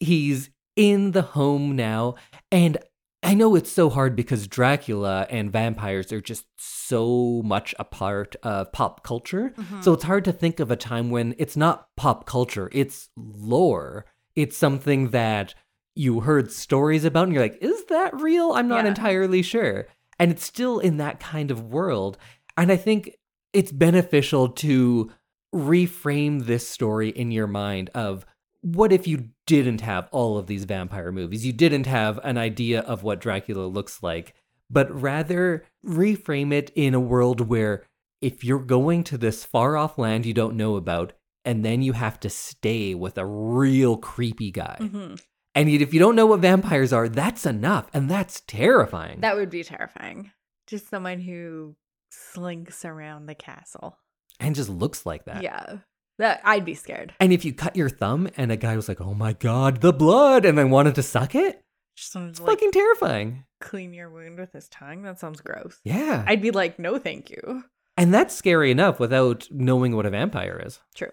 He's 0.00 0.50
in 0.76 1.12
the 1.12 1.22
home 1.22 1.76
now, 1.76 2.14
and 2.50 2.78
I 3.22 3.34
know 3.34 3.54
it's 3.54 3.70
so 3.72 3.88
hard 3.90 4.16
because 4.16 4.46
Dracula 4.46 5.26
and 5.30 5.50
vampires 5.50 6.12
are 6.12 6.20
just 6.20 6.46
so 6.58 7.42
much 7.44 7.74
a 7.78 7.84
part 7.84 8.36
of 8.42 8.70
pop 8.72 9.02
culture. 9.02 9.54
Mm-hmm. 9.56 9.80
So 9.82 9.92
it's 9.94 10.04
hard 10.04 10.24
to 10.26 10.32
think 10.32 10.60
of 10.60 10.70
a 10.70 10.76
time 10.76 11.10
when 11.10 11.34
it's 11.38 11.56
not 11.56 11.88
pop 11.96 12.26
culture, 12.26 12.68
it's 12.72 13.08
lore. 13.16 14.04
It's 14.36 14.56
something 14.58 15.10
that 15.10 15.54
you 15.94 16.20
heard 16.20 16.50
stories 16.52 17.04
about 17.04 17.24
and 17.24 17.32
you're 17.32 17.42
like, 17.42 17.58
is 17.62 17.84
that 17.86 18.20
real? 18.20 18.52
I'm 18.52 18.66
not 18.68 18.84
Yeah. 18.84 18.88
entirely 18.90 19.42
sure. 19.42 19.86
And 20.18 20.30
it's 20.32 20.44
still 20.44 20.80
in 20.80 20.96
that 20.98 21.20
kind 21.20 21.50
of 21.52 21.62
world. 21.72 22.18
And 22.56 22.70
I 22.72 22.76
think 22.76 23.10
it's 23.52 23.70
beneficial 23.72 24.48
to 24.48 25.10
reframe 25.54 26.46
this 26.46 26.68
story 26.68 27.10
in 27.10 27.30
your 27.30 27.46
mind 27.46 27.88
of 27.94 28.26
what 28.60 28.92
if 28.92 29.06
you 29.06 29.28
didn't 29.46 29.82
have 29.82 30.08
all 30.10 30.36
of 30.36 30.46
these 30.46 30.64
vampire 30.64 31.12
movies? 31.12 31.46
You 31.46 31.52
didn't 31.52 31.86
have 31.86 32.18
an 32.24 32.36
idea 32.36 32.80
of 32.80 33.02
what 33.02 33.20
Dracula 33.20 33.66
looks 33.66 34.02
like, 34.02 34.34
but 34.68 34.90
rather 34.90 35.64
reframe 35.86 36.52
it 36.52 36.70
in 36.74 36.94
a 36.94 37.00
world 37.00 37.42
where 37.42 37.84
if 38.20 38.42
you're 38.42 38.58
going 38.58 39.04
to 39.04 39.18
this 39.18 39.44
far 39.44 39.76
off 39.76 39.98
land 39.98 40.26
you 40.26 40.34
don't 40.34 40.56
know 40.56 40.76
about, 40.76 41.12
and 41.44 41.64
then 41.64 41.82
you 41.82 41.92
have 41.92 42.18
to 42.20 42.30
stay 42.30 42.94
with 42.94 43.18
a 43.18 43.26
real 43.26 43.98
creepy 43.98 44.50
guy. 44.50 44.78
Mhm. 44.80 45.22
And 45.54 45.68
if 45.68 45.92
you 45.92 46.00
don't 46.00 46.16
know 46.16 46.26
what 46.26 46.40
vampires 46.40 46.92
are, 46.92 47.08
that's 47.08 47.46
enough. 47.46 47.88
And 47.92 48.10
that's 48.10 48.40
terrifying. 48.46 49.20
That 49.20 49.36
would 49.36 49.50
be 49.50 49.62
terrifying. 49.62 50.32
Just 50.66 50.88
someone 50.88 51.20
who 51.20 51.76
slinks 52.10 52.84
around 52.84 53.26
the 53.26 53.34
castle. 53.34 53.98
And 54.40 54.54
just 54.54 54.68
looks 54.68 55.04
like 55.06 55.24
that. 55.26 55.42
Yeah. 55.42 55.78
That 56.18 56.40
I'd 56.44 56.64
be 56.64 56.74
scared. 56.74 57.12
And 57.18 57.32
if 57.32 57.44
you 57.44 57.52
cut 57.52 57.74
your 57.76 57.88
thumb 57.88 58.28
and 58.36 58.52
a 58.52 58.56
guy 58.56 58.76
was 58.76 58.88
like, 58.88 59.00
oh 59.00 59.14
my 59.14 59.32
God, 59.32 59.80
the 59.80 59.92
blood, 59.92 60.44
and 60.44 60.56
then 60.56 60.70
wanted 60.70 60.94
to 60.96 61.02
suck 61.02 61.34
it, 61.34 61.60
Just 61.96 62.14
it's 62.14 62.38
like 62.40 62.50
fucking 62.58 62.70
terrifying. 62.70 63.44
clean 63.60 63.92
your 63.92 64.08
wound 64.10 64.38
with 64.38 64.52
his 64.52 64.68
tongue. 64.68 65.02
That 65.02 65.18
sounds 65.18 65.40
gross. 65.40 65.80
Yeah. 65.84 66.24
I'd 66.26 66.40
be 66.42 66.52
like, 66.52 66.78
no, 66.78 66.98
thank 66.98 67.30
you. 67.30 67.64
and 67.96 68.14
that's 68.14 68.34
scary 68.34 68.70
enough 68.70 69.00
without 69.00 69.48
knowing 69.50 69.96
what 69.96 70.06
a 70.06 70.10
vampire 70.10 70.62
is. 70.64 70.78
True. 70.94 71.10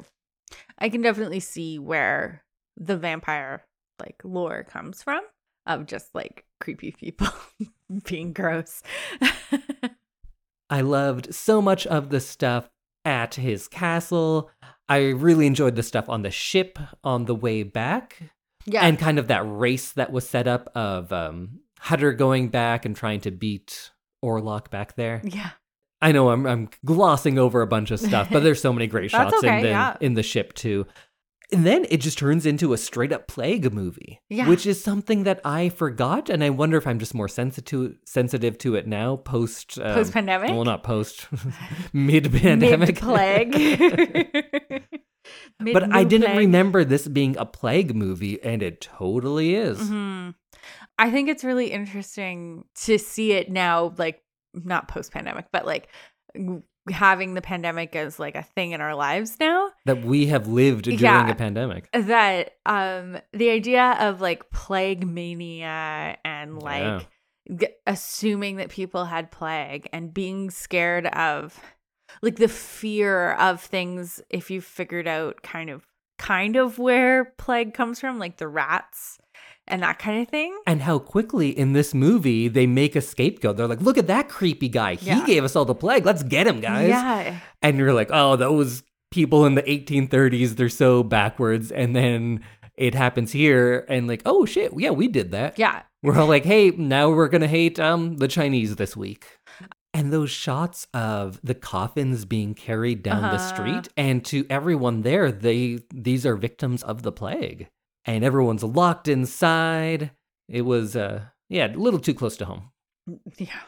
I 0.78 0.90
can 0.90 1.02
definitely 1.02 1.40
see 1.40 1.80
where 1.80 2.44
the 2.78 2.98
vampire 2.98 3.64
like 4.00 4.22
lore 4.24 4.64
comes 4.64 5.02
from 5.04 5.22
of 5.66 5.86
just 5.86 6.14
like 6.14 6.46
creepy 6.60 6.92
people 6.92 7.28
being 8.06 8.34
gross. 8.34 8.82
I 10.70 10.82
loved 10.82 11.34
so 11.36 11.62
much 11.62 11.86
of 11.88 12.10
the 12.10 12.20
stuff 12.20 12.70
at 13.06 13.36
his 13.36 13.68
castle. 13.68 14.50
I 14.90 15.10
really 15.10 15.48
enjoyed 15.48 15.76
the 15.76 15.84
stuff 15.84 16.10
on 16.10 16.22
the 16.22 16.32
ship 16.32 16.78
on 17.04 17.26
the 17.26 17.36
way 17.36 17.64
back. 17.64 18.22
yeah. 18.66 18.86
And 18.86 19.00
kind 19.00 19.18
of 19.20 19.28
that 19.28 19.44
race 19.46 19.94
that 19.94 20.12
was 20.12 20.28
set 20.28 20.48
up 20.48 20.70
of 20.76 21.12
um, 21.14 21.60
Hutter 21.80 22.14
going 22.14 22.50
back 22.50 22.86
and 22.86 22.96
trying 22.96 23.22
to 23.22 23.32
beat 23.32 23.92
Orlok 24.24 24.70
back 24.70 24.96
there. 24.96 25.22
yeah. 25.24 25.52
I 26.04 26.12
know 26.12 26.32
I'm 26.32 26.48
I'm 26.48 26.70
glossing 26.84 27.38
over 27.38 27.62
a 27.62 27.68
bunch 27.68 27.92
of 27.92 28.00
stuff, 28.00 28.28
but 28.32 28.42
there's 28.42 28.60
so 28.60 28.74
many 28.74 28.88
great 28.88 29.12
shots 29.12 29.44
in 29.44 29.62
the 29.62 29.68
yeah. 29.68 29.98
in 30.02 30.16
the 30.16 30.24
ship 30.24 30.54
too. 30.54 30.88
And 31.54 31.66
then 31.66 31.86
it 31.90 31.98
just 31.98 32.18
turns 32.18 32.46
into 32.46 32.72
a 32.72 32.78
straight 32.78 33.12
up 33.12 33.28
plague 33.28 33.74
movie, 33.74 34.22
Yeah. 34.30 34.48
which 34.48 34.66
is 34.66 34.82
something 34.82 35.24
that 35.24 35.42
I 35.44 35.68
forgot, 35.70 36.30
and 36.30 36.44
I 36.44 36.50
wonder 36.50 36.78
if 36.78 36.88
I'm 36.88 36.98
just 37.00 37.14
more 37.14 37.28
sensitive 37.28 37.98
sensitive 38.06 38.58
to 38.60 38.76
it 38.76 38.88
now, 38.88 39.18
post 39.18 39.78
um, 39.80 39.94
Post 39.94 40.14
pandemic? 40.14 40.50
Well, 40.50 40.64
not 40.64 40.84
post, 40.84 41.28
mid 41.94 42.32
pandemic 42.32 42.98
plague. 43.00 43.52
but 45.60 45.94
I 45.94 46.04
didn't 46.04 46.38
remember 46.38 46.84
this 46.84 47.08
being 47.08 47.36
a 47.38 47.46
plague 47.46 47.96
movie, 47.96 48.42
and 48.44 48.64
it 48.64 48.82
totally 48.82 49.56
is. 49.56 49.80
hmm 49.90 50.30
I 51.00 51.10
think 51.10 51.30
it's 51.30 51.44
really 51.44 51.72
interesting 51.72 52.66
to 52.84 53.00
see 53.00 53.32
it 53.32 53.50
now, 53.50 53.94
like 53.98 54.22
not 54.54 54.88
post 54.88 55.12
pandemic, 55.12 55.46
but 55.52 55.66
like 55.66 55.88
having 56.92 57.34
the 57.34 57.42
pandemic 57.42 57.96
as 57.96 58.20
like 58.20 58.36
a 58.36 58.44
thing 58.44 58.72
in 58.72 58.82
our 58.82 58.94
lives 58.96 59.38
now. 59.40 59.71
That 59.86 60.04
we 60.06 60.28
have 60.28 60.48
lived 60.48 60.84
during 60.86 61.00
Yeah. 61.00 61.28
a 61.30 61.36
pandemic. 61.36 61.90
That 61.94 62.56
um 62.66 63.18
the 63.34 63.50
idea 63.50 63.98
of 64.00 64.22
like 64.22 64.50
plague 64.52 65.06
mania 65.08 66.18
and 66.24 66.62
like 66.62 67.08
g- 67.60 67.68
assuming 67.88 68.58
that 68.58 68.70
people 68.70 69.06
had 69.06 69.32
plague 69.32 69.88
and 69.92 70.14
being 70.14 70.50
scared 70.52 71.08
of 71.08 71.60
like 72.22 72.36
the 72.36 72.48
fear 72.48 73.32
of 73.34 73.62
things 73.62 74.22
if 74.30 74.52
you 74.52 74.62
figured 74.62 75.08
out 75.08 75.42
kind 75.42 75.70
of 75.70 75.86
kind 76.20 76.56
of 76.56 76.78
where 76.78 77.34
plague 77.38 77.74
comes 77.74 78.00
from 78.00 78.20
like 78.20 78.38
the 78.38 78.48
rats 78.48 79.18
and 79.68 79.82
that 79.82 79.98
kind 79.98 80.22
of 80.22 80.28
thing 80.28 80.56
And 80.68 80.82
how 80.84 81.00
quickly 81.00 81.50
in 81.58 81.74
this 81.74 81.94
movie 81.96 82.48
they 82.48 82.68
make 82.68 82.96
a 82.96 83.02
scapegoat. 83.02 83.58
They're 83.58 83.68
like, 83.68 83.82
look 83.82 83.98
at 83.98 84.08
that 84.08 84.28
creepy 84.30 84.70
guy. 84.70 84.96
He 84.96 85.08
Yeah. 85.08 85.26
gave 85.26 85.44
us 85.44 85.56
all 85.56 85.66
the 85.66 85.74
plague. 85.76 86.06
Let's 86.06 86.22
get 86.24 86.46
him, 86.46 86.60
guys. 86.60 86.90
yeah 86.90 87.40
And 87.62 87.78
you're 87.78 87.94
like, 87.94 88.10
oh, 88.12 88.36
those 88.36 88.84
people 89.12 89.46
in 89.46 89.56
the 89.56 89.64
1830s, 89.64 90.56
they're 90.56 90.70
so 90.70 91.04
backwards. 91.04 91.72
And 91.72 91.96
then 91.96 92.44
it 92.76 92.96
happens 92.96 93.32
here, 93.32 93.86
and 93.90 94.08
like, 94.08 94.22
oh 94.26 94.46
shit, 94.46 94.72
yeah, 94.78 94.90
we 94.92 95.08
did 95.08 95.32
that. 95.32 95.60
yeah 95.60 95.84
We're 96.02 96.18
all 96.18 96.28
like, 96.28 96.46
hey, 96.46 96.72
now 96.72 97.10
we're 97.12 97.28
gonna 97.28 97.48
hate 97.48 97.80
um 97.80 98.18
the 98.18 98.28
Chinese 98.28 98.78
this 98.78 98.96
week. 98.98 99.28
And 99.94 100.12
those 100.14 100.32
shots 100.32 100.88
of 100.94 101.40
the 101.44 101.54
coffins 101.54 102.24
being 102.24 102.54
carried 102.56 103.04
down 103.04 103.24
the 103.24 103.36
Uh-huh. 103.36 103.38
street, 103.38 103.90
and 103.98 104.24
to 104.26 104.46
everyone 104.50 105.02
there, 105.02 105.32
they 105.32 105.80
these 105.94 106.26
are 106.26 106.36
victims 106.38 106.82
of 106.82 107.04
the 107.04 107.12
plague, 107.12 107.68
and 108.06 108.24
everyone's 108.24 108.64
locked 108.64 109.10
inside. 109.10 110.12
It 110.48 110.62
was, 110.62 110.96
uh, 110.96 111.26
yeah, 111.50 111.68
a 111.68 111.76
little 111.76 112.00
too 112.00 112.14
close 112.14 112.38
to 112.38 112.46
home. 112.46 112.72
yeah 113.38 113.60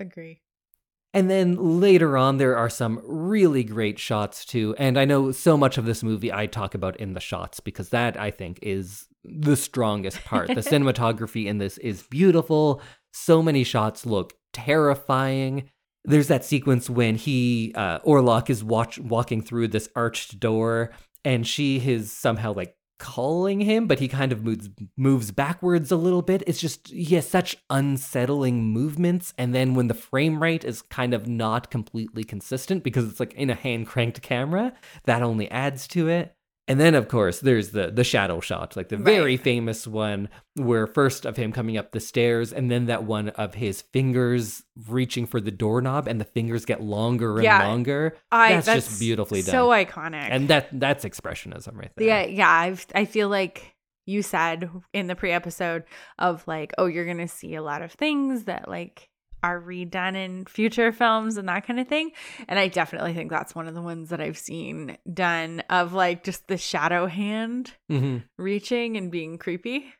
agree 0.00 0.40
And 1.14 1.30
then 1.30 1.80
later 1.80 2.16
on, 2.16 2.38
there 2.38 2.56
are 2.56 2.70
some 2.70 3.00
really 3.04 3.64
great 3.64 3.98
shots 3.98 4.44
too. 4.44 4.74
And 4.78 4.98
I 4.98 5.04
know 5.04 5.30
so 5.30 5.56
much 5.56 5.76
of 5.76 5.84
this 5.84 6.02
movie 6.02 6.32
I 6.32 6.46
talk 6.46 6.74
about 6.74 6.96
in 6.96 7.12
the 7.12 7.20
shots 7.20 7.60
because 7.60 7.90
that 7.90 8.18
I 8.18 8.30
think 8.30 8.58
is 8.62 9.06
the 9.24 9.56
strongest 9.56 10.24
part. 10.24 10.48
the 10.48 10.54
cinematography 10.60 11.46
in 11.46 11.58
this 11.58 11.76
is 11.78 12.02
beautiful. 12.04 12.80
So 13.12 13.42
many 13.42 13.62
shots 13.62 14.06
look 14.06 14.32
terrifying. 14.52 15.70
There's 16.04 16.28
that 16.28 16.44
sequence 16.44 16.88
when 16.88 17.16
he, 17.16 17.72
uh, 17.76 18.00
Orlok, 18.00 18.48
is 18.48 18.64
watch- 18.64 18.98
walking 18.98 19.42
through 19.42 19.68
this 19.68 19.88
arched 19.94 20.40
door 20.40 20.90
and 21.24 21.46
she 21.46 21.76
is 21.76 22.10
somehow 22.10 22.52
like 22.52 22.74
calling 23.02 23.60
him, 23.60 23.88
but 23.88 23.98
he 23.98 24.06
kind 24.06 24.30
of 24.30 24.44
moves 24.44 24.70
moves 24.96 25.32
backwards 25.32 25.90
a 25.90 25.96
little 25.96 26.22
bit. 26.22 26.44
It's 26.46 26.60
just 26.60 26.86
he 26.86 27.16
has 27.16 27.28
such 27.28 27.56
unsettling 27.68 28.62
movements, 28.62 29.34
and 29.36 29.52
then 29.52 29.74
when 29.74 29.88
the 29.88 29.94
frame 29.94 30.40
rate 30.40 30.64
is 30.64 30.82
kind 30.82 31.12
of 31.12 31.26
not 31.26 31.68
completely 31.68 32.22
consistent 32.22 32.84
because 32.84 33.10
it's 33.10 33.18
like 33.18 33.34
in 33.34 33.50
a 33.50 33.56
hand 33.56 33.88
cranked 33.88 34.22
camera, 34.22 34.72
that 35.04 35.20
only 35.20 35.50
adds 35.50 35.88
to 35.88 36.08
it. 36.08 36.36
And 36.68 36.78
then 36.78 36.94
of 36.94 37.08
course 37.08 37.40
there's 37.40 37.70
the 37.70 37.90
the 37.90 38.04
shadow 38.04 38.38
shot, 38.40 38.76
like 38.76 38.88
the 38.88 38.96
very 38.96 39.36
famous 39.36 39.86
one 39.86 40.28
where 40.54 40.86
first 40.86 41.26
of 41.26 41.36
him 41.36 41.50
coming 41.52 41.76
up 41.76 41.90
the 41.90 41.98
stairs, 42.00 42.52
and 42.52 42.70
then 42.70 42.86
that 42.86 43.02
one 43.04 43.30
of 43.30 43.54
his 43.54 43.82
fingers 43.82 44.62
reaching 44.88 45.26
for 45.26 45.40
the 45.40 45.50
doorknob, 45.50 46.06
and 46.06 46.20
the 46.20 46.24
fingers 46.24 46.64
get 46.64 46.80
longer 46.80 47.34
and 47.36 47.44
Yeah. 47.44 47.66
longer. 47.66 48.16
I, 48.30 48.60
that's, 48.60 48.66
just 48.88 49.00
beautifully 49.00 49.42
done. 49.42 49.50
so 49.50 49.68
iconic 49.70 50.28
and 50.30 50.48
that 50.48 50.68
that's 50.72 51.04
expressionism 51.04 51.76
right 51.76 51.90
there. 51.96 52.06
Yeah, 52.06 52.24
yeah. 52.26 52.50
I've, 52.50 52.86
I 52.94 53.06
feel 53.06 53.28
like 53.28 53.74
you 54.06 54.22
said 54.22 54.70
in 54.92 55.08
the 55.08 55.16
pre 55.16 55.32
episode 55.32 55.82
of 56.18 56.46
like, 56.46 56.72
oh, 56.78 56.86
you're 56.86 57.06
gonna 57.06 57.28
see 57.28 57.54
a 57.56 57.62
lot 57.62 57.82
of 57.82 57.92
things 57.92 58.44
that 58.44 58.68
like 58.68 59.08
are 59.42 59.60
redone 59.60 60.14
in 60.16 60.44
future 60.46 60.92
films 60.92 61.36
and 61.36 61.48
that 61.48 61.66
kind 61.66 61.80
of 61.80 61.88
thing. 61.88 62.12
And 62.48 62.58
I 62.58 62.68
definitely 62.68 63.14
think 63.14 63.30
that's 63.30 63.54
one 63.54 63.66
of 63.68 63.74
the 63.74 63.82
ones 63.82 64.10
that 64.10 64.20
I've 64.20 64.38
seen 64.38 64.96
done 65.12 65.62
of 65.70 65.92
like 65.92 66.24
just 66.24 66.48
the 66.48 66.56
shadow 66.58 67.06
hand 67.06 67.72
hmm 67.88 68.18
reaching 68.38 68.96
and 68.96 69.10
being 69.10 69.38
creepy. 69.38 69.92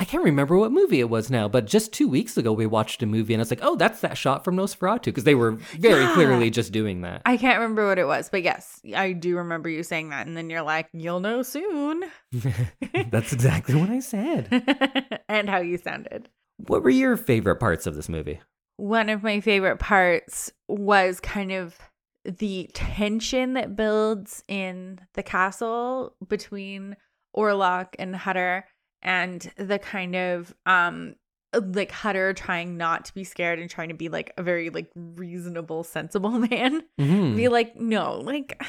I 0.00 0.04
can't 0.04 0.22
remember 0.22 0.56
what 0.56 0.70
movie 0.70 1.00
it 1.00 1.10
was 1.10 1.28
now, 1.28 1.48
but 1.48 1.66
just 1.66 1.92
two 1.92 2.06
weeks 2.06 2.36
ago 2.36 2.52
we 2.52 2.66
watched 2.66 3.02
a 3.02 3.06
movie 3.06 3.34
and 3.34 3.40
I 3.40 3.42
was 3.42 3.50
like, 3.50 3.58
oh, 3.62 3.74
that's 3.74 4.00
that 4.02 4.16
shot 4.16 4.44
from 4.44 4.54
Nosferatu 4.56 5.06
because 5.06 5.24
they 5.24 5.34
were 5.34 5.52
very 5.52 6.02
Yeah. 6.02 6.14
clearly 6.14 6.50
just 6.50 6.70
doing 6.70 7.00
that. 7.00 7.22
I 7.26 7.36
can't 7.36 7.58
remember 7.58 7.88
what 7.88 7.98
it 7.98 8.06
was, 8.06 8.28
but 8.30 8.44
yes, 8.44 8.80
I 8.94 9.10
do 9.12 9.36
remember 9.38 9.68
you 9.68 9.82
saying 9.82 10.10
that. 10.10 10.28
And 10.28 10.36
then 10.36 10.50
you're 10.50 10.62
like, 10.62 10.88
you'll 10.92 11.18
know 11.18 11.42
soon. 11.42 12.04
that's 13.10 13.32
exactly 13.32 13.74
what 13.74 13.90
I 13.90 13.98
said. 13.98 15.20
and 15.28 15.50
how 15.50 15.58
you 15.58 15.78
sounded. 15.78 16.28
What 16.58 16.84
were 16.84 16.90
your 16.90 17.16
favorite 17.16 17.56
parts 17.56 17.86
of 17.88 17.96
this 17.96 18.08
movie? 18.08 18.40
One 18.78 19.08
of 19.10 19.22
my 19.22 19.40
favorite 19.40 19.78
parts 19.78 20.50
was 20.68 21.20
kind 21.20 21.52
of 21.52 21.76
the 22.24 22.70
tension 22.72 23.52
that 23.54 23.76
builds 23.76 24.42
in 24.48 25.00
the 25.14 25.22
castle 25.22 26.14
between 26.26 26.96
Orlok 27.36 27.88
and 27.98 28.16
Hutter 28.16 28.64
and 29.02 29.50
the 29.56 29.78
kind 29.78 30.16
of 30.16 30.54
um 30.66 31.14
like 31.54 31.90
Hutter 31.90 32.32
trying 32.34 32.76
not 32.76 33.04
to 33.06 33.14
be 33.14 33.24
scared 33.24 33.58
and 33.58 33.70
trying 33.70 33.88
to 33.88 33.94
be 33.94 34.08
like 34.08 34.32
a 34.36 34.42
very 34.42 34.70
like 34.70 34.90
reasonable 34.94 35.82
sensible 35.84 36.30
man 36.50 36.82
Mhm. 37.00 37.36
be 37.36 37.48
like 37.48 37.76
no 37.76 38.18
like 38.20 38.62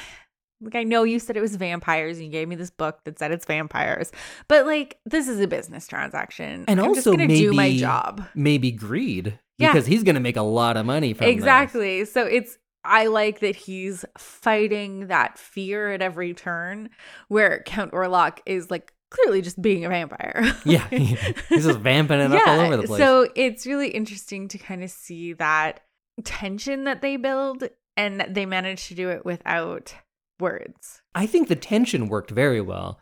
Like 0.61 0.75
I 0.75 0.83
know 0.83 1.03
you 1.03 1.19
said 1.19 1.37
it 1.37 1.41
was 1.41 1.55
vampires 1.55 2.17
and 2.17 2.25
you 2.25 2.31
gave 2.31 2.47
me 2.49 2.55
this 2.55 2.69
book 2.69 2.99
that 3.05 3.17
said 3.17 3.31
it's 3.31 3.45
vampires. 3.45 4.11
But 4.49 4.65
like 4.65 4.99
this 5.05 5.27
is 5.29 5.39
a 5.39 5.47
business 5.47 5.87
transaction. 5.87 6.65
And 6.67 6.79
I'm 6.81 6.87
also 6.87 6.95
just 7.13 7.17
gonna 7.17 7.27
do 7.27 7.53
my 7.53 7.63
maybe- 7.67 7.77
job. 7.79 8.25
Maybe 8.35 8.71
greed 8.71 9.39
Yeah. 9.59 9.71
because 9.71 9.85
he's 9.85 10.03
going 10.03 10.15
to 10.15 10.21
make 10.21 10.37
a 10.37 10.41
lot 10.41 10.77
of 10.77 10.85
money 10.85 11.13
from 11.13 11.25
this. 11.27 11.33
Exactly. 11.33 12.05
So 12.05 12.25
it's 12.25 12.57
I 12.83 13.07
like 13.07 13.39
that 13.39 13.55
he's 13.55 14.05
fighting 14.17 15.07
that 15.07 15.37
fear 15.37 15.91
at 15.91 16.01
every 16.01 16.33
turn 16.33 16.89
where 17.27 17.61
Count 17.65 17.91
Orlok 17.91 18.39
is 18.45 18.71
like 18.71 18.93
clearly 19.11 19.41
just 19.41 19.61
being 19.61 19.85
a 19.85 19.89
vampire. 19.89 20.53
Yeah, 20.65 20.87
he's 20.89 21.65
just 21.65 21.79
vamping 21.79 22.19
it 22.19 22.31
up 22.31 22.47
all 22.47 22.59
over 22.59 22.77
the 22.77 22.83
place. 22.83 22.99
So 22.99 23.29
it's 23.35 23.65
really 23.65 23.89
interesting 23.89 24.47
to 24.49 24.57
kind 24.57 24.83
of 24.83 24.89
see 24.91 25.33
that 25.33 25.81
tension 26.23 26.85
that 26.85 27.01
they 27.01 27.17
build 27.17 27.63
and 27.97 28.19
that 28.19 28.33
they 28.33 28.45
manage 28.45 28.87
to 28.87 28.95
do 28.95 29.09
it 29.09 29.25
without 29.25 29.93
words. 30.39 31.01
I 31.13 31.25
think 31.25 31.47
the 31.47 31.55
tension 31.55 32.07
worked 32.07 32.31
very 32.31 32.61
well. 32.61 32.99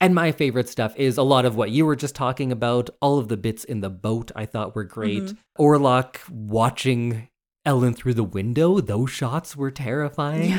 And 0.00 0.14
my 0.14 0.32
favorite 0.32 0.68
stuff 0.68 0.96
is 0.96 1.18
a 1.18 1.22
lot 1.22 1.44
of 1.44 1.56
what 1.56 1.70
you 1.70 1.84
were 1.84 1.96
just 1.96 2.14
talking 2.14 2.50
about. 2.52 2.88
All 3.02 3.18
of 3.18 3.28
the 3.28 3.36
bits 3.36 3.64
in 3.64 3.80
the 3.80 3.90
boat 3.90 4.30
I 4.34 4.46
thought 4.46 4.74
were 4.74 4.84
great. 4.84 5.22
Mhm. 5.24 5.36
Orlok 5.58 6.16
watching 6.28 7.28
Ellen 7.66 7.92
through 7.94 8.14
the 8.14 8.24
window, 8.24 8.80
those 8.80 9.10
shots 9.10 9.54
were 9.56 9.70
terrifying. 9.70 10.58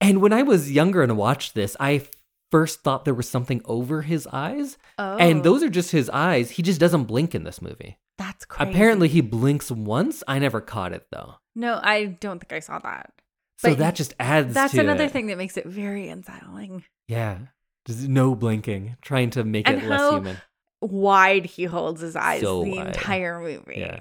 And 0.00 0.20
when 0.20 0.32
I 0.32 0.42
was 0.42 0.72
younger 0.72 1.02
and 1.02 1.16
watched 1.16 1.54
this, 1.54 1.76
I 1.78 2.02
first 2.50 2.82
thought 2.82 3.04
there 3.04 3.14
was 3.14 3.28
something 3.30 3.62
over 3.64 4.02
his 4.02 4.26
eyes. 4.32 4.76
Oh. 4.98 5.16
And 5.16 5.44
those 5.44 5.62
are 5.62 5.68
just 5.70 5.92
his 5.92 6.10
eyes. 6.10 6.50
He 6.50 6.62
just 6.62 6.80
doesn't 6.80 7.04
blink 7.04 7.34
in 7.36 7.44
this 7.44 7.62
movie. 7.62 7.98
that's 8.18 8.44
crazy. 8.44 8.70
Apparently, 8.70 9.08
he 9.08 9.20
blinks 9.20 9.70
once. 9.70 10.22
I 10.28 10.38
never 10.38 10.60
caught 10.60 10.92
it 10.92 11.06
though. 11.10 11.36
No, 11.56 11.80
I 11.82 12.06
don't 12.06 12.38
think 12.40 12.52
I 12.52 12.58
saw 12.60 12.78
that. 12.80 13.12
So 13.58 13.70
But 13.70 13.78
that 13.78 13.94
just 13.94 14.14
adds 14.20 14.52
That's 14.54 14.74
another 14.74 15.04
it. 15.04 15.12
thing 15.12 15.26
that 15.28 15.38
makes 15.38 15.56
it 15.56 15.66
very 15.66 16.08
unsettling. 16.08 16.84
Yeah. 17.08 17.38
Just 17.86 18.08
no 18.08 18.34
blinking, 18.34 18.96
trying 19.02 19.30
to 19.30 19.44
make 19.44 19.68
And 19.68 19.82
it 19.82 19.88
less 19.88 20.10
human. 20.12 20.36
Wide 20.80 21.46
he 21.46 21.64
holds 21.64 22.00
his 22.00 22.16
eyes 22.16 22.40
So 22.40 22.64
the 22.64 22.70
wide. 22.76 22.86
entire 22.88 23.40
movie. 23.40 23.74
Yeah. 23.76 24.00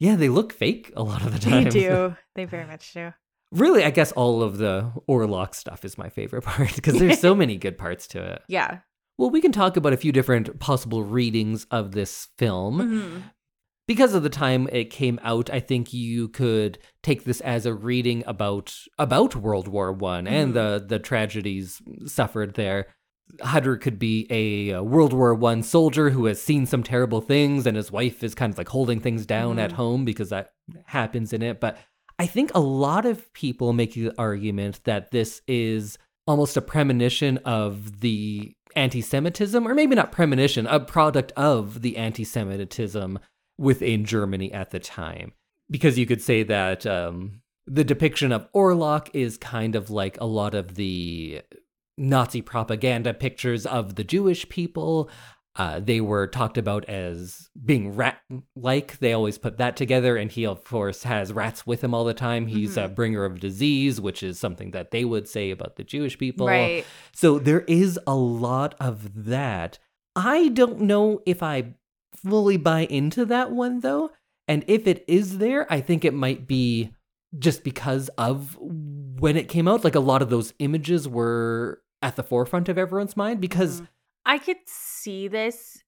Yeah, 0.00 0.16
they 0.16 0.28
look 0.28 0.52
fake 0.52 0.90
a 0.96 1.02
lot 1.02 1.22
of 1.24 1.32
the 1.32 1.38
time. 1.38 1.64
They 1.64 1.70
do. 1.70 2.16
They 2.34 2.44
very 2.46 2.66
much 2.66 2.92
do. 2.92 3.12
really, 3.52 3.84
I 3.84 3.90
guess 3.90 4.10
all 4.12 4.42
of 4.42 4.56
the 4.58 4.90
Orlok 5.08 5.54
stuff 5.54 5.84
is 5.84 5.96
my 5.98 6.08
favorite 6.08 6.42
part 6.44 6.74
because 6.74 6.98
there's 6.98 7.20
so 7.20 7.34
many 7.34 7.56
good 7.56 7.76
parts 7.78 8.06
to 8.08 8.22
it. 8.34 8.42
Yeah. 8.48 8.78
Well, 9.18 9.30
we 9.30 9.40
can 9.42 9.52
talk 9.52 9.76
about 9.76 9.92
a 9.92 9.98
few 9.98 10.10
different 10.10 10.58
possible 10.58 11.04
readings 11.04 11.66
of 11.70 11.92
this 11.92 12.28
film. 12.38 12.78
Mhm. 12.80 13.22
Because 13.86 14.14
of 14.14 14.22
the 14.22 14.30
time 14.30 14.68
it 14.72 14.90
came 14.90 15.20
out, 15.22 15.50
I 15.50 15.60
think 15.60 15.92
you 15.92 16.28
could 16.28 16.78
take 17.02 17.24
this 17.24 17.40
as 17.42 17.66
a 17.66 17.74
reading 17.74 18.22
about 18.26 18.74
about 18.98 19.36
World 19.36 19.68
War 19.68 19.92
One 19.92 20.26
and 20.26 20.50
Mhm. 20.52 20.54
the 20.54 20.84
the 20.88 20.98
tragedies 20.98 21.82
suffered 22.06 22.54
there. 22.54 22.86
Hutter 23.40 23.76
could 23.76 23.98
be 23.98 24.26
a, 24.30 24.72
uh 24.74 24.82
World 24.82 25.12
War 25.12 25.34
One 25.34 25.62
soldier 25.62 26.10
who 26.10 26.26
has 26.26 26.40
seen 26.42 26.66
some 26.66 26.82
terrible 26.82 27.20
things, 27.20 27.66
and 27.66 27.76
his 27.76 27.90
wife 27.90 28.22
is 28.22 28.34
kind 28.34 28.52
of 28.52 28.58
like 28.58 28.68
holding 28.68 29.00
things 29.00 29.24
down 29.26 29.58
at 29.58 29.70
Mhm. 29.70 29.74
home 29.74 30.04
because 30.04 30.28
that 30.30 30.50
happens 30.86 31.32
in 31.32 31.42
it. 31.42 31.60
But 31.60 31.78
I 32.18 32.26
think 32.26 32.50
a 32.54 32.60
lot 32.60 33.06
of 33.06 33.32
people 33.32 33.72
make 33.72 33.94
the 33.94 34.12
argument 34.18 34.80
that 34.84 35.10
this 35.10 35.40
is 35.48 35.96
almost 36.26 36.56
a 36.56 36.62
premonition 36.62 37.38
of 37.38 38.00
the 38.00 38.52
anti-Semitism, 38.76 39.66
or 39.66 39.74
maybe 39.74 39.94
not 39.94 40.12
premonition, 40.12 40.66
a 40.66 40.78
product 40.78 41.32
of 41.32 41.82
the 41.82 41.96
anti-Semitism 41.96 43.18
within 43.58 44.04
Germany 44.04 44.52
at 44.52 44.70
the 44.70 44.78
time. 44.78 45.32
Because 45.70 45.98
you 45.98 46.06
could 46.06 46.20
say 46.22 46.42
that 46.44 46.86
um, 46.86 47.40
the 47.66 47.84
depiction 47.84 48.30
of 48.32 48.46
Orlok 48.52 49.08
is 49.14 49.36
kind 49.38 49.74
of 49.74 49.90
like 49.90 50.18
a 50.20 50.26
lot 50.26 50.54
of 50.54 50.74
the 50.74 51.40
Nazi 51.98 52.42
propaganda 52.42 53.14
pictures 53.14 53.66
of 53.66 53.94
the 53.96 54.04
Jewish 54.04 54.48
people. 54.48 55.10
Uh, 55.54 55.80
they 55.80 56.00
were 56.00 56.26
talked 56.26 56.56
about 56.56 56.86
as 56.86 57.50
being 57.62 57.94
rat 57.94 58.18
like. 58.56 58.98
They 59.00 59.12
always 59.12 59.36
put 59.36 59.58
that 59.58 59.76
together. 59.76 60.16
And 60.16 60.30
he, 60.30 60.46
of 60.46 60.64
course, 60.64 61.02
has 61.02 61.32
rats 61.32 61.66
with 61.66 61.84
him 61.84 61.92
all 61.92 62.04
the 62.04 62.14
time. 62.14 62.46
He's 62.46 62.78
a 62.78 62.88
bringer 62.88 63.26
of 63.26 63.38
disease, 63.38 64.00
which 64.00 64.22
is 64.22 64.38
something 64.38 64.70
that 64.70 64.92
they 64.92 65.04
would 65.04 65.28
say 65.28 65.50
about 65.50 65.76
the 65.76 65.84
Jewish 65.84 66.16
people. 66.16 66.46
Right. 66.46 66.86
So 67.14 67.38
there 67.38 67.60
is 67.62 68.00
a 68.06 68.14
lot 68.14 68.74
of 68.80 69.26
that. 69.26 69.78
I 70.16 70.48
don't 70.48 70.80
know 70.80 71.20
if 71.26 71.42
I 71.42 71.74
fully 72.16 72.56
buy 72.56 72.86
into 72.86 73.26
that 73.26 73.52
one 73.52 73.80
though. 73.80 74.10
And 74.48 74.64
if 74.66 74.86
it 74.86 75.04
is 75.06 75.38
there, 75.38 75.70
I 75.70 75.80
think 75.80 76.04
it 76.04 76.14
might 76.14 76.46
be 76.46 76.92
just 77.38 77.62
because 77.64 78.08
of 78.18 78.56
when 78.60 79.36
it 79.36 79.48
came 79.48 79.68
out. 79.68 79.84
Like 79.84 79.94
a 79.94 80.00
lot 80.00 80.22
of 80.22 80.30
those 80.30 80.54
images 80.58 81.08
were 81.08 81.81
at 82.02 82.16
the 82.16 82.22
forefront 82.22 82.68
of 82.68 82.76
everyone's 82.78 83.16
mind 83.16 83.40
because 83.40 83.80
Mhm. 83.82 83.88
I 84.26 84.38
could 84.38 84.58
see 84.66 85.28
this 85.28 85.82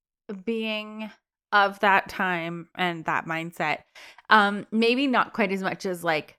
being 0.44 1.10
of 1.52 1.78
that 1.80 2.08
time 2.08 2.68
and 2.74 3.04
that 3.04 3.26
mindset. 3.26 3.82
Um, 4.30 4.66
maybe 4.72 5.06
not 5.06 5.32
quite 5.32 5.52
as 5.52 5.62
much 5.62 5.86
as 5.86 6.02
like 6.02 6.36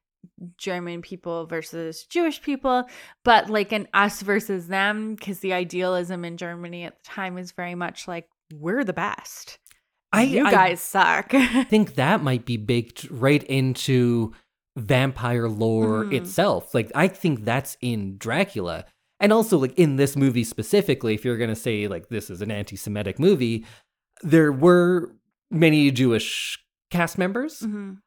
German 0.58 1.02
people 1.02 1.46
versus 1.46 2.04
Jewish 2.06 2.42
people, 2.42 2.86
but 3.24 3.50
like 3.50 3.72
an 3.72 3.88
us 3.94 4.22
versus 4.22 4.68
them, 4.68 5.16
because 5.16 5.40
the 5.40 5.54
idealism 5.54 6.26
in 6.26 6.36
Germany 6.36 6.84
at 6.84 6.96
the 6.98 7.04
time 7.04 7.38
is 7.38 7.52
very 7.54 7.76
much 7.76 8.08
like 8.08 8.28
we're 8.54 8.84
the 8.84 8.92
best. 8.94 9.60
I, 10.12 10.24
you 10.24 10.46
I 10.46 10.52
guys 10.52 10.82
suck. 10.82 11.34
I 11.34 11.64
think 11.70 11.96
that 11.96 12.22
might 12.24 12.46
be 12.46 12.58
baked 12.58 13.06
right 13.10 13.44
into 13.44 14.34
vampire 14.78 15.48
lore 15.48 16.04
Mhm. 16.06 16.14
itself. 16.14 16.74
Like 16.74 16.92
I 16.96 17.08
think 17.08 17.46
that's 17.46 17.78
in 17.82 18.18
Dracula. 18.18 18.86
And 19.26 19.34
also 19.34 19.58
like 19.58 19.74
in 19.76 19.96
this 19.96 20.16
movie 20.16 20.44
specifically, 20.44 21.16
if 21.16 21.26
you're 21.26 21.38
going 21.38 21.50
to 21.50 21.56
say 21.56 21.88
like 21.88 22.10
this 22.10 22.30
is 22.30 22.44
an 22.44 22.52
anti-Semitic 22.52 23.18
movie, 23.18 23.66
there 24.22 24.52
were 24.52 25.16
many 25.50 25.90
Jewish 25.90 26.60
cast 26.92 27.18
members. 27.18 27.62
Mhm. 27.62 27.98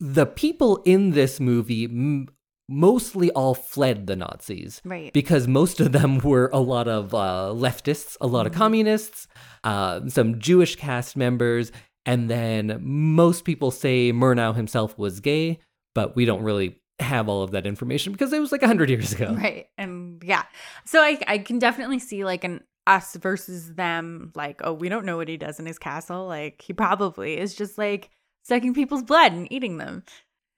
The 0.00 0.26
people 0.26 0.82
in 0.84 1.12
this 1.12 1.40
movie 1.40 1.84
m- 1.84 2.26
mostly 2.68 3.30
all 3.30 3.54
fled 3.54 4.06
the 4.06 4.16
Nazis 4.16 4.82
Right. 4.84 5.10
because 5.14 5.48
most 5.48 5.80
of 5.80 5.92
them 5.92 6.18
were 6.18 6.50
a 6.52 6.60
lot 6.60 6.88
of 6.88 7.14
uh, 7.14 7.52
leftists, 7.56 8.18
a 8.20 8.26
lot 8.26 8.44
of 8.46 8.52
Mhm. 8.52 8.56
communists, 8.56 9.26
uh, 9.64 10.06
some 10.08 10.38
Jewish 10.38 10.76
cast 10.76 11.16
members, 11.16 11.72
and 12.04 12.28
then 12.28 12.78
most 12.82 13.46
people 13.46 13.70
say 13.70 14.12
Murnau 14.12 14.54
himself 14.54 14.98
was 14.98 15.20
gay, 15.20 15.58
but 15.94 16.14
we 16.16 16.26
don't 16.26 16.42
really 16.42 16.76
have 16.98 17.28
all 17.28 17.42
of 17.42 17.50
that 17.50 17.66
information 17.66 18.12
because 18.12 18.32
it 18.32 18.40
was 18.40 18.52
like 18.52 18.62
100 18.62 18.88
years 18.90 19.12
ago. 19.12 19.34
Right. 19.34 19.66
And 19.76 20.22
yeah. 20.24 20.44
So 20.84 21.00
I 21.00 21.18
I 21.26 21.38
can 21.38 21.58
definitely 21.58 21.98
see 21.98 22.24
like 22.24 22.44
an 22.44 22.62
us 22.86 23.16
versus 23.16 23.74
them, 23.74 24.32
like, 24.34 24.60
oh, 24.62 24.72
we 24.72 24.88
don't 24.88 25.04
know 25.04 25.16
what 25.16 25.28
he 25.28 25.36
does 25.36 25.58
in 25.58 25.66
his 25.66 25.78
castle. 25.78 26.26
Like 26.26 26.62
he 26.62 26.72
probably 26.72 27.38
is 27.38 27.54
just 27.54 27.78
like 27.78 28.10
sucking 28.44 28.74
people's 28.74 29.02
blood 29.02 29.32
and 29.32 29.50
eating 29.52 29.78
them. 29.78 30.04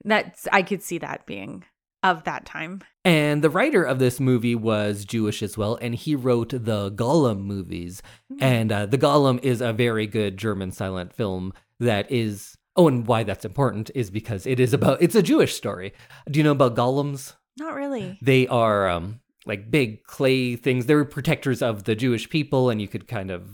That's 0.04 0.46
I 0.52 0.62
could 0.62 0.82
see 0.82 0.98
that 0.98 1.26
being 1.26 1.64
of 2.02 2.24
that 2.24 2.44
time. 2.46 2.82
And 3.04 3.42
the 3.42 3.50
writer 3.50 3.82
of 3.82 3.98
this 3.98 4.20
movie 4.20 4.54
was 4.54 5.04
Jewish 5.04 5.42
as 5.42 5.56
well, 5.56 5.76
and 5.80 5.94
he 5.94 6.14
wrote 6.14 6.50
the 6.50 6.92
Golem 6.92 7.40
movies. 7.40 8.02
And 8.40 8.70
uh, 8.70 8.86
the 8.86 8.98
Golem 8.98 9.42
is 9.42 9.60
a 9.60 9.72
very 9.72 10.06
good 10.06 10.36
German 10.36 10.70
silent 10.70 11.12
film 11.12 11.52
that 11.80 12.10
is. 12.10 12.56
Oh, 12.78 12.86
and 12.86 13.08
why 13.08 13.24
that's 13.24 13.44
important 13.44 13.90
is 13.92 14.08
because 14.08 14.46
it 14.46 14.60
is 14.60 14.72
about. 14.72 15.02
It's 15.02 15.16
a 15.16 15.22
Jewish 15.22 15.54
story. 15.54 15.92
Do 16.30 16.38
you 16.38 16.44
know 16.44 16.52
about 16.52 16.76
golems? 16.76 17.34
Not 17.58 17.74
really. 17.74 18.20
They 18.22 18.46
are 18.46 18.88
um, 18.88 19.18
like 19.46 19.68
big 19.68 20.04
clay 20.04 20.54
things. 20.54 20.86
They're 20.86 21.04
protectors 21.04 21.60
of 21.60 21.84
the 21.84 21.96
Jewish 21.96 22.30
people, 22.30 22.70
and 22.70 22.80
you 22.80 22.86
could 22.86 23.08
kind 23.08 23.32
of 23.32 23.50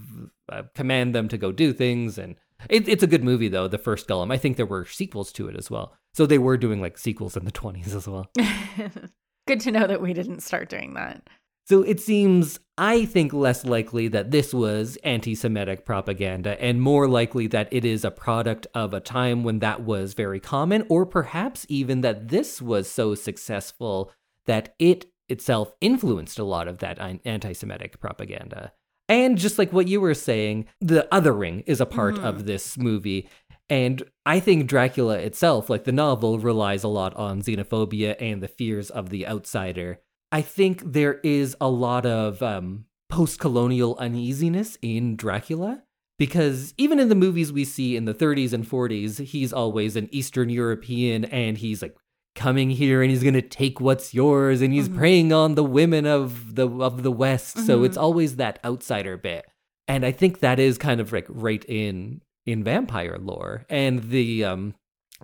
uh, 0.51 0.65
command 0.75 1.15
them 1.15 1.29
to 1.29 1.39
go 1.39 1.53
do 1.53 1.73
things. 1.73 2.19
And 2.19 2.37
it, 2.69 2.87
it's 2.87 3.03
a 3.03 3.07
good 3.07 3.25
movie, 3.25 3.49
though. 3.49 3.67
The 3.67 3.79
first 3.79 4.07
Golem. 4.07 4.31
I 4.31 4.37
think 4.37 4.59
there 4.59 4.67
were 4.67 4.85
sequels 4.85 5.33
to 5.33 5.49
it 5.49 5.57
as 5.57 5.71
well. 5.71 5.97
So 6.13 6.27
they 6.27 6.39
were 6.39 6.59
doing 6.59 6.83
like 6.83 6.99
sequels 6.99 7.35
in 7.35 7.47
the 7.47 7.51
twenties 7.51 7.95
as 7.95 8.07
well. 8.07 8.31
Good 9.47 9.61
to 9.61 9.73
know 9.73 9.87
that 9.87 10.03
we 10.03 10.13
didn't 10.13 10.41
start 10.41 10.69
doing 10.69 10.95
that. 10.95 11.29
So 11.67 11.83
it 11.83 11.99
seems, 11.99 12.61
I 12.77 13.07
think, 13.07 13.33
less 13.33 13.65
likely 13.65 14.09
that 14.09 14.31
this 14.31 14.53
was 14.53 14.97
anti 15.03 15.35
Semitic 15.35 15.87
propaganda 15.87 16.63
and 16.63 16.81
more 16.83 17.09
likely 17.09 17.47
that 17.49 17.69
it 17.73 17.85
is 17.85 18.05
a 18.05 18.11
product 18.11 18.67
of 18.75 18.93
a 18.93 19.01
time 19.01 19.45
when 19.45 19.61
that 19.61 19.83
was 19.83 20.13
very 20.15 20.41
common, 20.41 20.85
or 20.91 21.07
perhaps 21.07 21.65
even 21.69 22.03
that 22.03 22.29
this 22.29 22.61
was 22.61 22.91
so 22.91 23.15
successful 23.15 24.13
that 24.47 24.75
it 24.79 25.07
itself 25.31 25.73
influenced 25.81 26.39
a 26.39 26.45
lot 26.45 26.69
of 26.69 26.79
that 26.79 26.99
anti 27.25 27.55
Semitic 27.55 27.99
propaganda. 27.99 28.73
And 29.09 29.39
just 29.39 29.59
like 29.59 29.73
what 29.73 29.89
you 29.89 30.01
were 30.01 30.15
saying, 30.15 30.67
the 30.81 31.09
othering 31.11 31.63
is 31.67 31.81
a 31.81 31.87
part 31.87 32.17
Mhm. 32.17 32.25
of 32.25 32.47
this 32.47 32.77
movie. 32.77 33.29
And 33.71 34.03
I 34.27 34.41
think 34.41 34.67
Dracula 34.67 35.19
itself, 35.19 35.71
like 35.71 35.85
the 35.85 35.93
novel, 35.93 36.39
relies 36.39 36.85
a 36.85 36.89
lot 36.89 37.15
on 37.17 37.41
xenophobia 37.41 38.17
and 38.21 38.43
the 38.43 38.49
fears 38.49 38.91
of 38.91 39.09
the 39.09 39.27
outsider. 39.27 40.01
I 40.35 40.43
think 40.43 40.83
there 40.85 41.21
is 41.23 41.57
a 41.61 41.69
lot 41.69 42.05
of 42.05 42.43
um, 42.43 42.87
post 43.09 43.39
colonial 43.39 43.97
uneasiness 44.01 44.77
in 44.83 45.15
Dracula 45.17 45.83
because 46.19 46.75
even 46.77 46.99
in 46.99 47.09
the 47.09 47.15
movies 47.15 47.53
we 47.53 47.65
see 47.65 47.95
in 47.97 48.05
the 48.05 48.15
30s 48.15 48.53
and 48.53 48.65
40s, 48.69 49.25
he's 49.27 49.53
always 49.53 49.95
an 49.97 50.09
Eastern 50.11 50.49
European 50.51 51.25
and 51.27 51.57
he's 51.59 51.83
like 51.83 51.97
coming 52.35 52.71
here 52.71 53.01
and 53.01 53.11
he's 53.13 53.23
going 53.23 53.35
to 53.35 53.43
take 53.43 53.81
what's 53.81 54.13
yours 54.13 54.61
and 54.61 54.75
he's 54.75 54.89
Mhm. 54.89 54.97
preying 54.97 55.33
on 55.33 55.55
the 55.55 55.63
women 55.63 56.05
of 56.05 56.57
the 56.57 56.69
of 56.69 57.05
the 57.05 57.13
west 57.13 57.57
so 57.65 57.81
Mhm. 57.81 57.87
it's 57.87 57.97
always 57.97 58.35
that 58.37 58.59
outsider 58.65 59.17
bit 59.17 59.45
and 59.87 60.05
i 60.05 60.11
think 60.11 60.41
that 60.41 60.59
is 60.59 60.77
kind 60.77 61.01
of 61.01 61.13
like 61.13 61.27
right 61.29 61.65
in 61.69 62.21
in 62.45 62.65
vampire 62.65 63.19
lore 63.23 63.65
and 63.71 64.11
the 64.11 64.45
um 64.45 64.75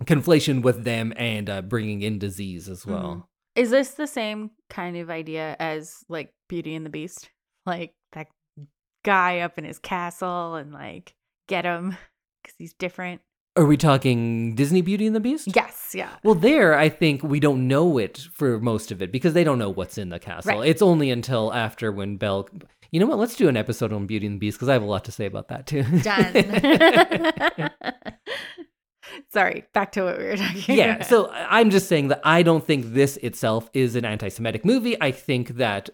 conflation 0.05 0.61
with 0.61 0.85
them 0.85 1.11
and 1.17 1.49
uh, 1.49 1.61
bringing 1.61 2.01
in 2.01 2.17
disease 2.17 2.69
as 2.69 2.85
well 2.85 3.27
Is 3.55 3.69
this 3.69 3.91
the 3.91 4.07
same 4.07 4.51
kind 4.69 4.97
of 4.97 5.09
idea 5.09 5.55
as 5.59 6.03
like 6.07 6.33
Beauty 6.47 6.75
and 6.75 6.85
the 6.85 6.89
Beast? 6.89 7.29
Like 7.65 7.93
that 8.13 8.27
guy 9.03 9.39
up 9.39 9.57
in 9.57 9.65
his 9.65 9.79
castle 9.79 10.55
and 10.55 10.73
like 10.73 11.15
get 11.47 11.65
him 11.65 11.89
because 12.43 12.55
he's 12.57 12.73
different. 12.73 13.21
are 13.57 13.65
we 13.65 13.75
talking 13.75 14.55
disney 14.55 14.81
beauty 14.81 15.05
and 15.05 15.15
the 15.15 15.19
beast 15.19 15.49
Yes, 15.55 15.91
yeah. 15.93 16.09
Well, 16.23 16.35
there, 16.35 16.77
I 16.77 16.87
think 16.89 17.21
we 17.23 17.39
don't 17.39 17.67
know 17.67 17.97
it 17.97 18.19
for 18.33 18.59
most 18.59 18.91
of 18.91 19.01
it 19.01 19.11
because 19.11 19.33
they 19.33 19.43
don't 19.43 19.59
know 19.59 19.69
what's 19.69 19.97
in 19.97 20.09
the 20.09 20.19
castle. 20.19 20.59
Right. 20.59 20.69
It's 20.69 20.81
only 20.81 21.11
until 21.11 21.53
after 21.53 21.91
when 21.91 22.17
Belle. 22.17 22.47
You 22.91 22.99
know 22.99 23.05
what? 23.05 23.19
Let's 23.19 23.35
do 23.35 23.47
an 23.47 23.57
episode 23.57 23.93
on 23.93 24.05
Beauty 24.05 24.25
and 24.27 24.35
the 24.35 24.39
Beast 24.39 24.57
because 24.57 24.69
I 24.69 24.73
have 24.73 24.81
a 24.81 24.85
lot 24.85 25.05
to 25.05 25.11
say 25.11 25.25
about 25.25 25.47
that 25.49 25.65
too. 25.67 25.83
Done. 26.01 27.71
Sorry, 29.33 29.63
back 29.73 29.93
to 29.93 30.03
what 30.03 30.17
we 30.17 30.25
were 30.25 30.35
talking 30.35 30.75
yeah, 30.75 30.95
about. 30.95 31.07
so 31.07 31.31
I'm 31.31 31.69
just 31.69 31.87
saying 31.87 32.09
that 32.09 32.19
I 32.25 32.43
don't 32.43 32.65
think 32.65 32.93
this 32.93 33.15
itself 33.17 33.69
is 33.73 33.95
an 33.95 34.03
anti-Semitic 34.03 34.65
movie. 34.65 35.01
I 35.01 35.11
think 35.11 35.49
that 35.55 35.89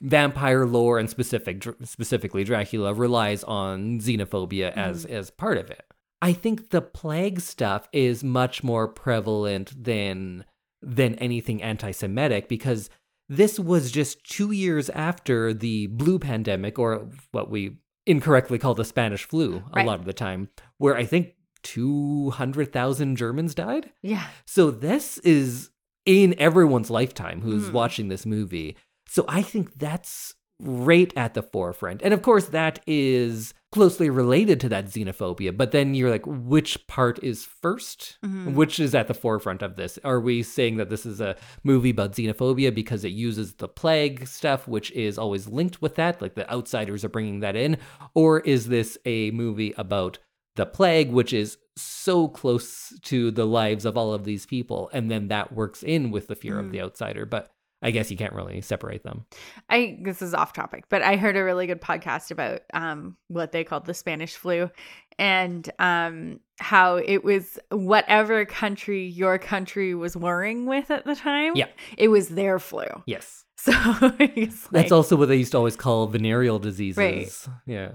vampire 0.00 0.66
lore 0.66 0.98
and 1.00 1.10
specific, 1.10 1.66
specifically 1.82 2.44
Dracula, 2.44 2.94
relies 2.94 3.42
on 3.42 3.98
xenophobia 3.98 4.70
mm-hmm. 4.70 4.78
as 4.78 5.04
as 5.04 5.30
part 5.30 5.58
of 5.58 5.68
it. 5.70 5.84
I 6.22 6.32
think 6.32 6.70
the 6.70 6.82
plague 6.82 7.40
stuff 7.40 7.88
is 7.92 8.22
much 8.22 8.62
more 8.62 8.86
prevalent 8.86 9.72
than 9.82 10.44
than 10.80 11.16
anything 11.16 11.62
anti-Semitic 11.62 12.48
because 12.48 12.88
this 13.28 13.58
was 13.58 13.90
just 13.90 14.24
two 14.24 14.52
years 14.52 14.90
after 14.90 15.52
the 15.52 15.88
flu 15.98 16.18
pandemic, 16.18 16.78
or 16.78 17.08
what 17.32 17.50
we 17.50 17.78
incorrectly 18.06 18.58
call 18.58 18.74
the 18.74 18.84
Spanish 18.84 19.24
flu 19.24 19.56
a 19.72 19.76
Right. 19.76 19.86
lot 19.86 19.98
of 19.98 20.04
the 20.04 20.12
time, 20.12 20.48
where 20.78 20.96
I 20.96 21.04
think 21.04 21.34
200,000 21.62 23.16
Germans 23.16 23.54
died. 23.54 23.90
yeah. 24.02 24.26
So 24.46 24.70
this 24.70 25.18
is 25.18 25.70
in 26.06 26.34
everyone's 26.38 26.90
lifetime 26.90 27.42
who's 27.42 27.68
Mm. 27.68 27.72
watching 27.72 28.08
this 28.08 28.24
movie. 28.26 28.76
So 29.06 29.24
I 29.28 29.42
think 29.42 29.78
that's 29.78 30.34
right 30.62 31.12
at 31.16 31.32
the 31.34 31.42
forefront. 31.42 32.02
And 32.02 32.12
of 32.12 32.20
course, 32.20 32.46
that 32.46 32.80
is 32.86 33.54
closely 33.72 34.10
related 34.10 34.60
to 34.60 34.68
that 34.68 34.86
xenophobia. 34.86 35.56
But 35.56 35.70
then 35.70 35.94
you're 35.94 36.10
like, 36.10 36.24
which 36.26 36.86
part 36.86 37.22
is 37.22 37.44
1st 37.46 38.18
Mhm. 38.24 38.54
Which 38.54 38.78
is 38.78 38.94
at 38.94 39.08
the 39.08 39.14
forefront 39.14 39.62
of 39.62 39.76
this? 39.76 39.98
Are 40.04 40.20
we 40.20 40.42
saying 40.42 40.76
that 40.76 40.90
this 40.90 41.06
is 41.06 41.20
a 41.20 41.36
movie 41.64 41.90
about 41.90 42.12
xenophobia 42.12 42.74
because 42.74 43.04
it 43.04 43.12
uses 43.12 43.54
the 43.54 43.68
plague 43.68 44.26
stuff, 44.26 44.68
which 44.68 44.90
is 44.92 45.16
always 45.18 45.48
linked 45.48 45.80
with 45.80 45.94
that? 45.94 46.20
Like 46.20 46.34
the 46.34 46.50
outsiders 46.52 47.04
are 47.04 47.08
bringing 47.10 47.40
that 47.40 47.56
in? 47.56 47.78
Or 48.14 48.40
is 48.40 48.68
this 48.68 48.98
a 49.06 49.30
movie 49.30 49.72
about 49.78 50.18
the 50.60 50.66
plague, 50.66 51.10
which 51.10 51.32
is 51.32 51.56
so 51.76 52.28
close 52.28 52.92
to 53.02 53.30
the 53.30 53.46
lives 53.46 53.86
of 53.86 53.96
all 53.96 54.12
of 54.12 54.24
these 54.24 54.44
people, 54.44 54.90
and 54.92 55.10
then 55.10 55.28
that 55.28 55.52
works 55.54 55.82
in 55.82 56.10
with 56.10 56.26
the 56.26 56.34
fear 56.36 56.58
of 56.58 56.66
Mm. 56.66 56.72
the 56.72 56.82
outsider. 56.82 57.24
But 57.24 57.50
I 57.82 57.90
guess 57.92 58.10
you 58.10 58.16
can't 58.18 58.34
really 58.34 58.60
separate 58.60 59.02
them. 59.04 59.24
I 59.70 59.98
this 60.02 60.20
is 60.20 60.34
off 60.34 60.52
topic, 60.52 60.84
but 60.90 61.00
I 61.00 61.16
heard 61.16 61.36
a 61.36 61.42
really 61.42 61.66
good 61.66 61.80
podcast 61.80 62.30
about 62.30 62.60
um 62.74 63.16
what 63.28 63.52
they 63.52 63.64
called 63.64 63.86
the 63.86 63.94
Spanish 63.94 64.34
flu 64.36 64.70
and 65.18 65.70
um 65.78 66.40
how 66.58 66.96
it 66.96 67.24
was 67.24 67.58
whatever 67.70 68.44
country 68.44 69.06
your 69.06 69.38
country 69.38 69.94
was 69.94 70.14
warring 70.14 70.66
with 70.66 70.90
at 70.90 71.06
the 71.06 71.16
time. 71.16 71.56
Yeah. 71.56 71.68
It 71.96 72.08
was 72.08 72.28
their 72.28 72.58
flu. 72.58 72.84
Yes. 73.06 73.44
So 73.60 73.72
like 74.18 74.50
That's 74.70 74.90
also 74.92 75.16
what 75.16 75.28
they 75.28 75.36
used 75.36 75.52
to 75.52 75.58
always 75.58 75.76
call 75.76 76.06
venereal 76.06 76.58
diseases. 76.58 77.46
Yeah. 77.66 77.92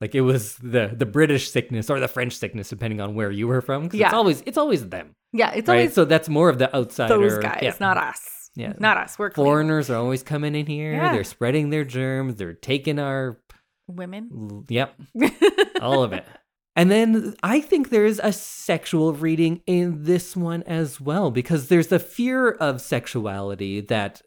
Like 0.00 0.14
it 0.14 0.20
was 0.20 0.56
the 0.56 0.92
the 0.94 1.06
British 1.06 1.50
sickness 1.50 1.88
or 1.88 2.00
the 2.00 2.08
French 2.08 2.36
sickness, 2.36 2.68
depending 2.68 3.00
on 3.00 3.14
where 3.14 3.30
you 3.30 3.48
were 3.48 3.60
from. 3.62 3.88
Yeah. 3.92 4.06
It's 4.06 4.14
always 4.14 4.42
it's 4.46 4.58
always 4.58 4.88
them. 4.88 5.14
Yeah, 5.32 5.52
it's 5.52 5.68
right. 5.68 5.78
always 5.78 5.94
so 5.94 6.04
that's 6.04 6.28
more 6.28 6.48
of 6.48 6.58
the 6.58 6.74
outsider. 6.74 7.18
those 7.18 7.38
guys, 7.38 7.60
yeah. 7.62 7.74
not 7.80 7.96
us. 7.96 8.50
Yeah. 8.54 8.72
Not 8.78 8.96
us. 8.96 9.18
We're 9.18 9.30
clean. 9.30 9.44
Foreigners 9.44 9.90
are 9.90 9.96
always 9.96 10.22
coming 10.22 10.54
in 10.54 10.66
here. 10.66 10.92
Yeah. 10.92 11.12
They're 11.12 11.24
spreading 11.24 11.70
their 11.70 11.84
germs. 11.84 12.36
They're 12.36 12.54
taking 12.54 12.98
our 12.98 13.38
women. 13.86 14.64
yep, 14.68 14.94
all 15.80 16.02
of 16.02 16.12
it. 16.12 16.24
And 16.74 16.90
then 16.90 17.34
I 17.42 17.60
think 17.60 17.88
there's 17.88 18.18
a 18.18 18.32
sexual 18.32 19.14
reading 19.14 19.62
in 19.66 20.04
this 20.04 20.36
one 20.36 20.62
as 20.64 21.00
well 21.00 21.30
because 21.30 21.68
there's 21.68 21.86
the 21.86 21.98
fear 21.98 22.50
of 22.50 22.82
sexuality 22.82 23.80
that 23.82 24.20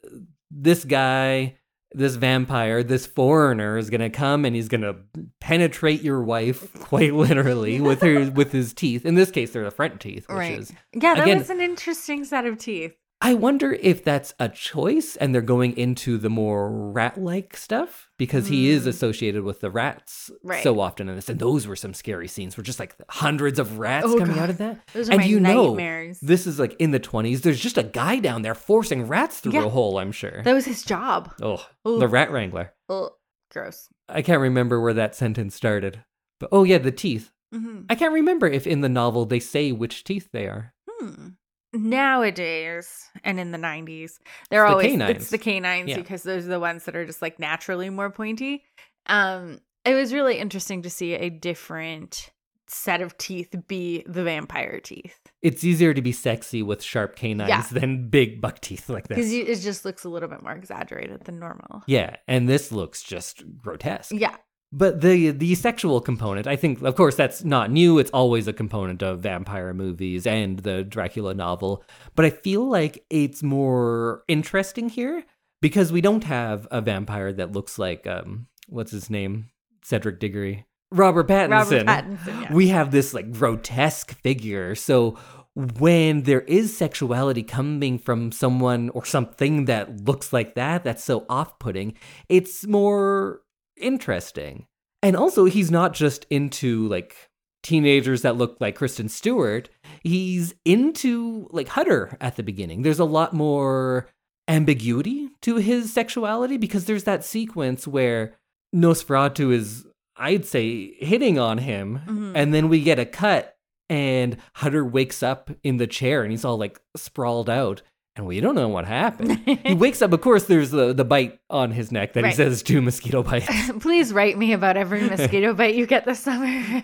this 0.50 0.84
guy, 0.84 1.58
this 1.92 2.16
vampire, 2.16 2.84
this 2.84 3.08
foreigner 3.08 3.78
is 3.78 3.90
going 3.90 4.02
to 4.02 4.10
come 4.10 4.46
and 4.46 4.56
he's 4.56 4.68
going 4.68 4.82
to 4.82 4.96
penetrate 5.40 6.02
your 6.02 6.22
wife 6.22 6.72
quite 6.80 7.14
literally 7.14 7.82
with 7.82 8.02
her 8.02 8.30
with 8.30 8.52
his 8.52 8.74
teeth. 8.74 9.06
In 9.06 9.16
this 9.16 9.32
case 9.32 9.52
they're 9.52 9.64
the 9.64 9.72
front 9.72 10.00
teeth, 10.00 10.28
which 10.28 10.38
right. 10.38 10.60
is 10.60 10.72
yeah, 10.94 11.16
that 11.16 11.24
again- 11.24 11.40
was 11.40 11.50
an 11.50 11.62
interesting 11.62 12.24
set 12.26 12.46
of 12.46 12.58
teeth. 12.58 12.94
I 13.22 13.34
wonder 13.34 13.74
if 13.74 14.02
that's 14.04 14.34
a 14.40 14.48
choice 14.48 15.18
and 15.18 15.36
they're 15.36 15.42
going 15.42 15.76
into 15.78 16.18
the 16.18 16.30
more 16.30 16.72
rat 16.92 17.22
like 17.22 17.58
stuff 17.58 18.10
because 18.18 18.48
he 18.48 18.70
is 18.70 18.86
Mm. 18.86 18.88
associated 18.88 19.44
with 19.44 19.60
the 19.60 19.70
rats 19.70 20.32
Right. 20.42 20.64
so 20.64 20.80
often 20.80 21.10
in 21.10 21.16
this. 21.18 21.28
And 21.28 21.38
those 21.38 21.68
were 21.68 21.76
some 21.76 21.94
scary 21.94 22.30
scenes 22.30 22.56
were 22.56 22.64
just 22.64 22.80
like 22.80 22.96
hundreds 23.10 23.60
of 23.60 23.78
rats 23.78 24.06
Oh, 24.08 24.18
coming 24.18 24.36
God. 24.36 24.44
out 24.44 24.50
of 24.52 24.58
that. 24.60 24.80
Those 24.94 25.10
are 25.10 25.14
and 25.14 25.22
my 25.22 25.28
you 25.28 25.40
know, 25.42 25.68
nightmares. 25.68 26.20
this 26.22 26.48
is 26.48 26.60
like 26.60 26.76
in 26.80 26.92
the 26.92 27.00
20s. 27.00 27.42
There's 27.42 27.60
just 27.60 27.78
a 27.78 27.84
guy 27.84 28.20
down 28.20 28.42
there 28.42 28.56
forcing 28.56 29.06
rats 29.06 29.42
through 29.42 29.54
Yeah. 29.54 29.66
a 29.66 29.70
hole, 29.70 29.98
I'm 30.00 30.14
sure. 30.14 30.42
That 30.44 30.54
was 30.54 30.64
his 30.66 30.84
job. 30.84 31.34
oh, 31.42 31.68
Ooh. 31.86 32.00
the 32.00 32.08
rat 32.08 32.32
wrangler. 32.32 32.74
Ugh, 32.88 33.12
gross. 33.52 33.90
I 34.08 34.22
can't 34.22 34.40
remember 34.42 34.80
where 34.80 34.94
that 34.94 35.14
sentence 35.14 35.56
started. 35.56 36.04
But 36.40 36.50
oh, 36.54 36.64
yeah, 36.64 36.78
the 36.78 36.92
teeth. 36.92 37.32
Mm-hmm. 37.54 37.82
I 37.90 37.96
can't 37.96 38.14
remember 38.14 38.48
if 38.48 38.66
in 38.66 38.80
the 38.80 38.88
novel 38.90 39.26
they 39.26 39.40
say 39.42 39.74
which 39.74 40.06
teeth 40.06 40.30
they 40.32 40.46
are. 40.48 40.74
Hmm. 40.90 41.28
Nowadays 41.74 43.10
and 43.24 43.40
in 43.40 43.52
the 43.52 43.58
90s, 43.58 44.14
they're 44.50 44.64
the 44.66 44.70
always 44.72 44.92
canines. 44.92 45.12
it's 45.18 45.30
the 45.30 45.38
canines 45.38 45.90
Yeah. 45.90 45.98
because 45.98 46.24
those 46.24 46.46
are 46.46 46.50
the 46.50 46.60
ones 46.60 46.86
that 46.86 46.96
are 46.96 47.06
just 47.06 47.22
like 47.22 47.40
naturally 47.40 47.90
more 47.90 48.10
pointy. 48.10 48.64
Um, 49.06 49.60
it 49.86 49.94
was 49.94 50.14
really 50.14 50.38
interesting 50.38 50.82
to 50.84 50.90
see 50.90 51.14
a 51.14 51.30
different 51.30 52.32
set 52.68 53.02
of 53.02 53.18
teeth 53.18 53.56
be 53.68 54.04
the 54.06 54.24
vampire 54.24 54.80
teeth 54.80 55.20
It's 55.42 55.64
easier 55.64 55.92
to 55.96 56.04
be 56.04 56.12
sexy 56.12 56.62
with 56.62 56.84
sharp 56.84 57.16
canines 57.16 57.50
Yeah. 57.50 57.64
than 57.72 58.10
big 58.10 58.42
buck 58.42 58.60
teeth 58.62 58.90
like 58.90 59.08
this. 59.08 59.16
because 59.16 59.34
it 59.34 59.60
just 59.64 59.86
looks 59.86 60.04
a 60.04 60.10
little 60.10 60.30
bit 60.30 60.44
more 60.44 60.52
exaggerated 60.54 61.24
than 61.26 61.40
normal. 61.40 61.82
Yeah, 61.88 62.18
and 62.28 62.48
this 62.48 62.72
looks 62.72 63.02
just 63.02 63.44
grotesque. 63.58 64.12
Yeah, 64.14 64.36
But 64.72 65.02
the 65.02 65.32
the 65.32 65.56
sexual 65.56 66.00
component, 66.00 66.46
I 66.46 66.56
think, 66.56 66.84
of 66.84 66.96
course, 66.96 67.16
that's 67.16 67.44
not 67.44 67.72
new. 67.72 67.98
It's 67.98 68.12
always 68.12 68.48
a 68.48 68.54
component 68.54 69.02
of 69.02 69.22
vampire 69.22 69.74
movies 69.74 70.28
and 70.28 70.60
the 70.60 70.84
Dracula 70.84 71.34
novel. 71.34 71.84
But 72.16 72.26
I 72.26 72.30
feel 72.30 72.70
like 72.70 73.04
it's 73.10 73.42
more 73.42 74.24
interesting 74.28 74.90
here 74.90 75.24
because 75.60 75.92
we 75.92 76.02
don't 76.02 76.24
have 76.24 76.68
a 76.70 76.82
vampire 76.82 77.34
that 77.34 77.52
looks 77.52 77.80
like 77.80 78.06
um, 78.06 78.48
what's 78.68 78.92
his 78.92 79.10
name, 79.10 79.50
Cedric 79.84 80.20
Diggory, 80.20 80.66
Robert 80.92 81.28
Pattinson. 81.28 81.88
Robert 81.88 81.88
Pattinson. 81.88 82.42
Yeah. 82.42 82.54
We 82.54 82.68
have 82.68 82.92
this 82.92 83.14
like 83.14 83.32
grotesque 83.32 84.14
figure. 84.22 84.76
So 84.76 85.18
when 85.56 86.24
there 86.24 86.42
is 86.42 86.78
sexuality 86.78 87.44
coming 87.44 87.98
from 87.98 88.32
someone 88.32 88.90
or 88.90 89.04
something 89.04 89.66
that 89.66 90.06
looks 90.06 90.32
like 90.32 90.56
that, 90.56 90.84
that's 90.84 91.04
so 91.04 91.26
off 91.28 91.60
putting, 91.60 91.96
it's 92.30 92.66
more 92.66 93.42
interesting. 93.80 94.66
And 95.02 95.16
also, 95.16 95.46
he's 95.46 95.72
not 95.72 95.94
just 95.94 96.26
into 96.30 96.88
like 96.90 97.16
teenagers 97.64 98.22
that 98.22 98.38
look 98.38 98.58
like 98.60 98.76
Kristen 98.76 99.10
Stewart, 99.10 99.70
he's 100.04 100.54
into 100.66 101.48
like 101.52 101.70
Hutter 101.70 102.18
at 102.22 102.36
the 102.38 102.44
beginning. 102.44 102.82
There's 102.84 103.00
a 103.00 103.06
lot 103.06 103.34
more 103.34 104.08
ambiguity 104.48 105.30
to 105.42 105.58
his 105.58 105.94
sexuality 105.94 106.58
because 106.58 106.86
there's 106.86 107.04
that 107.04 107.24
sequence 107.24 107.88
where 107.88 108.36
Nosferatu 108.76 109.52
is, 109.54 109.86
I'd 110.18 110.46
say, 110.46 110.94
hitting 111.00 111.38
on 111.40 111.60
him, 111.60 112.02
Mhm. 112.08 112.32
and 112.36 112.54
then 112.54 112.68
we 112.70 112.82
get 112.82 113.00
a 113.00 113.06
cut, 113.06 113.56
and 113.90 114.38
Hutter 114.56 114.84
wakes 114.86 115.22
up 115.24 115.52
in 115.64 115.78
the 115.78 115.88
chair 115.88 116.24
and 116.24 116.32
he's 116.32 116.46
all 116.46 116.58
like 116.58 116.80
sprawled 116.96 117.50
out, 117.50 117.82
and 118.20 118.28
we 118.28 118.42
don't 118.42 118.54
know 118.56 118.68
what 118.68 118.86
happened. 118.86 119.38
he 119.66 119.74
wakes 119.74 120.02
up, 120.02 120.12
of 120.12 120.20
course, 120.20 120.44
there's 120.44 120.72
the, 120.72 120.92
the 120.94 121.06
bite 121.06 121.40
on 121.50 121.72
his 121.72 121.90
neck 121.90 122.12
that 122.14 122.24
Right. 122.24 122.30
he 122.32 122.36
says 122.36 122.62
two 122.62 122.82
mosquito 122.82 123.24
bites. 123.24 123.48
Please 123.80 124.12
write 124.12 124.38
me 124.38 124.52
about 124.52 124.76
every 124.76 125.02
mosquito 125.10 125.54
bite 125.54 125.74
you 125.76 125.86
get 125.88 126.04
this 126.06 126.20
summer. 126.20 126.84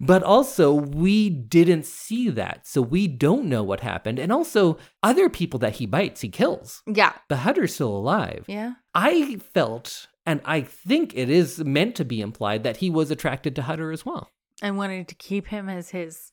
But 0.00 0.24
also, 0.24 0.74
we 0.74 1.30
didn't 1.30 1.86
see 1.86 2.28
that, 2.30 2.66
so 2.66 2.82
we 2.82 3.06
don't 3.06 3.44
know 3.46 3.62
what 3.62 3.80
happened. 3.80 4.18
And 4.18 4.32
also, 4.32 4.76
other 5.04 5.28
people 5.30 5.60
that 5.60 5.74
he 5.76 5.86
bites, 5.86 6.20
he 6.20 6.28
kills. 6.28 6.82
yeah. 6.86 7.12
But 7.28 7.38
Hutter's 7.38 7.74
still 7.74 7.96
alive. 7.96 8.44
Yeah. 8.48 8.72
I 8.92 9.36
felt, 9.36 10.08
and 10.26 10.40
I 10.44 10.62
think 10.62 11.16
it 11.16 11.30
is 11.30 11.60
meant 11.64 11.94
to 11.94 12.04
be 12.04 12.20
implied, 12.20 12.64
that 12.64 12.78
he 12.78 12.90
was 12.90 13.10
attracted 13.12 13.54
to 13.56 13.62
Hutter 13.62 13.92
as 13.92 14.04
well. 14.04 14.30
And 14.60 14.76
wanted 14.76 15.06
to 15.08 15.14
keep 15.14 15.46
him 15.46 15.68
as 15.68 15.90
his 15.90 16.32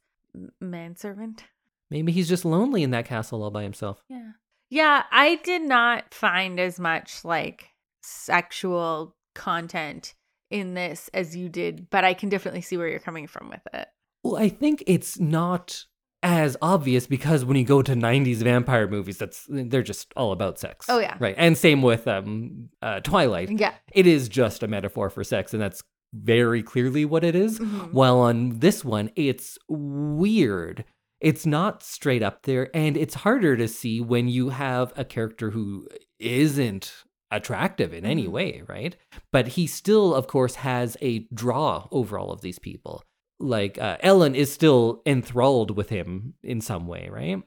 manservant. 0.59 1.43
Maybe 1.91 2.11
he's 2.11 2.29
just 2.29 2.45
lonely 2.45 2.81
in 2.81 2.89
that 2.91 3.05
castle 3.05 3.43
all 3.43 3.51
by 3.51 3.61
himself. 3.63 4.01
Yeah. 4.09 4.31
Yeah, 4.69 5.03
I 5.11 5.35
did 5.43 5.61
not 5.63 6.13
find 6.13 6.57
as 6.59 6.79
much 6.79 7.23
like 7.25 7.67
sexual 8.01 9.15
content 9.35 10.13
in 10.49 10.73
this 10.73 11.09
as 11.13 11.35
you 11.35 11.49
did, 11.49 11.89
but 11.89 12.03
I 12.05 12.13
can 12.13 12.29
definitely 12.29 12.61
see 12.61 12.77
where 12.77 12.87
you're 12.87 12.99
coming 12.99 13.27
from 13.27 13.49
with 13.49 13.61
it. 13.73 13.87
Well, 14.23 14.37
I 14.37 14.47
think 14.49 14.83
it's 14.87 15.19
not 15.19 15.85
as 16.23 16.55
obvious 16.61 17.07
because 17.07 17.43
when 17.43 17.57
you 17.57 17.65
go 17.65 17.81
to 17.81 17.93
90s 17.95 18.37
vampire 18.37 18.87
movies 18.87 19.17
that's 19.17 19.45
they're 19.49 19.81
just 19.81 20.13
all 20.15 20.31
about 20.31 20.59
sex. 20.59 20.85
Oh, 20.87 20.99
yeah. 20.99 21.17
Right. 21.19 21.35
And 21.37 21.57
same 21.57 21.81
with 21.81 22.07
um 22.07 22.69
uh, 22.81 22.99
Twilight. 23.01 23.49
Yeah. 23.51 23.73
It 23.91 24.05
is 24.07 24.29
just 24.29 24.61
a 24.63 24.67
metaphor 24.67 25.09
for 25.09 25.23
sex 25.23 25.51
and 25.53 25.61
that's 25.61 25.81
very 26.13 26.61
clearly 26.61 27.05
what 27.05 27.23
it 27.23 27.35
is. 27.35 27.59
Mhm. 27.59 27.91
While 27.91 28.19
on 28.19 28.59
this 28.59 28.85
one 28.85 29.09
it's 29.15 29.57
weird. 29.67 30.85
It's 31.21 31.45
not 31.45 31.83
straight 31.83 32.23
up 32.23 32.43
there 32.43 32.69
and 32.75 32.97
it's 32.97 33.13
harder 33.15 33.55
to 33.55 33.67
see 33.67 34.01
when 34.01 34.27
you 34.27 34.49
have 34.49 34.91
a 34.97 35.05
character 35.05 35.51
who 35.51 35.87
isn't 36.19 36.93
attractive 37.29 37.93
in 37.93 38.05
any 38.05 38.25
Mhm. 38.25 38.31
way, 38.31 38.63
right? 38.67 38.97
But 39.31 39.49
he 39.49 39.67
still 39.67 40.13
of 40.13 40.27
course 40.27 40.55
has 40.55 40.97
a 41.01 41.19
draw 41.33 41.87
over 41.91 42.17
all 42.17 42.31
of 42.31 42.41
these 42.41 42.59
people 42.59 43.03
like 43.39 43.79
uh, 43.79 43.97
Ellen 44.01 44.35
is 44.35 44.51
still 44.53 45.01
enthralled 45.05 45.75
with 45.75 45.89
him 45.89 46.35
in 46.43 46.61
some 46.61 46.85
way, 46.87 47.09
right? 47.11 47.41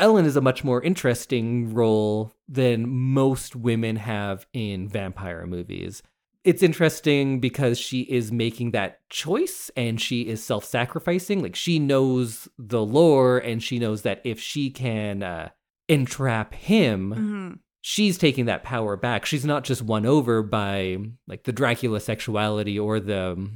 Ellen 0.00 0.26
is 0.26 0.36
a 0.36 0.40
much 0.40 0.64
more 0.64 0.82
interesting 0.82 1.72
role 1.72 2.32
than 2.48 2.88
most 2.88 3.54
women 3.56 3.96
have 3.96 4.46
in 4.52 4.88
vampire 4.88 5.46
movies. 5.46 6.02
It's 6.46 6.62
interesting 6.62 7.40
because 7.40 7.76
she 7.78 8.02
is 8.02 8.30
making 8.30 8.70
that 8.70 9.00
choice 9.10 9.68
and 9.76 10.00
she 10.00 10.22
is 10.28 10.42
self 10.42 10.64
sacrificing. 10.64 11.42
Like 11.42 11.56
she 11.56 11.78
knows 11.80 12.48
the 12.56 12.80
lore 12.82 13.38
and 13.38 13.60
she 13.62 13.78
knows 13.80 14.02
that 14.02 14.20
if 14.24 14.40
she 14.40 14.70
can 14.70 15.22
uh, 15.24 15.48
entrap 15.88 16.54
him, 16.54 17.12
Mhm. 17.16 17.58
she's 17.80 18.16
taking 18.16 18.44
that 18.46 18.62
power 18.62 18.96
back. 18.96 19.26
She's 19.26 19.44
not 19.44 19.64
just 19.64 19.82
won 19.82 20.06
over 20.06 20.42
by 20.44 20.98
like 21.26 21.42
the 21.42 21.52
Dracula 21.52 21.98
sexuality 21.98 22.78
or 22.78 23.00
the 23.00 23.50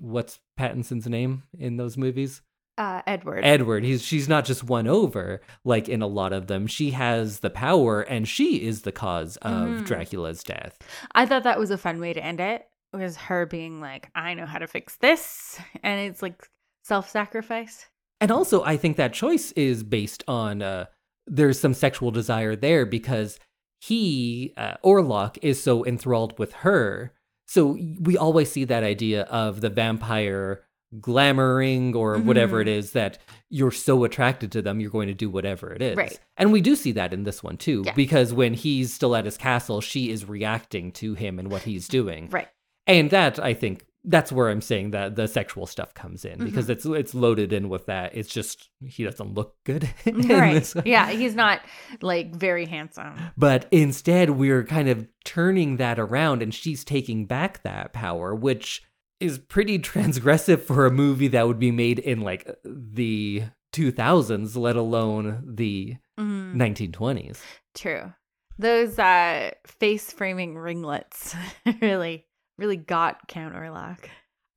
what's 0.00 0.40
Pattinson's 0.58 1.06
name 1.06 1.44
in 1.56 1.76
those 1.76 1.96
movies? 1.96 2.42
Uh, 2.78 3.02
Edward. 3.06 3.44
Edward. 3.44 3.84
He's 3.84 4.02
she's 4.02 4.28
not 4.28 4.44
just 4.46 4.64
won 4.64 4.86
over 4.86 5.40
like 5.64 5.88
in 5.88 6.00
a 6.00 6.06
lot 6.06 6.32
of 6.32 6.46
them. 6.46 6.66
She 6.66 6.92
has 6.92 7.40
the 7.40 7.50
power 7.50 8.00
and 8.00 8.26
she 8.26 8.64
is 8.64 8.82
the 8.82 8.92
cause 8.92 9.36
of 9.38 9.52
Mhm. 9.68 9.86
Dracula's 9.86 10.42
death. 10.42 10.78
I 11.14 11.26
thought 11.26 11.42
that 11.44 11.58
was 11.58 11.70
a 11.70 11.76
fun 11.78 12.00
way 12.00 12.12
to 12.14 12.24
end 12.24 12.40
it. 12.40 12.66
Was 12.94 13.16
her 13.16 13.44
being 13.46 13.80
like, 13.80 14.10
I 14.14 14.34
know 14.34 14.46
how 14.46 14.58
to 14.58 14.66
fix 14.66 14.96
this. 14.96 15.58
And 15.82 16.00
it's 16.10 16.22
like 16.22 16.48
self 16.84 17.10
sacrifice. 17.10 17.86
And 18.20 18.30
also, 18.30 18.62
I 18.64 18.76
think 18.76 18.96
that 18.96 19.12
choice 19.12 19.52
is 19.52 19.82
based 19.82 20.24
on 20.26 20.62
uh, 20.62 20.86
there's 21.26 21.58
some 21.60 21.74
sexual 21.74 22.10
desire 22.10 22.54
there 22.56 22.86
because 22.86 23.38
he, 23.80 24.54
uh, 24.56 24.74
Orlok, 24.84 25.38
is 25.42 25.60
so 25.62 25.84
enthralled 25.84 26.38
with 26.38 26.52
her. 26.52 27.12
So 27.48 27.76
we 28.00 28.16
always 28.16 28.50
see 28.50 28.64
that 28.64 28.84
idea 28.84 29.22
of 29.24 29.60
the 29.60 29.68
vampire 29.70 30.62
glamoring 31.00 31.94
or 31.94 32.18
whatever 32.18 32.60
it 32.60 32.68
is 32.68 32.92
that 32.92 33.18
you're 33.48 33.70
so 33.70 34.04
attracted 34.04 34.52
to 34.52 34.62
them, 34.62 34.80
you're 34.80 34.90
going 34.90 35.08
to 35.08 35.14
do 35.14 35.30
whatever 35.30 35.72
it 35.72 35.82
is. 35.82 35.96
Right. 35.96 36.18
And 36.36 36.52
we 36.52 36.60
do 36.60 36.76
see 36.76 36.92
that 36.92 37.12
in 37.12 37.24
this 37.24 37.42
one 37.42 37.56
too, 37.56 37.82
Yeah. 37.86 37.94
because 37.94 38.32
when 38.32 38.54
he's 38.54 38.92
still 38.92 39.14
at 39.16 39.24
his 39.24 39.36
castle, 39.36 39.80
she 39.80 40.10
is 40.10 40.24
reacting 40.28 40.92
to 40.92 41.14
him 41.14 41.38
and 41.38 41.50
what 41.50 41.62
he's 41.62 41.88
doing. 41.88 42.28
Right. 42.30 42.48
And 42.86 43.10
that 43.10 43.38
I 43.38 43.54
think 43.54 43.84
that's 44.04 44.32
where 44.32 44.48
I'm 44.50 44.60
saying 44.60 44.90
that 44.90 45.14
the 45.14 45.28
sexual 45.28 45.64
stuff 45.66 45.94
comes 45.94 46.24
in 46.24 46.38
because 46.44 46.64
Mm-hmm. 46.64 46.72
it's 46.72 46.84
it's 46.86 47.14
loaded 47.14 47.52
in 47.52 47.68
with 47.68 47.86
that. 47.86 48.16
It's 48.16 48.28
just 48.28 48.68
he 48.84 49.04
doesn't 49.04 49.34
look 49.34 49.54
good. 49.62 49.88
right. 50.06 50.72
Yeah. 50.84 51.10
He's 51.10 51.36
not 51.36 51.60
like 52.00 52.34
very 52.34 52.66
handsome. 52.66 53.14
But 53.36 53.66
instead 53.70 54.30
we're 54.30 54.64
kind 54.64 54.88
of 54.88 55.06
turning 55.24 55.76
that 55.76 56.00
around 56.00 56.42
and 56.42 56.52
she's 56.52 56.82
taking 56.84 57.26
back 57.26 57.62
that 57.62 57.92
power, 57.92 58.34
which 58.34 58.82
is 59.22 59.38
pretty 59.38 59.78
transgressive 59.78 60.60
for 60.60 60.84
a 60.86 60.90
movie 60.90 61.28
that 61.28 61.46
would 61.46 61.58
be 61.58 61.70
made 61.70 61.98
in 61.98 62.20
like 62.20 62.50
the 62.64 63.44
2000s, 63.72 64.56
let 64.56 64.76
alone 64.76 65.42
the 65.46 65.96
Mhm. 66.20 66.54
1920s. 66.56 67.40
True. 67.74 68.12
Those 68.58 68.98
uh 68.98 69.52
face 69.66 70.12
framing 70.12 70.56
ringlets 70.58 71.34
really, 71.80 72.26
really 72.58 72.76
got 72.76 73.26
Count 73.28 73.54
Orlok. 73.54 73.98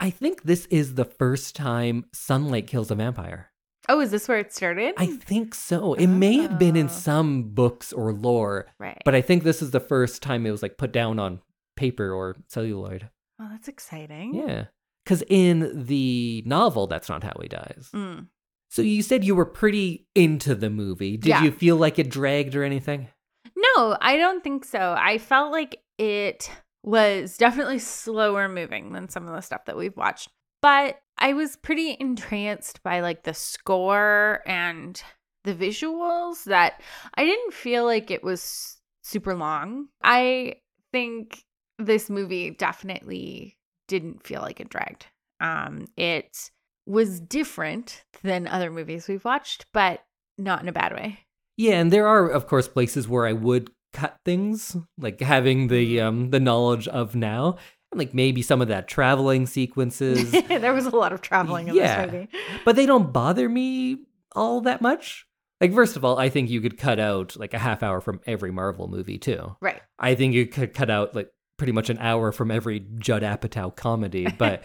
I 0.01 0.09
think 0.09 0.43
this 0.43 0.65
is 0.65 0.95
the 0.95 1.05
first 1.05 1.55
time 1.55 2.05
sunlight 2.13 2.67
kills 2.67 2.91
a 2.91 2.95
vampire. 2.95 3.51
Oh, 3.87 4.01
is 4.01 4.11
this 4.11 4.27
where 4.27 4.39
it 4.39 4.51
started? 4.51 4.95
I 4.97 5.05
think 5.05 5.55
so. 5.55 5.93
It 5.93 6.07
may 6.07 6.37
have 6.39 6.59
been 6.59 6.75
in 6.75 6.87
Oh. 6.87 6.89
some 6.89 7.43
books 7.53 7.93
or 7.93 8.11
lore, 8.11 8.65
right. 8.79 9.01
but 9.05 9.15
I 9.15 9.21
think 9.21 9.43
this 9.43 9.61
is 9.61 9.71
the 9.71 9.79
first 9.79 10.21
time 10.21 10.45
it 10.45 10.51
was 10.51 10.61
like 10.63 10.77
put 10.77 10.91
down 10.91 11.19
on 11.19 11.39
paper 11.77 12.11
or 12.11 12.35
celluloid. 12.47 13.09
Well, 13.39 13.49
that's 13.51 13.67
exciting. 13.67 14.33
Yeah. 14.35 14.65
Because 15.03 15.23
in 15.29 15.85
the 15.85 16.43
novel, 16.45 16.87
that's 16.87 17.09
not 17.09 17.23
how 17.23 17.33
he 17.41 17.47
dies. 17.47 17.89
Mm. 17.93 18.27
So 18.69 18.81
you 18.81 19.01
said 19.03 19.23
you 19.23 19.35
were 19.35 19.45
pretty 19.45 20.07
into 20.15 20.55
the 20.55 20.69
movie. 20.69 21.15
Did 21.17 21.29
Yeah. 21.29 21.43
you 21.43 21.51
feel 21.51 21.75
like 21.77 21.99
it 21.99 22.09
dragged 22.09 22.55
or 22.55 22.63
anything? 22.63 23.07
No, 23.55 23.95
I 24.01 24.17
don't 24.17 24.43
think 24.43 24.65
so. 24.65 24.95
I 24.97 25.17
felt 25.19 25.51
like 25.51 25.79
it 25.97 26.49
was 26.83 27.37
definitely 27.37 27.79
slower 27.79 28.49
moving 28.49 28.93
than 28.93 29.09
some 29.09 29.27
of 29.27 29.33
the 29.35 29.41
stuff 29.41 29.65
that 29.65 29.77
we've 29.77 29.95
watched. 29.95 30.29
But 30.61 30.99
I 31.17 31.33
was 31.33 31.55
pretty 31.55 31.95
entranced 31.99 32.81
by 32.83 33.01
like 33.01 33.23
the 33.23 33.33
score 33.33 34.41
and 34.47 35.01
the 35.43 35.53
visuals 35.53 36.45
that 36.45 36.81
I 37.13 37.23
didn't 37.23 37.53
feel 37.53 37.85
like 37.85 38.09
it 38.09 38.23
was 38.23 38.77
super 39.03 39.35
long. 39.35 39.87
I 40.03 40.55
think 40.91 41.44
this 41.79 42.09
movie 42.09 42.51
definitely 42.51 43.57
didn't 43.87 44.25
feel 44.25 44.41
like 44.41 44.59
it 44.59 44.69
dragged. 44.69 45.07
Um 45.39 45.85
it 45.97 46.49
was 46.87 47.19
different 47.19 48.03
than 48.23 48.47
other 48.47 48.69
movies 48.71 49.07
we've 49.07 49.25
watched, 49.25 49.65
but 49.73 50.01
not 50.37 50.61
in 50.61 50.67
a 50.69 50.73
bad 50.73 50.93
way. 50.93 51.19
Yeah, 51.57 51.79
and 51.79 51.91
there 51.91 52.07
are, 52.07 52.27
of 52.27 52.47
course, 52.47 52.67
places 52.67 53.07
where 53.07 53.25
I 53.25 53.33
would 53.33 53.71
cut 53.93 54.17
things, 54.25 54.75
like 54.97 55.19
having 55.21 55.67
the 55.67 56.01
um 56.01 56.29
the 56.31 56.39
knowledge 56.39 56.87
of 56.87 57.15
now, 57.15 57.57
and 57.91 57.99
like 57.99 58.13
maybe 58.13 58.41
some 58.41 58.61
of 58.61 58.67
that 58.67 58.87
traveling 58.87 59.45
sequences. 59.57 60.31
there 60.31 60.73
was 60.73 60.85
a 60.85 60.95
lot 60.95 61.13
of 61.13 61.21
traveling 61.21 61.67
in 61.69 61.75
Yeah. 61.75 62.05
this 62.05 62.13
movie. 62.13 62.27
but 62.65 62.75
they 62.75 62.85
don't 62.85 63.11
bother 63.13 63.47
me 63.49 63.99
all 64.35 64.61
that 64.61 64.81
much. 64.81 65.25
Like, 65.61 65.73
first 65.73 65.95
of 65.95 66.03
all, 66.03 66.19
I 66.19 66.27
think 66.27 66.49
you 66.49 66.59
could 66.59 66.77
cut 66.77 66.99
out 66.99 67.37
like 67.37 67.53
a 67.53 67.57
half 67.57 67.81
hour 67.81 68.01
from 68.01 68.19
every 68.27 68.51
Marvel 68.51 68.89
movie 68.89 69.17
too. 69.17 69.55
Right. 69.61 69.81
I 69.97 70.13
think 70.15 70.33
you 70.33 70.45
could 70.47 70.73
cut 70.73 70.89
out 70.89 71.15
like 71.15 71.29
pretty 71.57 71.73
much 71.73 71.89
an 71.89 71.97
hour 71.99 72.31
from 72.31 72.51
every 72.51 72.85
Judd 72.97 73.23
Apatow 73.23 73.75
comedy, 73.75 74.27
but 74.37 74.63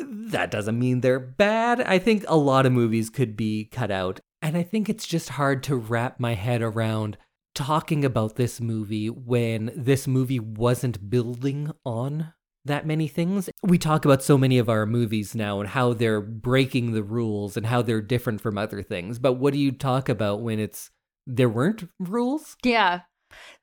that 0.00 0.50
doesn't 0.50 0.78
mean 0.78 1.00
they're 1.00 1.20
bad. 1.20 1.80
I 1.80 1.98
think 1.98 2.24
a 2.28 2.36
lot 2.36 2.66
of 2.66 2.72
movies 2.72 3.10
could 3.10 3.36
be 3.36 3.66
cut 3.66 3.90
out, 3.90 4.20
and 4.40 4.56
I 4.56 4.62
think 4.62 4.88
it's 4.88 5.06
just 5.06 5.30
hard 5.30 5.62
to 5.64 5.76
wrap 5.76 6.18
my 6.20 6.34
head 6.34 6.62
around 6.62 7.16
talking 7.54 8.04
about 8.04 8.36
this 8.36 8.60
movie 8.60 9.10
when 9.10 9.70
this 9.76 10.06
movie 10.08 10.40
wasn't 10.40 11.10
building 11.10 11.70
on 11.84 12.32
that 12.64 12.86
many 12.86 13.08
things. 13.08 13.50
We 13.62 13.78
talk 13.78 14.04
about 14.04 14.22
so 14.22 14.38
many 14.38 14.58
of 14.58 14.68
our 14.68 14.86
movies 14.86 15.34
now 15.34 15.60
and 15.60 15.68
how 15.68 15.92
they're 15.92 16.20
breaking 16.20 16.92
the 16.92 17.02
rules 17.02 17.56
and 17.56 17.66
how 17.66 17.82
they're 17.82 18.00
different 18.00 18.40
from 18.40 18.56
other 18.56 18.82
things. 18.82 19.18
But 19.18 19.34
what 19.34 19.52
do 19.52 19.58
you 19.58 19.72
talk 19.72 20.08
about 20.08 20.42
when 20.42 20.58
it's 20.58 20.90
there 21.26 21.48
weren't 21.48 21.88
rules? 21.98 22.56
Yeah. 22.62 23.00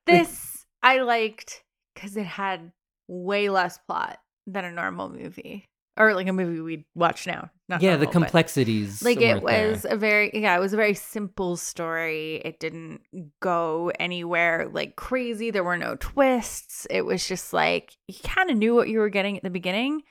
This 0.05 0.65
I 0.81 0.99
liked 0.99 1.63
because 1.99 2.15
it 2.17 2.25
had 2.25 2.71
way 3.07 3.49
less 3.49 3.77
plot 3.77 4.19
than 4.47 4.65
a 4.65 4.71
normal 4.71 5.09
movie. 5.09 5.65
Or 5.97 6.13
like 6.13 6.27
a 6.27 6.33
movie 6.33 6.61
we'd 6.61 6.85
watch 6.95 7.27
now. 7.27 7.49
Not 7.67 7.81
yeah, 7.81 7.97
the 7.97 8.05
normal, 8.05 8.05
but- 8.05 8.11
complexities. 8.13 9.03
like 9.03 9.19
it 9.19 9.33
weren't 9.43 9.47
there. 9.47 9.69
was 9.69 9.85
a 9.89 9.97
very 9.97 10.31
yeah 10.33 10.55
it 10.55 10.59
was 10.59 10.71
a 10.73 10.77
very 10.77 10.93
simple 10.93 11.57
story 11.57 12.41
it 12.45 12.59
didn't 12.59 13.01
go 13.41 13.91
anywhere 13.99 14.69
like 14.71 14.95
crazy 14.95 15.51
there 15.51 15.63
were 15.63 15.77
no 15.77 15.97
twists 15.99 16.87
it 16.89 17.01
was 17.03 17.27
just 17.27 17.51
like 17.53 17.97
you 18.07 18.15
kind 18.23 18.49
of 18.49 18.57
knew 18.57 18.73
what 18.73 18.87
you 18.87 18.99
were 18.99 19.09
getting 19.09 19.35
at 19.37 19.43
the 19.43 19.49
beginning 19.49 20.01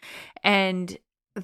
and 0.45 0.99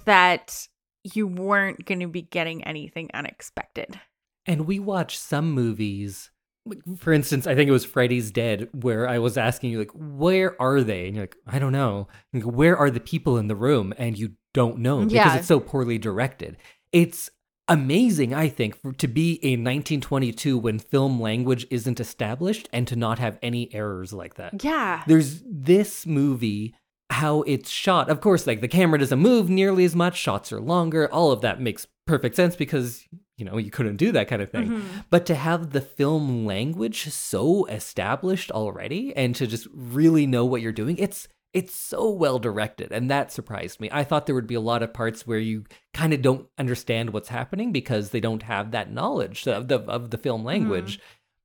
that 0.04 0.68
you 1.02 1.26
weren't 1.26 1.84
going 1.86 2.00
to 2.00 2.06
be 2.06 2.22
getting 2.22 2.62
anything 2.64 3.10
unexpected 3.14 3.98
And 4.46 4.66
we 4.66 4.78
watch 4.78 5.16
some 5.18 5.52
movies. 5.52 6.30
Like, 6.66 6.78
For 6.98 7.12
instance, 7.12 7.46
I 7.46 7.54
think 7.54 7.68
it 7.68 7.72
was 7.72 7.84
Freddy's 7.84 8.30
Dead, 8.30 8.68
where 8.72 9.08
I 9.08 9.18
was 9.18 9.36
asking 9.36 9.70
you, 9.70 9.78
like, 9.78 9.90
where 9.94 10.60
are 10.60 10.82
they? 10.82 11.06
And 11.06 11.16
you're 11.16 11.24
like, 11.24 11.36
I 11.46 11.58
don't 11.58 11.72
know. 11.72 12.08
Go, 12.38 12.48
where 12.48 12.76
are 12.76 12.90
the 12.90 13.00
people 13.00 13.36
in 13.38 13.48
the 13.48 13.56
room? 13.56 13.92
And 13.98 14.18
you 14.18 14.32
don't 14.54 14.78
know 14.78 14.98
mm, 14.98 15.08
because 15.08 15.14
Yeah. 15.32 15.36
it's 15.36 15.46
so 15.48 15.60
poorly 15.60 15.98
directed. 15.98 16.56
It's 16.92 17.28
amazing, 17.68 18.34
I 18.34 18.48
think, 18.48 18.76
for, 18.80 18.92
to 18.92 19.08
be 19.08 19.32
in 19.34 19.60
1922 19.64 20.58
when 20.58 20.78
film 20.78 21.20
language 21.20 21.66
isn't 21.70 21.98
established 22.00 22.68
and 22.72 22.86
to 22.88 22.96
not 22.96 23.18
have 23.18 23.38
any 23.42 23.72
errors 23.74 24.12
like 24.12 24.34
that. 24.34 24.62
yeah 24.64 25.02
There's 25.06 25.42
this 25.46 26.06
movie, 26.06 26.74
how 27.10 27.42
it's 27.42 27.70
shot. 27.70 28.10
Of 28.10 28.20
course, 28.20 28.46
like 28.46 28.60
the 28.60 28.68
camera 28.68 28.98
doesn't 28.98 29.18
move 29.18 29.48
nearly 29.48 29.84
as 29.84 29.96
much, 29.96 30.16
shots 30.18 30.52
are 30.52 30.60
longer. 30.60 31.10
All 31.12 31.32
of 31.32 31.40
that 31.40 31.60
makes 31.60 31.86
perfect 32.06 32.36
sense 32.36 32.54
because 32.54 33.04
you 33.36 33.44
know, 33.44 33.56
you 33.58 33.70
couldn't 33.70 33.96
do 33.96 34.12
that 34.12 34.28
kind 34.28 34.40
of 34.42 34.50
thing. 34.50 34.68
Mhm. 34.68 34.82
But 35.10 35.26
to 35.26 35.34
have 35.34 35.70
the 35.70 35.80
film 35.80 36.46
language 36.46 37.04
so 37.10 37.64
established 37.66 38.50
already 38.52 39.14
and 39.16 39.34
to 39.36 39.46
just 39.46 39.66
really 39.74 40.26
know 40.26 40.44
what 40.44 40.62
you're 40.62 40.72
doing, 40.72 40.96
it's 40.98 41.28
it's 41.52 41.74
so 41.74 42.10
well 42.10 42.40
directed 42.40 42.90
and 42.90 43.08
that 43.10 43.30
surprised 43.30 43.78
me. 43.80 43.88
I 43.92 44.02
thought 44.02 44.26
there 44.26 44.34
would 44.34 44.46
be 44.48 44.56
a 44.56 44.60
lot 44.60 44.82
of 44.82 44.92
parts 44.92 45.24
where 45.24 45.38
you 45.38 45.64
kind 45.92 46.12
of 46.12 46.20
don't 46.20 46.48
understand 46.58 47.10
what's 47.10 47.28
happening 47.28 47.70
because 47.70 48.10
they 48.10 48.18
don't 48.20 48.42
have 48.42 48.72
that 48.72 48.90
knowledge 48.92 49.46
of 49.46 49.68
the 49.68 49.78
of 49.82 50.10
the 50.10 50.18
film 50.18 50.44
language. 50.44 50.98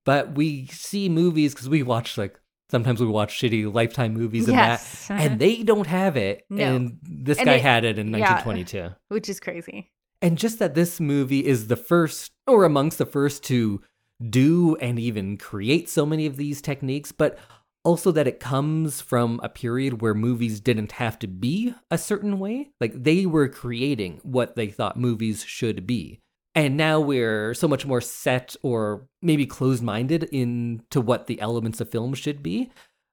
But 0.06 0.34
we 0.36 0.66
see 0.68 1.10
movies 1.10 1.54
cuz 1.54 1.70
we 1.70 1.84
watch 1.84 2.18
like 2.18 2.40
sometimes 2.72 3.00
we 3.02 3.08
watch 3.08 3.40
shitty 3.40 3.72
lifetime 3.72 4.14
movies 4.14 4.48
and 4.48 4.58
Yes. 4.58 5.08
that 5.10 5.22
and 5.22 5.40
they 5.40 5.62
don't 5.64 5.88
have 5.88 6.18
it 6.18 6.44
No. 6.50 6.64
and 6.76 6.98
this 7.04 7.38
And 7.38 7.46
guy 7.46 7.56
it- 7.56 7.62
had 7.62 7.84
it 7.84 8.00
in 8.00 8.08
yeah. 8.10 8.20
1922. 8.44 8.96
Which 9.10 9.30
is 9.30 9.40
crazy. 9.40 9.92
And 10.22 10.38
just 10.38 10.60
that 10.60 10.76
this 10.76 11.00
movie 11.00 11.46
is 11.46 11.68
the 11.68 11.76
first, 11.76 12.32
or 12.46 12.66
amongst 12.66 12.98
the 12.98 13.06
first, 13.06 13.44
to 13.46 13.82
do 14.30 14.76
and 14.78 15.00
even 15.00 15.38
create 15.38 15.90
so 15.90 16.06
many 16.06 16.26
of 16.26 16.36
these 16.36 16.62
techniques, 16.62 17.12
but 17.12 17.38
also 17.86 18.12
that 18.12 18.28
it 18.28 18.40
comes 18.40 19.00
from 19.00 19.40
a 19.42 19.50
period 19.50 20.02
where 20.02 20.14
movies 20.14 20.60
didn't 20.60 20.94
have 20.94 21.18
to 21.20 21.28
be 21.28 21.74
a 21.90 21.98
certain 21.98 22.38
way. 22.38 22.70
Like 22.82 23.04
they 23.04 23.26
were 23.26 23.48
creating 23.48 24.20
what 24.24 24.56
they 24.56 24.68
thought 24.68 24.98
movies 24.98 25.44
should 25.46 25.88
be. 25.88 26.20
And 26.56 26.76
now 26.76 27.00
we're 27.00 27.54
so 27.54 27.68
much 27.68 27.86
more 27.86 28.02
set 28.02 28.56
or 28.62 29.08
maybe 29.22 29.46
closed 29.46 29.84
minded 29.84 30.24
into 30.26 31.00
what 31.00 31.28
the 31.28 31.40
elements 31.40 31.80
of 31.80 31.90
film 31.90 32.14
should 32.14 32.44
be. 32.44 32.70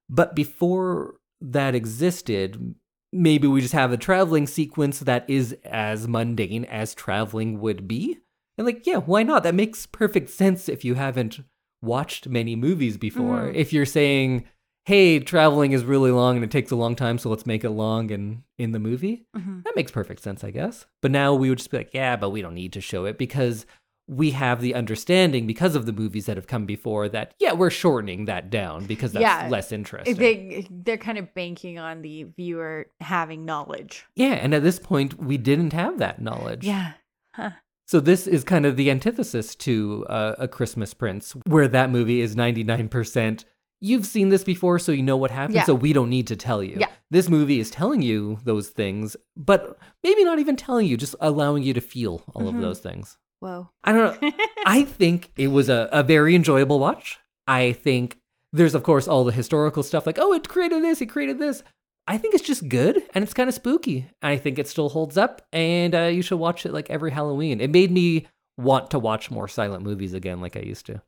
But 0.08 0.34
before 0.34 1.14
that 1.40 1.74
existed, 1.74 2.74
maybe 3.22 3.46
we 3.48 3.60
just 3.60 3.72
have 3.74 3.92
a 3.92 3.96
traveling 3.96 4.46
sequence 4.46 5.00
that 5.00 5.24
is 5.28 5.56
as 5.64 6.06
mundane 6.08 6.64
as 6.64 6.94
traveling 6.94 7.60
would 7.60 7.86
be. 7.88 8.18
And 8.58 8.66
like, 8.66 8.86
yeah, 8.86 8.96
why 8.96 9.22
not? 9.22 9.42
That 9.42 9.54
makes 9.54 9.86
perfect 9.86 10.30
sense 10.30 10.68
if 10.68 10.84
you 10.84 10.94
haven't 10.94 11.40
watched 11.82 12.28
many 12.28 12.56
movies 12.56 12.96
before. 12.96 13.48
Mhm. 13.48 13.54
If 13.54 13.72
you're 13.72 13.84
saying, 13.86 14.44
hey, 14.86 15.18
traveling 15.20 15.72
is 15.72 15.84
really 15.84 16.10
long 16.10 16.36
and 16.36 16.44
it 16.44 16.50
takes 16.50 16.70
a 16.70 16.76
long 16.76 16.94
time, 16.96 17.18
so 17.18 17.28
let's 17.28 17.44
make 17.46 17.64
it 17.64 17.70
long 17.70 18.10
and 18.10 18.42
in 18.56 18.72
the 18.72 18.78
movie, 18.78 19.26
Mhm. 19.36 19.64
that 19.64 19.76
makes 19.76 19.90
perfect 19.90 20.22
sense, 20.22 20.42
I 20.44 20.50
guess. 20.50 20.86
But 21.02 21.10
now 21.10 21.34
we 21.34 21.48
would 21.48 21.58
just 21.58 21.70
be 21.70 21.76
like, 21.78 21.92
yeah, 21.92 22.16
but 22.16 22.30
we 22.30 22.40
don't 22.40 22.54
need 22.54 22.72
to 22.74 22.80
show 22.80 23.04
it 23.04 23.18
because 23.18 23.66
we 24.08 24.30
have 24.30 24.60
the 24.60 24.74
understanding 24.74 25.46
because 25.46 25.74
of 25.74 25.84
the 25.84 25.92
movies 25.92 26.26
that 26.26 26.36
have 26.36 26.46
come 26.46 26.64
before 26.64 27.08
that, 27.08 27.34
yeah, 27.40 27.52
we're 27.52 27.70
shortening 27.70 28.26
that 28.26 28.50
down 28.50 28.84
because 28.86 29.12
that's 29.12 29.22
Yeah. 29.22 29.48
less 29.50 29.72
interesting. 29.72 30.14
They 30.16 30.66
they're 30.70 30.96
kind 30.96 31.18
of 31.18 31.34
banking 31.34 31.78
on 31.78 32.02
the 32.02 32.24
viewer 32.36 32.86
having 33.00 33.44
knowledge. 33.44 34.04
Yeah, 34.14 34.34
and 34.34 34.54
at 34.54 34.62
this 34.62 34.78
point, 34.78 35.18
we 35.18 35.36
didn't 35.38 35.72
have 35.72 35.98
that 35.98 36.20
knowledge. 36.20 36.64
Yeah. 36.64 36.92
So 37.88 38.00
this 38.00 38.26
is 38.26 38.42
kind 38.42 38.66
of 38.66 38.76
the 38.76 38.90
antithesis 38.90 39.54
to 39.56 40.04
uh, 40.08 40.34
a 40.38 40.48
Christmas 40.48 40.92
Prince, 40.92 41.36
where 41.46 41.68
that 41.68 41.90
movie 41.90 42.20
is 42.20 42.34
ninety 42.34 42.64
nine 42.64 42.88
percent. 42.88 43.44
You've 43.80 44.06
seen 44.06 44.30
this 44.30 44.42
before, 44.42 44.78
so 44.78 44.90
you 44.90 45.02
know 45.02 45.16
what 45.18 45.30
happens. 45.30 45.54
Yeah. 45.56 45.64
So 45.64 45.74
we 45.74 45.92
don't 45.92 46.08
need 46.10 46.26
to 46.28 46.36
tell 46.36 46.62
you. 46.64 46.78
Yeah. 46.80 46.88
This 47.10 47.28
movie 47.28 47.60
is 47.60 47.70
telling 47.70 48.02
you 48.02 48.38
those 48.42 48.70
things, 48.70 49.16
but 49.36 49.78
maybe 50.02 50.24
not 50.24 50.38
even 50.38 50.56
telling 50.56 50.86
you, 50.86 50.96
just 50.96 51.14
allowing 51.20 51.62
you 51.62 51.74
to 51.74 51.80
feel 51.80 52.22
all 52.34 52.42
Mhm. 52.44 52.56
of 52.56 52.60
those 52.62 52.80
things. 52.80 53.18
Whoa. 53.40 53.70
I 53.84 53.92
don't 53.92 54.22
know. 54.22 54.32
I 54.66 54.84
think 54.84 55.30
it 55.36 55.48
was 55.48 55.68
a, 55.68 55.88
a 55.92 56.02
very 56.02 56.34
enjoyable 56.34 56.78
watch. 56.78 57.18
I 57.46 57.72
think 57.72 58.18
there's, 58.52 58.74
of 58.74 58.82
course, 58.82 59.06
all 59.06 59.24
the 59.24 59.32
historical 59.32 59.82
stuff 59.82 60.06
like, 60.06 60.18
oh, 60.18 60.32
it 60.32 60.48
created 60.48 60.82
this, 60.82 61.00
it 61.00 61.06
created 61.06 61.38
this. 61.38 61.62
I 62.08 62.18
think 62.18 62.34
it's 62.34 62.46
just 62.46 62.68
good 62.68 63.02
and 63.14 63.22
it's 63.24 63.34
kind 63.34 63.48
of 63.48 63.54
spooky. 63.54 64.08
I 64.22 64.36
think 64.36 64.58
it 64.58 64.68
still 64.68 64.88
holds 64.88 65.16
up 65.18 65.42
and 65.52 65.94
uh, 65.94 66.04
you 66.04 66.22
should 66.22 66.38
watch 66.38 66.64
it 66.64 66.72
like 66.72 66.88
every 66.88 67.10
Halloween. 67.10 67.60
It 67.60 67.70
made 67.70 67.90
me 67.90 68.26
want 68.56 68.90
to 68.92 68.98
watch 68.98 69.30
more 69.30 69.48
silent 69.48 69.82
movies 69.82 70.14
again 70.14 70.40
like 70.40 70.56
I 70.56 70.60
used 70.60 70.86
to. 70.86 71.02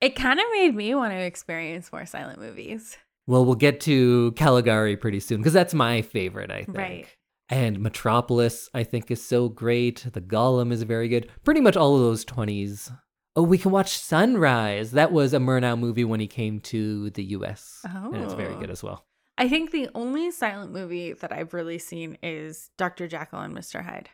it 0.00 0.16
kind 0.16 0.38
of 0.38 0.46
made 0.52 0.74
me 0.74 0.94
want 0.94 1.12
to 1.12 1.18
experience 1.18 1.92
more 1.92 2.06
silent 2.06 2.38
movies. 2.40 2.96
Well, 3.26 3.44
we'll 3.44 3.54
get 3.56 3.80
to 3.82 4.32
Caligari 4.32 4.96
pretty 4.96 5.20
soon 5.20 5.38
because 5.38 5.52
that's 5.52 5.74
my 5.74 6.02
favorite, 6.02 6.50
I 6.50 6.64
think. 6.64 6.76
Right. 6.78 7.06
And 7.48 7.78
Metropolis, 7.80 8.68
I 8.72 8.84
think, 8.84 9.10
is 9.10 9.22
so 9.22 9.48
great. 9.48 10.06
The 10.12 10.20
Golem 10.20 10.72
is 10.72 10.82
very 10.82 11.08
good. 11.08 11.30
Pretty 11.44 11.60
much 11.60 11.76
all 11.76 11.94
of 11.94 12.00
those 12.00 12.24
20s. 12.24 12.90
Oh, 13.36 13.42
we 13.42 13.58
can 13.58 13.70
watch 13.70 13.98
Sunrise. 13.98 14.92
That 14.92 15.12
was 15.12 15.34
a 15.34 15.38
Murnau 15.38 15.78
movie 15.78 16.04
when 16.04 16.20
he 16.20 16.26
came 16.26 16.60
to 16.60 17.10
the 17.10 17.24
US. 17.36 17.80
Oh. 17.86 18.12
And 18.12 18.22
it's 18.24 18.34
very 18.34 18.54
Oh. 18.54 18.60
good 18.60 18.70
as 18.70 18.82
well. 18.82 19.04
I 19.36 19.48
think 19.48 19.72
the 19.72 19.88
only 19.94 20.30
silent 20.30 20.72
movie 20.72 21.12
that 21.12 21.32
I've 21.32 21.52
really 21.52 21.78
seen 21.78 22.16
is 22.22 22.70
Dr. 22.78 23.08
Jekyll 23.08 23.40
and 23.40 23.52
Mr. 23.54 23.84
Hyde. 23.84 24.08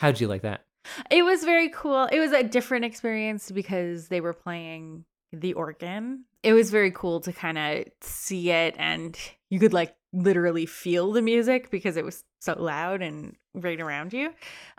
How'd 0.00 0.20
you 0.20 0.28
like 0.28 0.42
that? 0.42 0.64
It 1.10 1.22
was 1.24 1.42
very 1.44 1.70
cool. 1.70 2.04
It 2.12 2.20
was 2.20 2.32
a 2.32 2.42
different 2.44 2.84
experience 2.84 3.50
because 3.50 4.08
they 4.08 4.20
were 4.20 4.34
playing 4.34 5.04
the 5.32 5.54
organ. 5.54 6.26
It 6.46 6.52
was 6.52 6.70
very 6.70 6.90
cool 6.92 7.20
to 7.20 7.32
kind 7.32 7.58
of 7.58 7.84
see 8.02 8.50
it 8.50 8.74
and 8.78 9.18
you 9.50 9.58
could 9.58 9.72
like 9.72 9.94
literally 10.12 10.64
feel 10.66 11.10
the 11.12 11.20
music 11.22 11.70
because 11.70 11.96
it 11.96 12.04
was 12.04 12.22
so 12.40 12.54
loud 12.58 13.02
and 13.02 13.34
right 13.54 13.80
around 13.80 14.12
you. 14.12 14.32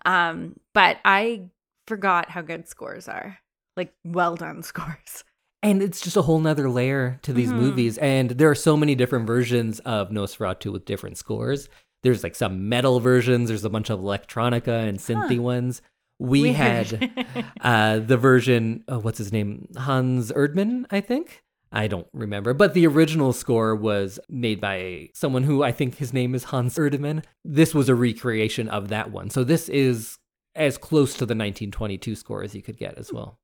Um, 0.06 0.56
but 0.74 0.98
I 1.04 1.50
forgot 1.88 2.30
how 2.30 2.42
good 2.42 2.68
scores 2.70 3.08
are. 3.08 3.40
Like 3.76 3.94
well 4.06 4.36
done 4.36 4.64
scores. 4.72 5.24
And 5.62 5.82
it's 5.82 6.00
just 6.00 6.16
a 6.16 6.22
whole 6.22 6.40
nother 6.40 6.70
layer 6.70 7.20
to 7.24 7.34
these 7.34 7.52
Mhm. 7.52 7.56
movies. 7.60 7.98
And 7.98 8.30
there 8.32 8.50
are 8.50 8.56
so 8.56 8.78
many 8.78 8.96
different 8.96 9.28
versions 9.28 9.80
of 9.82 10.10
Nosferatu 10.10 10.72
with 10.72 10.86
different 10.86 11.18
scores. 11.18 11.68
There's 12.04 12.24
like 12.24 12.36
some 12.36 12.70
metal 12.70 13.00
versions, 13.00 13.50
there's 13.50 13.66
a 13.66 13.70
bunch 13.70 13.90
of 13.90 14.00
electronica 14.00 14.88
and 14.88 15.00
synthy 15.00 15.40
ones. 15.40 15.82
We 16.20 16.42
Weird. 16.44 16.56
had 16.56 17.46
uh, 17.62 18.00
the 18.00 18.18
version, 18.18 18.84
oh, 18.88 19.00
what's 19.00 19.18
his 19.18 19.32
name? 19.34 19.68
Hans 19.78 20.32
Erdmann, 20.32 20.86
I 20.92 21.02
think. 21.02 21.44
I 21.72 21.88
don't 21.88 22.08
remember. 22.14 22.54
But 22.54 22.74
the 22.74 22.88
original 22.88 23.34
score 23.34 23.76
was 23.76 24.20
made 24.30 24.62
by 24.62 25.10
someone 25.14 25.44
who 25.44 25.64
I 25.64 25.72
think 25.72 25.96
his 25.98 26.14
name 26.14 26.34
is 26.36 26.46
Hans 26.46 26.78
Erdmann. 26.78 27.24
This 27.44 27.74
was 27.74 27.90
a 27.90 27.96
recreation 27.96 28.70
of 28.70 28.90
that 28.90 29.12
one. 29.12 29.30
So 29.30 29.44
this 29.44 29.70
is 29.70 30.18
as 30.56 30.78
close 30.78 31.14
to 31.14 31.26
the 31.26 31.36
1922 31.36 32.16
score 32.16 32.44
as 32.44 32.56
you 32.56 32.62
could 32.62 32.78
get 32.78 32.98
as 32.98 33.12
well. 33.14 33.40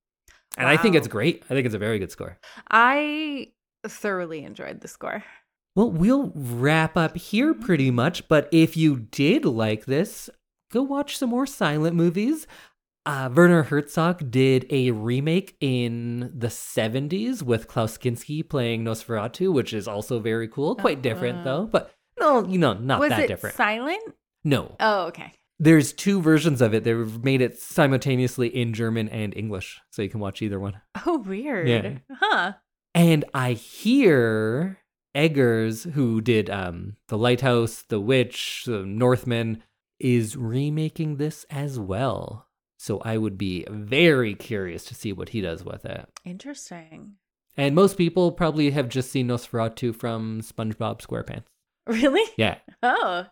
And 0.58 0.68
I 0.68 0.78
think 0.78 0.96
it's 0.96 1.08
great. 1.08 1.44
I 1.46 1.54
think 1.54 1.66
it's 1.66 1.76
a 1.76 1.80
very 1.80 2.00
good 2.00 2.12
score. 2.12 2.38
I 2.70 3.48
thoroughly 3.88 4.44
enjoyed 4.44 4.82
the 4.82 4.88
score. 4.88 5.24
Well, 5.76 5.90
we'll 5.90 6.32
wrap 6.36 6.96
up 6.96 7.18
here 7.18 7.54
mm-hmm. 7.54 7.64
pretty 7.64 7.92
much. 7.92 8.28
But 8.28 8.50
if 8.52 8.78
you 8.78 8.98
did 8.98 9.46
like 9.46 9.86
this, 9.86 10.30
go 10.72 10.84
watch 10.84 11.18
some 11.18 11.30
more 11.30 11.48
silent 11.48 11.96
movies. 11.96 12.48
Uh, 13.06 13.30
Werner 13.34 13.64
Herzog 13.64 14.32
did 14.32 14.66
a 14.70 14.92
remake 14.92 15.58
in 15.60 16.32
the 16.34 16.48
70s 16.48 17.42
with 17.44 17.68
Klaus 17.68 17.98
Kinski 17.98 18.48
playing 18.48 18.84
Nosferatu, 18.86 19.52
which 19.52 19.74
is 19.74 19.88
also 19.90 20.20
very 20.20 20.48
cool. 20.48 20.76
Quite 20.76 21.02
different, 21.02 21.40
Uh. 21.40 21.44
though. 21.44 21.66
But 21.66 21.94
no, 22.20 22.46
you 22.48 22.58
know, 22.58 22.74
not 22.74 23.00
was 23.02 23.10
that 23.10 23.22
it 23.22 23.28
different. 23.28 23.56
silent? 23.56 24.02
no. 24.46 24.76
Oh, 24.80 25.08
okay. 25.08 25.34
There's 25.60 25.94
two 25.94 26.22
versions 26.22 26.62
of 26.62 26.74
it. 26.74 26.84
They've 26.84 27.24
made 27.24 27.42
it 27.42 27.58
simultaneously 27.60 28.48
in 28.48 28.74
German 28.74 29.08
and 29.10 29.36
English, 29.38 29.80
so 29.92 30.02
you 30.02 30.10
can 30.10 30.20
watch 30.20 30.42
either 30.42 30.60
one. 30.60 30.82
Oh, 31.06 31.20
weird. 31.20 31.68
Yeah. 31.70 31.98
Huh. 32.12 32.54
And 32.96 33.24
I 33.34 33.54
hear 33.54 34.80
Eggers, 35.16 35.84
who 35.94 36.22
did 36.22 36.50
um, 36.50 36.96
The 37.08 37.18
Lighthouse, 37.18 37.84
The 37.88 38.00
Witch, 38.00 38.64
The 38.66 38.86
Northman, 38.86 39.62
is 40.00 40.36
remaking 40.36 41.18
this 41.18 41.46
as 41.50 41.80
well. 41.80 42.48
So 42.84 43.00
I 43.00 43.18
would 43.18 43.38
be 43.38 43.66
very 43.70 44.36
curious 44.36 44.84
to 44.86 44.94
see 44.94 45.14
what 45.14 45.30
he 45.30 45.40
does 45.40 45.64
with 45.64 45.86
it. 45.86 46.06
Interesting. 46.26 47.14
And 47.56 47.76
most 47.76 47.98
people 47.98 48.34
probably 48.34 48.72
have 48.72 48.90
just 48.90 49.10
seen 49.10 49.30
Nosferatu 49.30 49.96
from 49.96 50.42
SpongeBob 50.42 51.02
SquarePants. 51.02 51.46
Really? 51.88 52.30
Yeah, 52.36 52.58
Oh, 52.84 53.28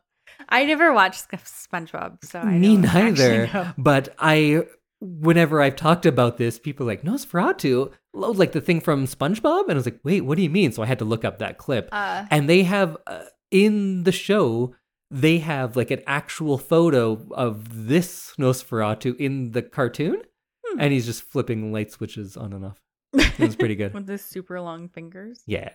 I 0.47 0.63
never 0.63 0.93
watched 0.93 1.29
SpongeBob, 1.31 2.23
so 2.23 2.39
I 2.39 2.57
me 2.57 2.77
neither. 2.77 3.73
But 3.77 4.15
I, 4.17 4.67
whenever 5.01 5.61
I've 5.61 5.75
talked 5.75 6.05
about 6.05 6.37
this, 6.37 6.57
people 6.57 6.85
are 6.85 6.91
like 6.93 7.03
Nosferatu, 7.03 7.91
like 8.13 8.53
the 8.53 8.61
thing 8.61 8.79
from 8.79 9.05
SpongeBob, 9.05 9.63
and 9.63 9.71
I 9.71 9.75
was 9.75 9.85
like, 9.85 9.99
wait, 10.05 10.21
what 10.21 10.37
do 10.37 10.43
you 10.43 10.49
mean? 10.49 10.71
So 10.71 10.81
I 10.81 10.85
had 10.85 10.99
to 10.99 11.05
look 11.05 11.25
up 11.25 11.39
that 11.39 11.57
clip. 11.57 11.89
Uh, 11.91 12.23
and 12.31 12.47
they 12.47 12.63
have 12.63 12.95
uh, 13.05 13.23
in 13.51 14.03
the 14.03 14.13
show 14.13 14.75
they 15.11 15.39
have 15.39 15.75
like 15.75 15.91
an 15.91 16.01
actual 16.07 16.57
photo 16.57 17.27
of 17.31 17.87
this 17.87 18.33
Nosferatu 18.39 19.15
in 19.17 19.51
the 19.51 19.61
cartoon, 19.61 20.21
Hmm. 20.65 20.79
and 20.79 20.93
he's 20.93 21.05
just 21.05 21.23
flipping 21.23 21.71
light 21.73 21.91
switches 21.91 22.37
on 22.37 22.53
and 22.53 22.65
off. 22.65 22.79
It 23.13 23.39
was 23.39 23.55
pretty 23.57 23.75
good. 23.75 23.93
with 23.95 24.07
the 24.07 24.17
super 24.17 24.59
long 24.61 24.87
fingers. 24.87 25.43
Yeah. 25.47 25.71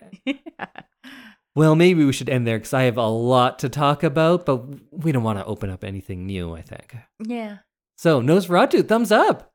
Well, 1.55 1.75
maybe 1.75 2.03
we 2.05 2.13
should 2.13 2.29
end 2.29 2.45
there 2.45 2.57
because 2.59 2.73
I 2.73 2.83
have 2.83 2.97
a 2.97 3.07
lot 3.07 3.59
to 3.59 3.69
talk 3.69 4.03
about, 4.03 4.45
but 4.45 4.57
we 4.91 5.11
don't 5.11 5.23
want 5.23 5.39
to 5.39 5.45
open 5.45 5.69
up 5.71 5.83
anything 5.83 6.25
new. 6.27 6.53
I 6.55 6.61
think 6.61 6.95
yeah. 7.19 7.57
so. 7.95 8.21
Nosferatu, 8.21 8.87
thumbs 8.87 9.11
up. 9.11 9.51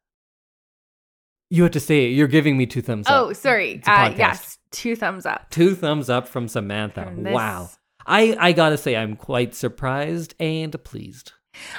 You 1.50 1.62
have 1.64 1.72
to 1.72 1.80
say 1.80 2.06
it. 2.06 2.08
You're 2.14 2.26
giving 2.28 2.56
me 2.56 2.66
two 2.66 2.82
thumbs 2.82 3.06
up. 3.06 3.12
Oh, 3.28 3.32
sorry. 3.34 3.72
It's 3.74 3.86
a 3.86 3.92
Uh, 3.92 4.14
yes, 4.16 4.58
two 4.72 4.96
thumbs 4.96 5.26
up. 5.26 5.48
Two 5.50 5.74
thumbs 5.76 6.08
up 6.10 6.26
from 6.26 6.48
Samantha. 6.48 7.04
From 7.04 7.22
Wow. 7.24 7.70
I 8.06 8.36
I 8.38 8.52
gotta 8.52 8.76
say 8.76 8.96
I'm 8.96 9.16
quite 9.16 9.54
surprised 9.54 10.34
and 10.40 10.72
pleased. 10.84 11.32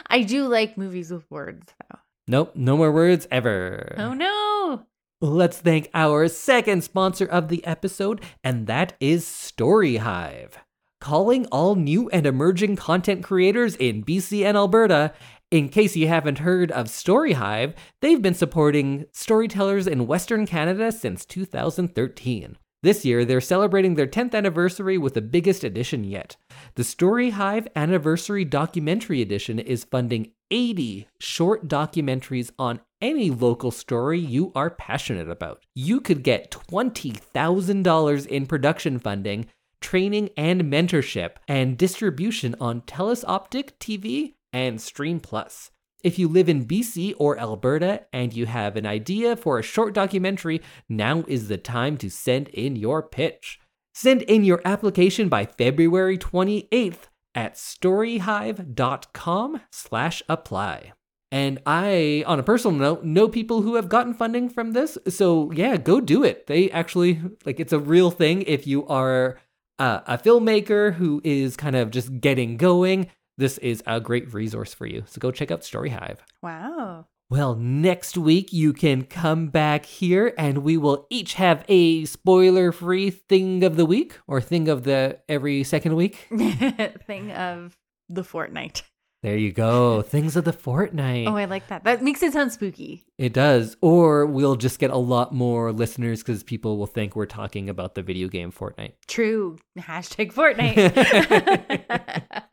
I 0.08 0.24
do 0.24 0.48
like 0.48 0.78
movies 0.78 1.12
with 1.12 1.30
words, 1.32 1.74
though. 1.80 2.00
Nope, 2.28 2.52
no 2.56 2.78
more 2.78 2.92
words 2.92 3.28
ever. 3.32 3.96
Oh 3.98 4.14
no. 4.14 4.86
Let's 5.22 5.58
thank 5.58 5.90
our 5.94 6.28
second 6.28 6.84
sponsor 6.84 7.26
of 7.26 7.48
the 7.48 7.66
episode, 7.66 8.22
and 8.44 8.68
that 8.68 8.94
is 9.00 9.26
StoryHive. 9.26 10.52
Calling 11.00 11.46
all 11.48 11.76
new 11.76 12.10
and 12.10 12.26
emerging 12.26 12.76
content 12.76 13.24
creators 13.24 13.76
in 13.78 14.04
BC 14.04 14.44
and 14.46 14.58
Alberta. 14.58 15.14
In 15.52 15.70
case 15.70 15.96
you 15.96 16.08
haven't 16.08 16.40
heard 16.40 16.72
of 16.72 16.88
StoryHive, 16.88 17.74
they've 18.02 18.22
been 18.22 18.34
supporting 18.34 19.06
storytellers 19.12 19.86
in 19.86 20.08
Western 20.08 20.46
Canada 20.46 20.92
since 20.92 21.26
2013. 21.26 22.58
This 22.84 23.06
year, 23.06 23.24
they're 23.24 23.40
celebrating 23.40 23.96
their 23.96 24.06
10th 24.06 24.36
anniversary 24.36 24.98
with 24.98 25.14
the 25.14 25.22
biggest 25.22 25.64
edition 25.64 26.04
yet. 26.04 26.36
The 26.76 26.84
StoryHive 26.84 27.68
Anniversary 27.78 28.44
Documentary 28.44 29.22
Edition 29.22 29.58
is 29.58 29.86
funding 29.86 30.32
80 30.52 31.08
short 31.18 31.70
documentaries 31.70 32.52
on 32.60 32.82
any 33.02 33.32
local 33.32 33.72
story 33.72 34.20
you 34.20 34.52
are 34.54 34.70
passionate 34.70 35.30
about. 35.30 35.64
You 35.74 36.02
could 36.02 36.24
get 36.24 36.52
$20,000 36.52 38.28
in 38.28 38.46
production 38.48 39.00
funding, 39.00 39.46
training 39.80 40.32
and 40.36 40.64
mentorship, 40.64 41.36
and 41.48 41.78
distribution 41.78 42.54
on 42.60 42.82
TELUS 42.82 43.24
Optik 43.24 43.72
TV 43.80 44.34
and 44.52 44.82
Stream 44.82 45.22
Plus. 45.22 45.72
If 46.04 46.20
you 46.20 46.28
live 46.28 46.50
in 46.50 46.66
BC 46.66 47.14
or 47.18 47.40
Alberta 47.40 48.06
and 48.12 48.34
you 48.34 48.46
have 48.46 48.76
an 48.76 48.86
idea 48.86 49.38
for 49.38 49.58
a 49.58 49.64
short 49.64 49.94
documentary, 49.94 50.62
now 50.90 51.24
is 51.30 51.48
the 51.48 51.58
time 51.58 51.96
to 51.98 52.10
send 52.10 52.50
in 52.50 52.76
your 52.76 53.02
pitch. 53.02 53.62
Send 53.94 54.24
in 54.24 54.44
your 54.44 54.62
application 54.66 55.30
by 55.30 55.46
February 55.46 56.18
28th 56.18 57.08
at 57.34 57.56
storyhive.com 57.56 59.62
slash 59.72 60.22
apply. 60.28 60.92
And 61.32 61.60
I, 61.66 62.26
on 62.28 62.38
a 62.38 62.44
personal 62.44 62.78
note, 62.78 63.06
know 63.06 63.30
people 63.30 63.62
who 63.62 63.76
have 63.76 63.88
gotten 63.88 64.14
funding 64.14 64.50
from 64.50 64.74
this. 64.74 64.98
So 65.08 65.52
yeah, 65.52 65.78
go 65.78 66.02
do 66.02 66.24
it. 66.24 66.48
They 66.48 66.70
actually, 66.72 67.22
like, 67.46 67.62
it's 67.62 67.74
a 67.74 67.80
real 67.80 68.12
thing. 68.12 68.42
If 68.42 68.68
you 68.68 68.86
are 68.88 69.40
uh, 69.80 70.02
a 70.06 70.18
filmmaker 70.18 70.96
who 70.96 71.22
is 71.24 71.56
kind 71.56 71.78
of 71.78 71.92
just 71.92 72.20
getting 72.20 72.58
going, 72.58 73.10
this 73.38 73.58
is 73.60 73.84
a 73.86 74.00
great 74.00 74.34
resource 74.34 74.74
for 74.74 74.86
you. 74.86 75.04
So 75.08 75.20
go 75.20 75.32
check 75.32 75.52
out 75.52 75.62
StoryHive. 75.62 76.20
Wow. 76.42 77.08
Well, 77.30 77.56
next 77.56 78.18
week 78.18 78.54
you 78.54 78.74
can 78.74 79.06
come 79.06 79.48
back 79.48 79.86
here 79.86 80.34
and 80.38 80.60
we 80.60 80.78
will 80.78 81.08
each 81.10 81.34
have 81.36 81.66
a 81.68 82.06
spoiler 82.06 82.72
free 82.72 83.10
thing 83.10 83.64
of 83.64 83.76
the 83.76 83.86
week 83.86 84.20
or 84.28 84.40
thing 84.40 84.68
of 84.68 84.84
the 84.84 85.20
every 85.28 85.64
second 85.64 85.96
week. 85.96 86.28
Thing 87.08 87.32
of 87.32 87.76
the 88.08 88.24
fortnight. 88.24 88.84
There 89.24 89.38
you 89.38 89.54
go. 89.54 90.02
Things 90.02 90.36
of 90.36 90.44
the 90.44 90.52
fortnight. 90.52 91.28
Oh, 91.28 91.38
I 91.38 91.46
like 91.46 91.70
that. 91.70 91.86
That 91.86 92.04
makes 92.04 92.22
it 92.22 92.34
sound 92.34 92.52
spooky. 92.52 93.06
It 93.18 93.32
does. 93.32 93.78
Or 93.80 94.26
we'll 94.26 94.58
just 94.58 94.80
get 94.80 94.92
a 94.92 94.98
lot 94.98 95.34
more 95.34 95.72
listeners 95.72 96.22
because 96.22 96.44
people 96.44 96.78
will 96.78 96.88
think 96.88 97.16
we're 97.16 97.26
talking 97.26 97.70
about 97.70 97.96
the 97.96 98.02
video 98.02 98.28
game 98.28 98.52
Fortnite. 98.52 98.96
True. 99.08 99.58
Hashtag 99.80 100.34
Fortnite. 100.34 102.44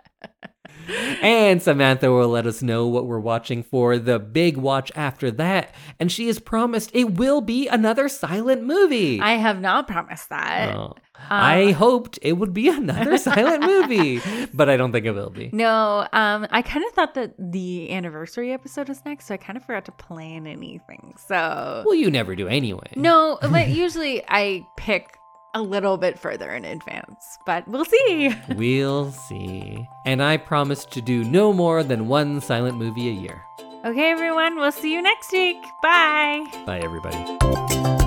and 1.23 1.63
Samantha 1.63 2.11
will 2.11 2.29
let 2.29 2.47
us 2.47 2.63
know 2.63 2.87
what 2.87 3.07
we're 3.07 3.19
watching 3.21 3.63
for 3.63 3.99
the 3.99 4.19
big 4.19 4.57
watch 4.57 4.91
after 4.95 5.31
that. 5.33 5.75
And 5.99 6.11
she 6.11 6.27
has 6.27 6.39
promised 6.39 6.91
it 6.95 7.15
will 7.15 7.41
be 7.41 7.69
another 7.69 8.09
silent 8.09 8.63
movie. 8.65 9.21
I 9.21 9.33
have 9.35 9.61
not 9.61 9.87
promised 9.87 10.29
that. 10.31 10.75
Oh. 10.77 10.95
I 11.29 11.73
hoped 11.73 12.19
it 12.23 12.33
would 12.35 12.55
be 12.55 12.69
another 12.75 13.19
silent 13.19 13.63
movie, 13.63 14.23
but 14.55 14.71
I 14.71 14.77
don't 14.79 14.91
think 14.91 15.05
it 15.05 15.13
will 15.13 15.29
be. 15.31 15.51
No, 15.53 16.09
um, 16.13 16.47
I 16.51 16.63
kind 16.63 16.85
of 16.87 16.93
thought 16.93 17.15
that 17.15 17.35
the 17.39 17.93
anniversary 17.93 18.53
episode 18.53 18.89
was 18.89 19.05
next, 19.05 19.27
so 19.27 19.35
I 19.35 19.37
kind 19.37 19.59
of 19.59 19.65
forgot 19.65 19.85
to 19.85 19.93
plan 19.93 20.47
anything. 20.47 21.15
So, 21.29 21.83
Well, 21.85 21.95
you 21.95 22.11
never 22.11 22.35
do 22.35 22.49
anyway. 22.49 22.93
no, 22.97 23.39
but 23.43 23.69
usually 23.69 24.23
I 24.29 24.67
pick 24.79 25.19
a 25.55 25.63
little 25.63 25.97
bit 25.97 26.19
further 26.19 26.51
in 26.51 26.65
advance, 26.65 27.39
but 27.47 27.67
we'll 27.69 27.85
see. 27.85 28.35
We'll 28.57 29.11
see. 29.11 29.89
And 30.05 30.23
I 30.23 30.37
promise 30.37 30.85
to 30.87 31.01
do 31.01 31.25
no 31.25 31.53
more 31.53 31.83
than 31.83 32.09
one 32.09 32.41
silent 32.41 32.77
movie 32.77 33.09
a 33.09 33.13
year. 33.13 33.43
Okay, 33.85 34.11
everyone, 34.11 34.57
we'll 34.57 34.73
see 34.73 34.93
you 34.93 35.01
next 35.03 35.33
week. 35.33 35.63
Bye. 35.83 36.45
Bye, 36.67 36.81
everybody. 36.81 38.00